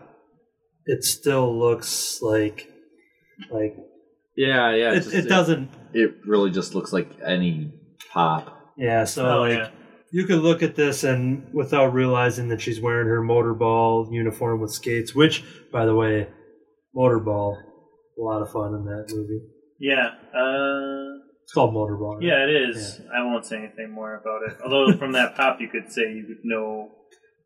[0.87, 2.69] it still looks like
[3.51, 3.77] like
[4.37, 4.91] yeah, yeah.
[4.93, 5.71] it, it's just- it doesn't.
[5.93, 7.73] It really just looks like any
[8.13, 8.73] pop.
[8.77, 9.69] Yeah, so oh like yeah.
[10.15, 14.71] You could look at this and without realizing that she's wearing her motorball uniform with
[14.71, 15.43] skates, which,
[15.73, 16.29] by the way,
[16.97, 17.57] motorball,
[18.19, 19.41] a lot of fun in that movie.
[19.81, 20.11] Yeah.
[20.33, 22.15] Uh, It's called motorball.
[22.17, 22.23] right?
[22.23, 23.01] yeah, it is.
[23.13, 24.57] I won't say anything more about it.
[24.63, 26.91] Although from that pop, you could say you would know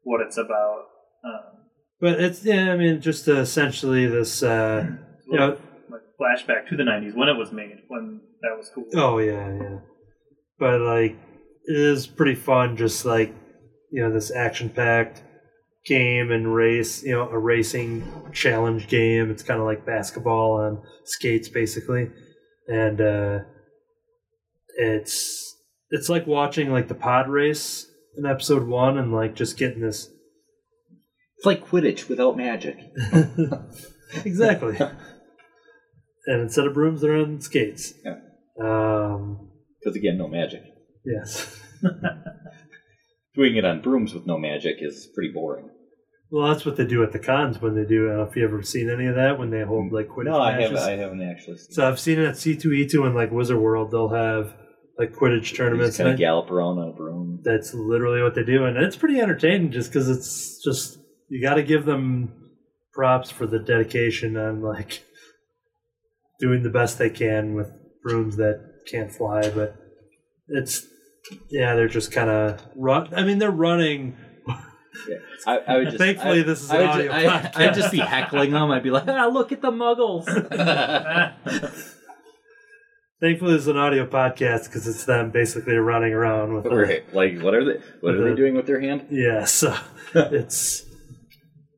[0.03, 0.82] what it's about.
[1.24, 1.55] Um,
[2.01, 2.70] but it's yeah.
[2.73, 4.43] I mean, just essentially this.
[4.43, 4.86] Uh,
[5.27, 5.57] you know,
[5.90, 8.85] like flashback to the '90s when it was made, when that was cool.
[8.95, 9.78] oh yeah, yeah.
[10.61, 11.16] But like,
[11.69, 12.77] is pretty fun.
[12.77, 13.35] Just like
[13.90, 15.23] you know, this action-packed
[15.86, 17.03] game and race.
[17.03, 19.31] You know, a racing challenge game.
[19.31, 22.11] It's kind of like basketball on skates, basically,
[22.66, 23.39] and uh,
[24.77, 25.57] it's
[25.90, 27.86] it's like watching like the pod race
[28.16, 30.11] in episode one, and like just getting this
[31.36, 32.77] It's like Quidditch without magic.
[34.24, 34.77] exactly.
[36.27, 37.95] and instead of brooms, they're on skates.
[38.05, 38.16] Yeah.
[38.61, 39.51] Um,
[39.81, 40.62] Because again, no magic.
[41.05, 41.61] Yes.
[43.35, 45.70] Doing it on brooms with no magic is pretty boring.
[46.31, 48.07] Well, that's what they do at the cons when they do.
[48.07, 50.25] I don't know if you ever seen any of that when they hold like Quidditch
[50.25, 50.79] No, I matches.
[50.79, 50.93] haven't.
[50.99, 51.73] I haven't actually seen.
[51.73, 53.91] So I've seen it at C2E2 and like Wizard World.
[53.91, 54.55] They'll have
[54.99, 55.97] like Quidditch tournaments.
[55.97, 57.41] kind of and gallop around on a broom.
[57.45, 59.70] that's literally what they do, and it's pretty entertaining.
[59.70, 60.99] Just because it's just
[61.29, 62.51] you got to give them
[62.93, 65.05] props for the dedication on like
[66.41, 67.70] doing the best they can with
[68.03, 68.61] brooms that
[68.91, 69.49] can't fly.
[69.49, 69.77] But
[70.49, 70.87] it's
[71.51, 73.12] yeah, they're just kind of run.
[73.15, 74.16] I mean, they're running.
[75.47, 75.99] I, I would just.
[75.99, 77.57] Thankfully, I, this is I an would audio ju- I, podcast.
[77.57, 78.70] I'd just be heckling them.
[78.70, 80.25] I'd be like, ah, look at the muggles.
[83.20, 86.66] Thankfully, it's an audio podcast because it's them basically running around with.
[86.66, 87.03] right.
[87.12, 87.81] Like, what are they?
[88.01, 89.07] What are they doing with their hand?
[89.11, 89.77] Yeah, so
[90.15, 90.85] it's.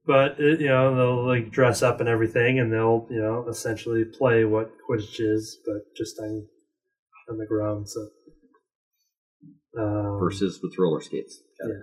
[0.06, 4.04] But it, you know they'll like dress up and everything, and they'll you know essentially
[4.04, 6.46] play what Quidditch is, but just on
[7.30, 7.88] on the ground.
[7.88, 8.08] So
[9.78, 11.38] um, Versus with roller skates.
[11.64, 11.74] Yeah.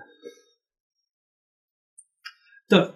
[2.70, 2.94] the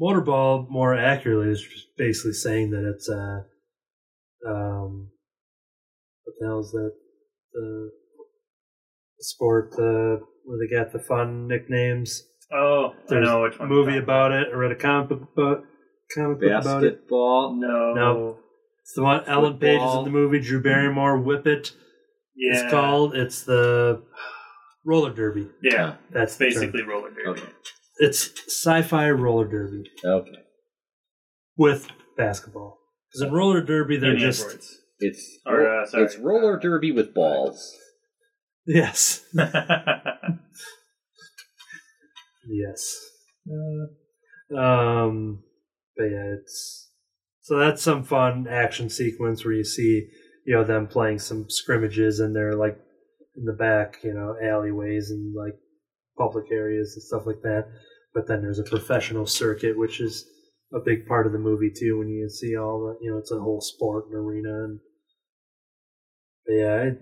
[0.00, 3.42] motorball, more accurately, is just basically saying that it's uh
[4.48, 5.10] um
[6.24, 6.92] what the hell is that
[7.52, 7.90] the
[9.20, 12.22] sport uh, where they got the fun nicknames.
[12.52, 13.68] oh, I There's know which one.
[13.68, 14.48] a movie about it.
[14.52, 15.64] I read a comic book about
[16.14, 16.92] comic book about it.
[16.94, 17.56] Basketball.
[17.60, 17.92] No.
[17.94, 18.38] No.
[18.82, 20.40] It's the one Ellen Page is in the movie.
[20.40, 21.70] Drew Barrymore, Whip It.
[22.34, 22.54] Yeah.
[22.64, 23.14] It's called.
[23.14, 24.02] It's the
[24.84, 25.48] roller derby.
[25.62, 25.96] Yeah.
[26.10, 26.60] That's It's the term.
[26.72, 27.40] basically roller derby.
[27.40, 27.48] Okay.
[27.98, 30.30] It's sci-fi roller derby Okay.
[31.56, 32.78] with basketball.
[33.12, 34.78] Because in roller derby, they're And just androids.
[34.98, 36.04] It's Or, uh, sorry.
[36.04, 37.76] it's roller derby with balls.
[38.66, 39.24] yes,
[42.48, 42.98] yes.
[44.56, 45.42] Um,
[45.96, 46.90] but yeah, it's
[47.40, 50.08] so that's some fun action sequence where you see
[50.46, 52.78] you know them playing some scrimmages and they're like
[53.36, 55.54] in the back, you know, alleyways and like
[56.18, 57.66] public areas and stuff like that.
[58.14, 60.26] But then there's a professional circuit, which is
[60.74, 61.98] a big part of the movie too.
[61.98, 64.80] When you see all the, you know, it's a whole sport and arena and
[66.46, 66.92] yeah, I,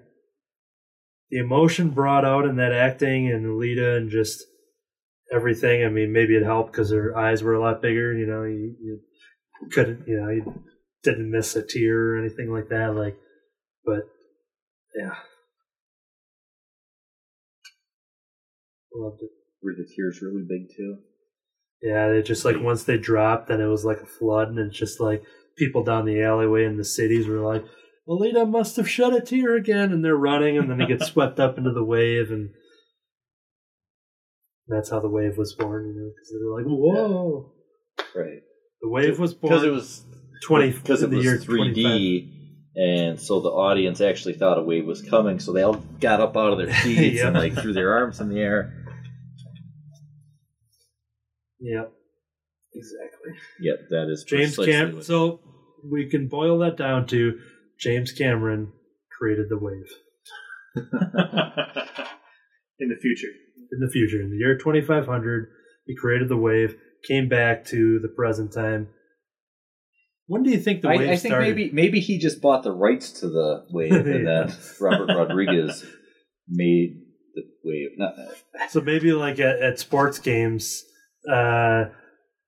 [1.30, 4.44] the emotion brought out in that acting and Lita and just
[5.32, 5.84] everything.
[5.84, 8.12] I mean, maybe it helped because her eyes were a lot bigger.
[8.12, 9.00] You know, you, you
[9.70, 10.62] couldn't, you know, you
[11.02, 12.94] didn't miss a tear or anything like that.
[12.94, 13.16] Like,
[13.84, 14.02] but
[14.94, 15.14] yeah,
[18.94, 19.30] loved it.
[19.62, 20.96] Were the tears really big too?
[21.82, 24.76] Yeah, they just like once they dropped, then it was like a flood, and it's
[24.78, 25.22] just like
[25.56, 27.64] people down the alleyway in the cities were like,
[28.08, 31.40] "Alita must have shed a tear again," and they're running, and then they get swept
[31.40, 32.50] up into the wave, and
[34.68, 35.86] that's how the wave was born.
[35.86, 37.52] You know, because they're like, "Whoa!"
[38.14, 38.40] Right.
[38.82, 40.04] The wave was born Because it was
[40.42, 42.36] twenty because it the was year 3D
[42.76, 45.38] and so the audience actually thought a wave was coming.
[45.38, 47.28] So they all got up out of their seats Yeah.
[47.28, 48.79] and like threw their arms in the air.
[51.60, 51.92] Yep.
[52.74, 53.32] Exactly.
[53.60, 55.02] Yep, that is James precisely Cam.
[55.02, 55.40] So
[55.90, 57.38] we can boil that down to
[57.78, 58.72] James Cameron
[59.18, 59.90] created the wave
[60.76, 60.84] In
[62.88, 63.26] the future.
[63.72, 64.20] in the future.
[64.22, 65.48] In the year 2500,
[65.86, 66.76] he created the wave.
[67.06, 68.88] Came back to the present time.
[70.26, 71.56] When do you think the I, wave I think started?
[71.56, 75.84] maybe maybe he just bought the rights to the wave, and then Robert Rodriguez
[76.48, 77.00] made
[77.34, 77.90] the wave.
[77.96, 78.14] Not,
[78.70, 80.84] So maybe like at, at sports games,
[81.28, 81.86] uh,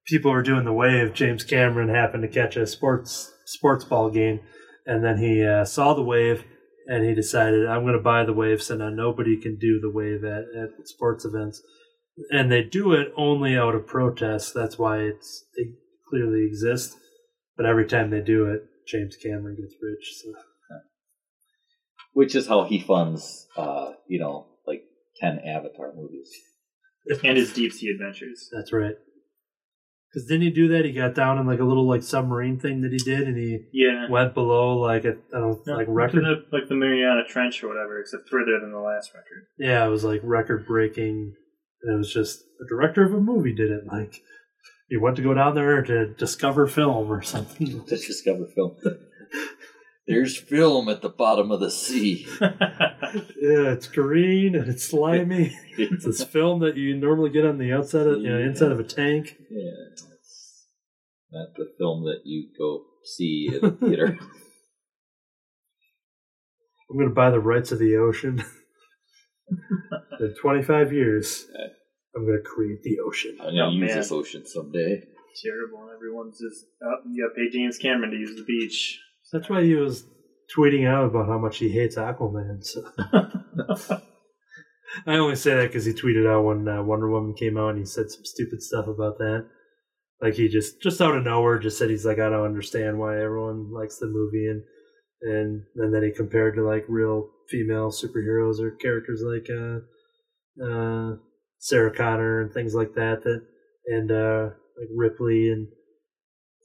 [0.06, 1.14] people were doing the wave.
[1.14, 4.40] James Cameron happened to catch a sports sports ball game,
[4.86, 6.44] and then he uh, saw the wave,
[6.86, 9.90] and he decided, "I'm going to buy the wave, so now nobody can do the
[9.90, 11.62] wave at, at sports events."
[12.30, 14.52] And they do it only out of protest.
[14.54, 15.68] That's why it's it
[16.08, 16.96] clearly exists.
[17.56, 20.12] But every time they do it, James Cameron gets rich.
[20.22, 20.32] So
[22.12, 24.84] which is how he funds, uh, you know, like
[25.16, 26.30] ten Avatar movies.
[27.24, 28.48] And his deep sea adventures.
[28.52, 28.94] That's right.
[30.12, 30.84] Because didn't he do that?
[30.84, 33.64] He got down in like a little like submarine thing that he did, and he
[33.72, 34.08] Yeah.
[34.10, 36.22] went below like a I don't No, like record.
[36.24, 39.46] the, like the Mariana Trench or whatever, except further than the last record.
[39.58, 41.34] Yeah, it was like record breaking,
[41.82, 43.84] and it was just a director of a movie did it.
[43.90, 44.20] Like
[44.88, 47.82] he went to go down there to discover film or something.
[47.86, 48.76] To discover film.
[50.06, 52.26] There's film at the bottom of the sea.
[52.40, 55.56] yeah, it's green and it's slimy.
[55.78, 58.80] it's this film that you normally get on the outside of you know, inside of
[58.80, 59.36] a tank.
[59.48, 60.66] Yeah, it's
[61.30, 64.18] not the film that you go see at the theater.
[66.90, 68.44] I'm going to buy the rights of the ocean.
[70.20, 71.46] In 25 years,
[72.14, 73.38] I'm going to create the ocean.
[73.40, 73.96] I'm gonna Oh, use man.
[73.96, 75.02] this ocean someday.
[75.42, 75.84] Terrible.
[75.84, 79.00] And everyone's just, oh, you gotta pay James Cameron to use the beach.
[79.32, 80.04] That's why he was
[80.56, 82.64] tweeting out about how much he hates Aquaman.
[82.64, 82.84] So.
[85.06, 87.78] I only say that because he tweeted out when uh, Wonder Woman came out and
[87.78, 89.46] he said some stupid stuff about that.
[90.20, 93.20] Like he just just out of nowhere just said he's like I don't understand why
[93.20, 94.62] everyone likes the movie and
[95.22, 101.16] and and then he compared to like real female superheroes or characters like uh uh
[101.58, 103.42] Sarah Connor and things like that that
[103.86, 105.66] and uh like Ripley and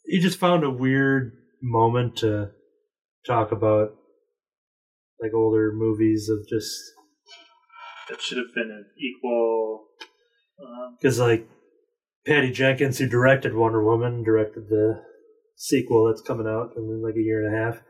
[0.06, 1.32] he just found a weird
[1.64, 2.52] moment to
[3.28, 3.90] talk about
[5.22, 6.72] like older movies of just
[8.10, 9.88] That should have been an equal.
[10.60, 11.48] Um, because like
[12.26, 15.02] Patty Jenkins, who directed Wonder Woman, directed the
[15.56, 17.82] sequel that's coming out in like a year and a half.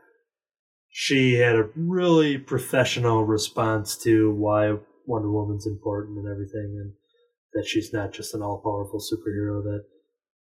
[0.90, 6.92] She had a really professional response to why Wonder Woman's important and everything, and
[7.52, 9.84] that she's not just an all-powerful superhero that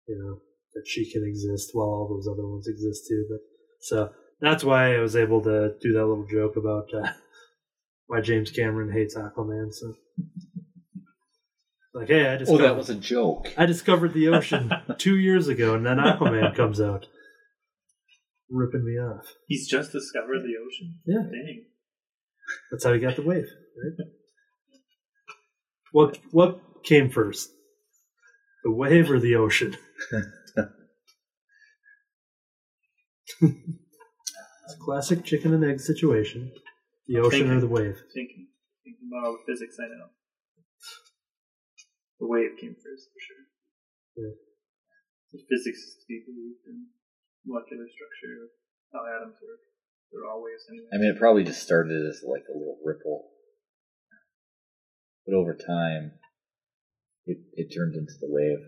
[0.07, 0.39] you know
[0.73, 3.25] that she can exist while all those other ones exist too.
[3.29, 3.39] But
[3.81, 4.09] so
[4.39, 7.11] that's why I was able to do that little joke about uh,
[8.07, 9.73] why James Cameron hates Aquaman.
[9.73, 9.95] So.
[11.93, 13.53] Like, hey, I just Oh, that was a joke.
[13.57, 17.07] I discovered the ocean two years ago, and then Aquaman comes out,
[18.49, 19.25] ripping me off.
[19.47, 20.99] he's just discovered the ocean.
[21.05, 21.23] Yeah.
[21.23, 21.65] Dang.
[22.69, 23.47] That's how he got the wave.
[23.81, 24.07] Right?
[25.93, 27.49] What what came first,
[28.65, 29.77] the wave or the ocean?
[34.85, 36.51] it's a classic chicken and egg situation.
[37.07, 37.97] The ocean or the wave?
[38.13, 38.47] Thinking,
[38.83, 40.09] thinking about all the physics I know.
[42.19, 43.43] The wave came first, for sure.
[44.17, 44.35] Yeah.
[45.33, 46.87] The physics is to be believed in
[47.45, 48.49] molecular structure,
[48.93, 49.59] how atoms work.
[50.11, 50.87] They're all waves anyway.
[50.93, 53.27] I mean, it probably just started as like a little ripple,
[55.25, 56.13] but over time,
[57.25, 58.63] it it turned into the wave.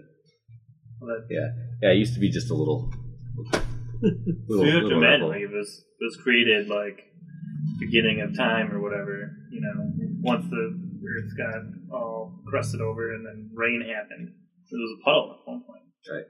[1.00, 1.48] Well, that, Yeah,
[1.82, 1.94] yeah.
[1.94, 2.92] It used to be just a little.
[4.02, 4.08] So
[4.48, 7.04] little, you have to imagine, like, it was, was created, like,
[7.80, 9.74] beginning of time or whatever, you know,
[10.22, 11.62] once the Earth got
[11.94, 14.34] all crusted over and then rain happened,
[14.70, 15.84] there was a puddle at one point.
[16.10, 16.26] Right.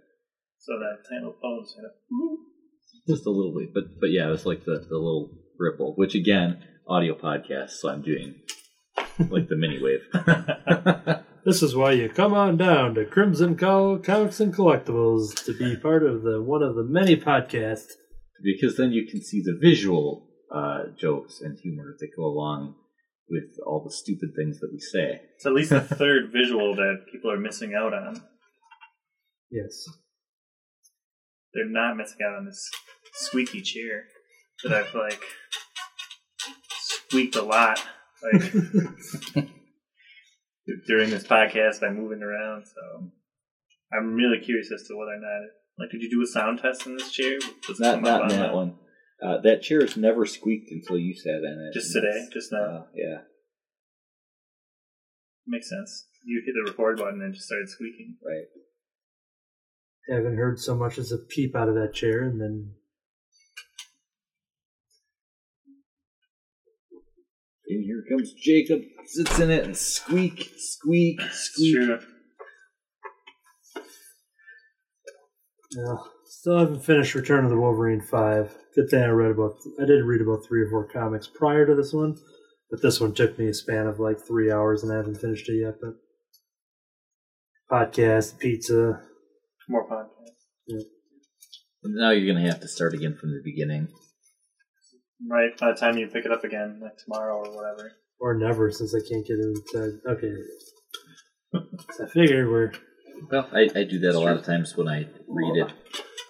[0.59, 1.93] So that tiny little puddle just kind of
[3.07, 5.93] just a little bit, but but yeah, it was like the the little ripple.
[5.95, 8.35] Which again, audio podcast, so I'm doing
[9.19, 10.01] like the mini wave.
[11.47, 15.77] This is why you come on down to Crimson Col- Comics and Collectibles to be
[15.77, 17.93] part of the one of the many podcasts.
[18.43, 22.75] because then you can see the visual uh, jokes and humor that go along
[23.29, 25.21] with all the stupid things that we say.
[25.37, 28.21] It's at least the third visual that people are missing out on.
[29.49, 29.85] Yes.
[31.53, 32.69] They're not missing out on this
[33.13, 34.03] squeaky chair
[34.65, 35.21] that I've like
[36.81, 37.81] squeaked a lot,
[38.21, 39.47] like
[40.87, 42.65] during this podcast by moving around.
[42.65, 43.11] So
[43.93, 45.49] I'm really curious as to whether or not,
[45.79, 47.37] like, did you do a sound test in this chair?
[47.67, 48.75] Does Not not on that the- one.
[49.23, 51.73] Uh, that chair has never squeaked until you sat in it.
[51.73, 52.59] Just today, just now.
[52.59, 53.17] Uh, yeah,
[55.47, 56.07] Makes sense.
[56.23, 58.17] You hit the record button and it just started squeaking.
[58.23, 58.45] right.
[60.11, 62.73] I haven't heard so much as a peep out of that chair, and then
[67.69, 71.75] And here comes Jacob, sits in it and squeak, squeak, squeak.
[71.75, 71.99] true.
[75.71, 78.55] you know, still haven't finished Return of the Wolverine five.
[78.75, 79.55] Good thing I read about.
[79.81, 82.15] I did read about three or four comics prior to this one,
[82.71, 85.49] but this one took me a span of like three hours, and I haven't finished
[85.49, 85.75] it yet.
[85.81, 85.95] But
[87.69, 89.01] podcast, pizza.
[89.67, 90.83] More podcasts.
[91.83, 93.89] Now you're gonna have to start again from the beginning.
[95.25, 97.91] Right, by the time you pick it up again, like tomorrow or whatever.
[98.19, 99.99] or never since I can't get inside.
[100.07, 100.33] Okay.
[101.93, 102.71] So I figured we're
[103.31, 105.71] Well, I, I do that a lot of times when I read it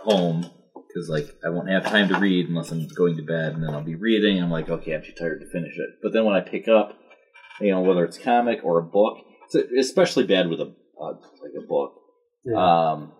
[0.02, 3.64] home because like I won't have time to read unless I'm going to bed, and
[3.64, 4.38] then I'll be reading.
[4.38, 5.90] And I'm like, okay, I'm too tired to finish it.
[6.02, 6.98] But then when I pick up,
[7.60, 9.18] you know, whether it's comic or a book,
[9.50, 9.56] it's
[9.90, 11.94] especially bad with a uh, like a book,
[12.46, 12.92] yeah.
[12.92, 13.12] um,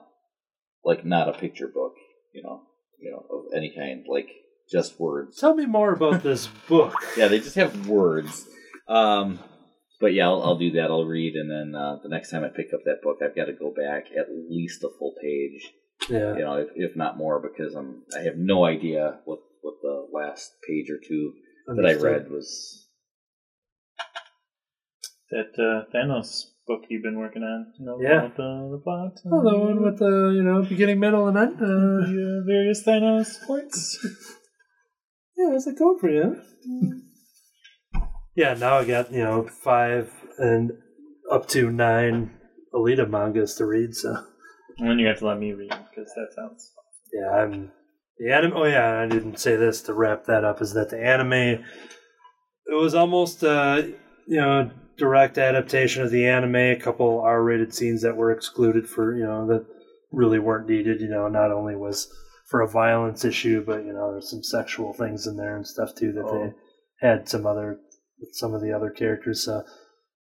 [0.84, 1.94] like not a picture book,
[2.34, 2.62] you know,
[3.00, 4.30] you know, of any kind, like
[4.72, 5.40] just words.
[5.40, 6.94] Tell me more about this book.
[7.18, 8.46] Yeah, they just have words.
[8.88, 9.40] Um,
[10.00, 10.92] but yeah, I'll, I'll do that.
[10.92, 13.46] I'll read, and then uh, the next time I pick up that book, I've got
[13.46, 15.74] to go back at least a full page,
[16.10, 16.36] Yeah.
[16.36, 20.08] you know, if, if not more, because I'm I have no idea what what the
[20.14, 21.34] last page or two
[21.76, 22.86] that I read was.
[25.32, 27.74] That uh, Thanos book you've been working on.
[27.80, 28.20] You know, Yeah.
[28.26, 29.14] about the, the plot.
[29.26, 31.56] Oh, the one with the you know beginning, middle, and end.
[31.56, 31.58] Uh,
[32.08, 33.98] the uh, various Thanos points.
[35.38, 36.42] yeah, how's it going for you?
[38.36, 40.72] yeah, now I got you know five and
[41.32, 42.32] up to nine
[42.74, 43.96] Alita mangas to read.
[43.96, 44.16] So
[44.78, 46.72] and then you have to let me read because that sounds.
[47.14, 47.72] yeah, I'm
[48.20, 48.54] the anime.
[48.56, 50.62] Oh yeah, I didn't say this to wrap that up.
[50.62, 51.64] Is that the anime?
[52.70, 53.84] It was almost uh,
[54.28, 56.56] you know direct adaptation of the anime.
[56.56, 59.66] A couple R-rated scenes that were excluded for you know that
[60.12, 61.02] really weren't needed.
[61.02, 62.12] You know, not only was
[62.48, 65.94] for a violence issue, but you know there's some sexual things in there and stuff
[65.96, 66.44] too that Oh.
[66.44, 66.54] they
[67.08, 67.80] had some other
[68.32, 69.44] some of the other characters.
[69.46, 69.64] So,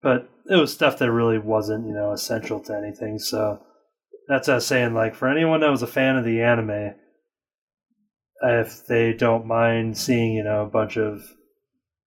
[0.03, 3.19] but it was stuff that really wasn't you know essential to anything.
[3.19, 3.61] So
[4.28, 4.94] that's what I was saying.
[4.94, 6.94] Like for anyone that was a fan of the anime,
[8.43, 11.23] if they don't mind seeing you know a bunch of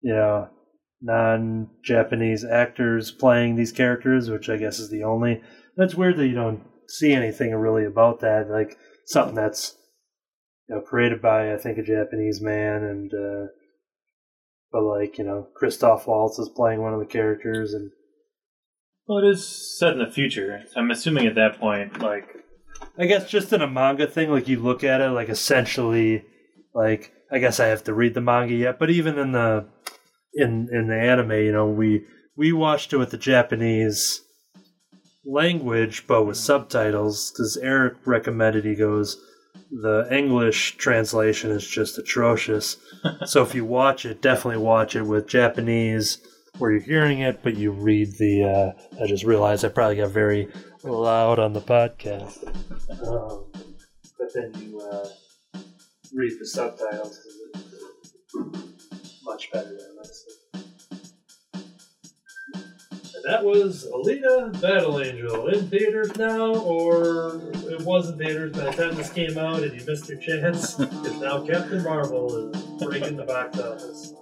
[0.00, 0.48] you know
[1.00, 5.40] non-Japanese actors playing these characters, which I guess is the only.
[5.76, 8.50] That's weird that you don't see anything really about that.
[8.50, 8.76] Like
[9.06, 9.76] something that's
[10.68, 13.12] you know created by I think a Japanese man and.
[13.14, 13.46] uh
[14.70, 17.90] but like you know, Christoph Waltz is playing one of the characters, and
[19.06, 20.62] Well, it is set in the future.
[20.76, 22.28] I'm assuming at that point, like,
[22.98, 26.24] I guess just in a manga thing, like you look at it, like essentially,
[26.74, 29.66] like I guess I have to read the manga yet, but even in the
[30.34, 32.04] in in the anime, you know, we
[32.36, 34.20] we watched it with the Japanese
[35.24, 38.66] language, but with subtitles, because Eric recommended.
[38.66, 39.16] He goes,
[39.70, 42.76] the English translation is just atrocious.
[43.26, 46.18] so if you watch it, definitely watch it with Japanese.
[46.58, 48.44] Where you're hearing it, but you read the.
[48.44, 50.48] Uh, I just realized I probably got very
[50.82, 52.44] loud on the podcast.
[53.06, 53.44] Um,
[54.18, 55.08] but then you uh,
[56.12, 57.20] read the subtitles
[57.54, 57.72] 'cause
[58.92, 60.47] it's much better than this.
[63.24, 67.40] And that was Alita Battle Angel in theaters now, or
[67.70, 70.74] it was in theaters by the time this came out and you missed your chance.
[70.98, 74.14] Because now Captain Marvel is breaking the box office.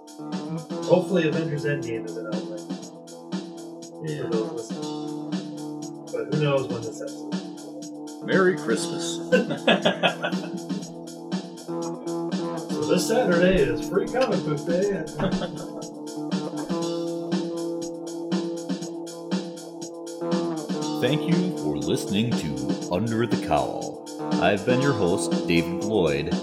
[0.87, 2.61] Hopefully, Avengers Endgame isn't out right
[4.03, 4.23] now.
[4.23, 6.05] For those listening.
[6.11, 9.19] But who knows when this episode Merry Christmas.
[12.77, 15.73] So this Saturday is free comic book day.
[20.99, 24.03] Thank you for listening to Under the Cowl.
[24.41, 26.33] I've been your host, David Lloyd.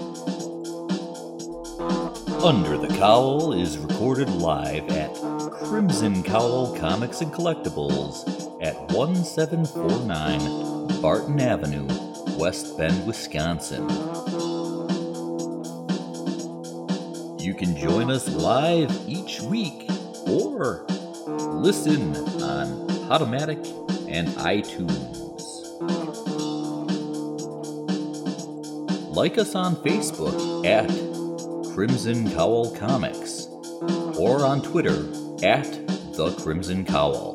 [2.41, 5.13] Under the Cowl is recorded live at
[5.51, 8.25] Crimson Cowl Comics and Collectibles
[8.63, 11.85] at 1749 Barton Avenue,
[12.37, 13.89] West Bend, Wisconsin.
[17.37, 19.89] You can join us live each week
[20.25, 20.85] or
[21.27, 25.21] listen on Podomatic and iTunes.
[29.15, 30.89] Like us on Facebook at
[31.73, 33.47] Crimson Cowl Comics
[34.17, 35.07] or on Twitter
[35.43, 35.65] at
[36.15, 37.34] The Crimson Cowl.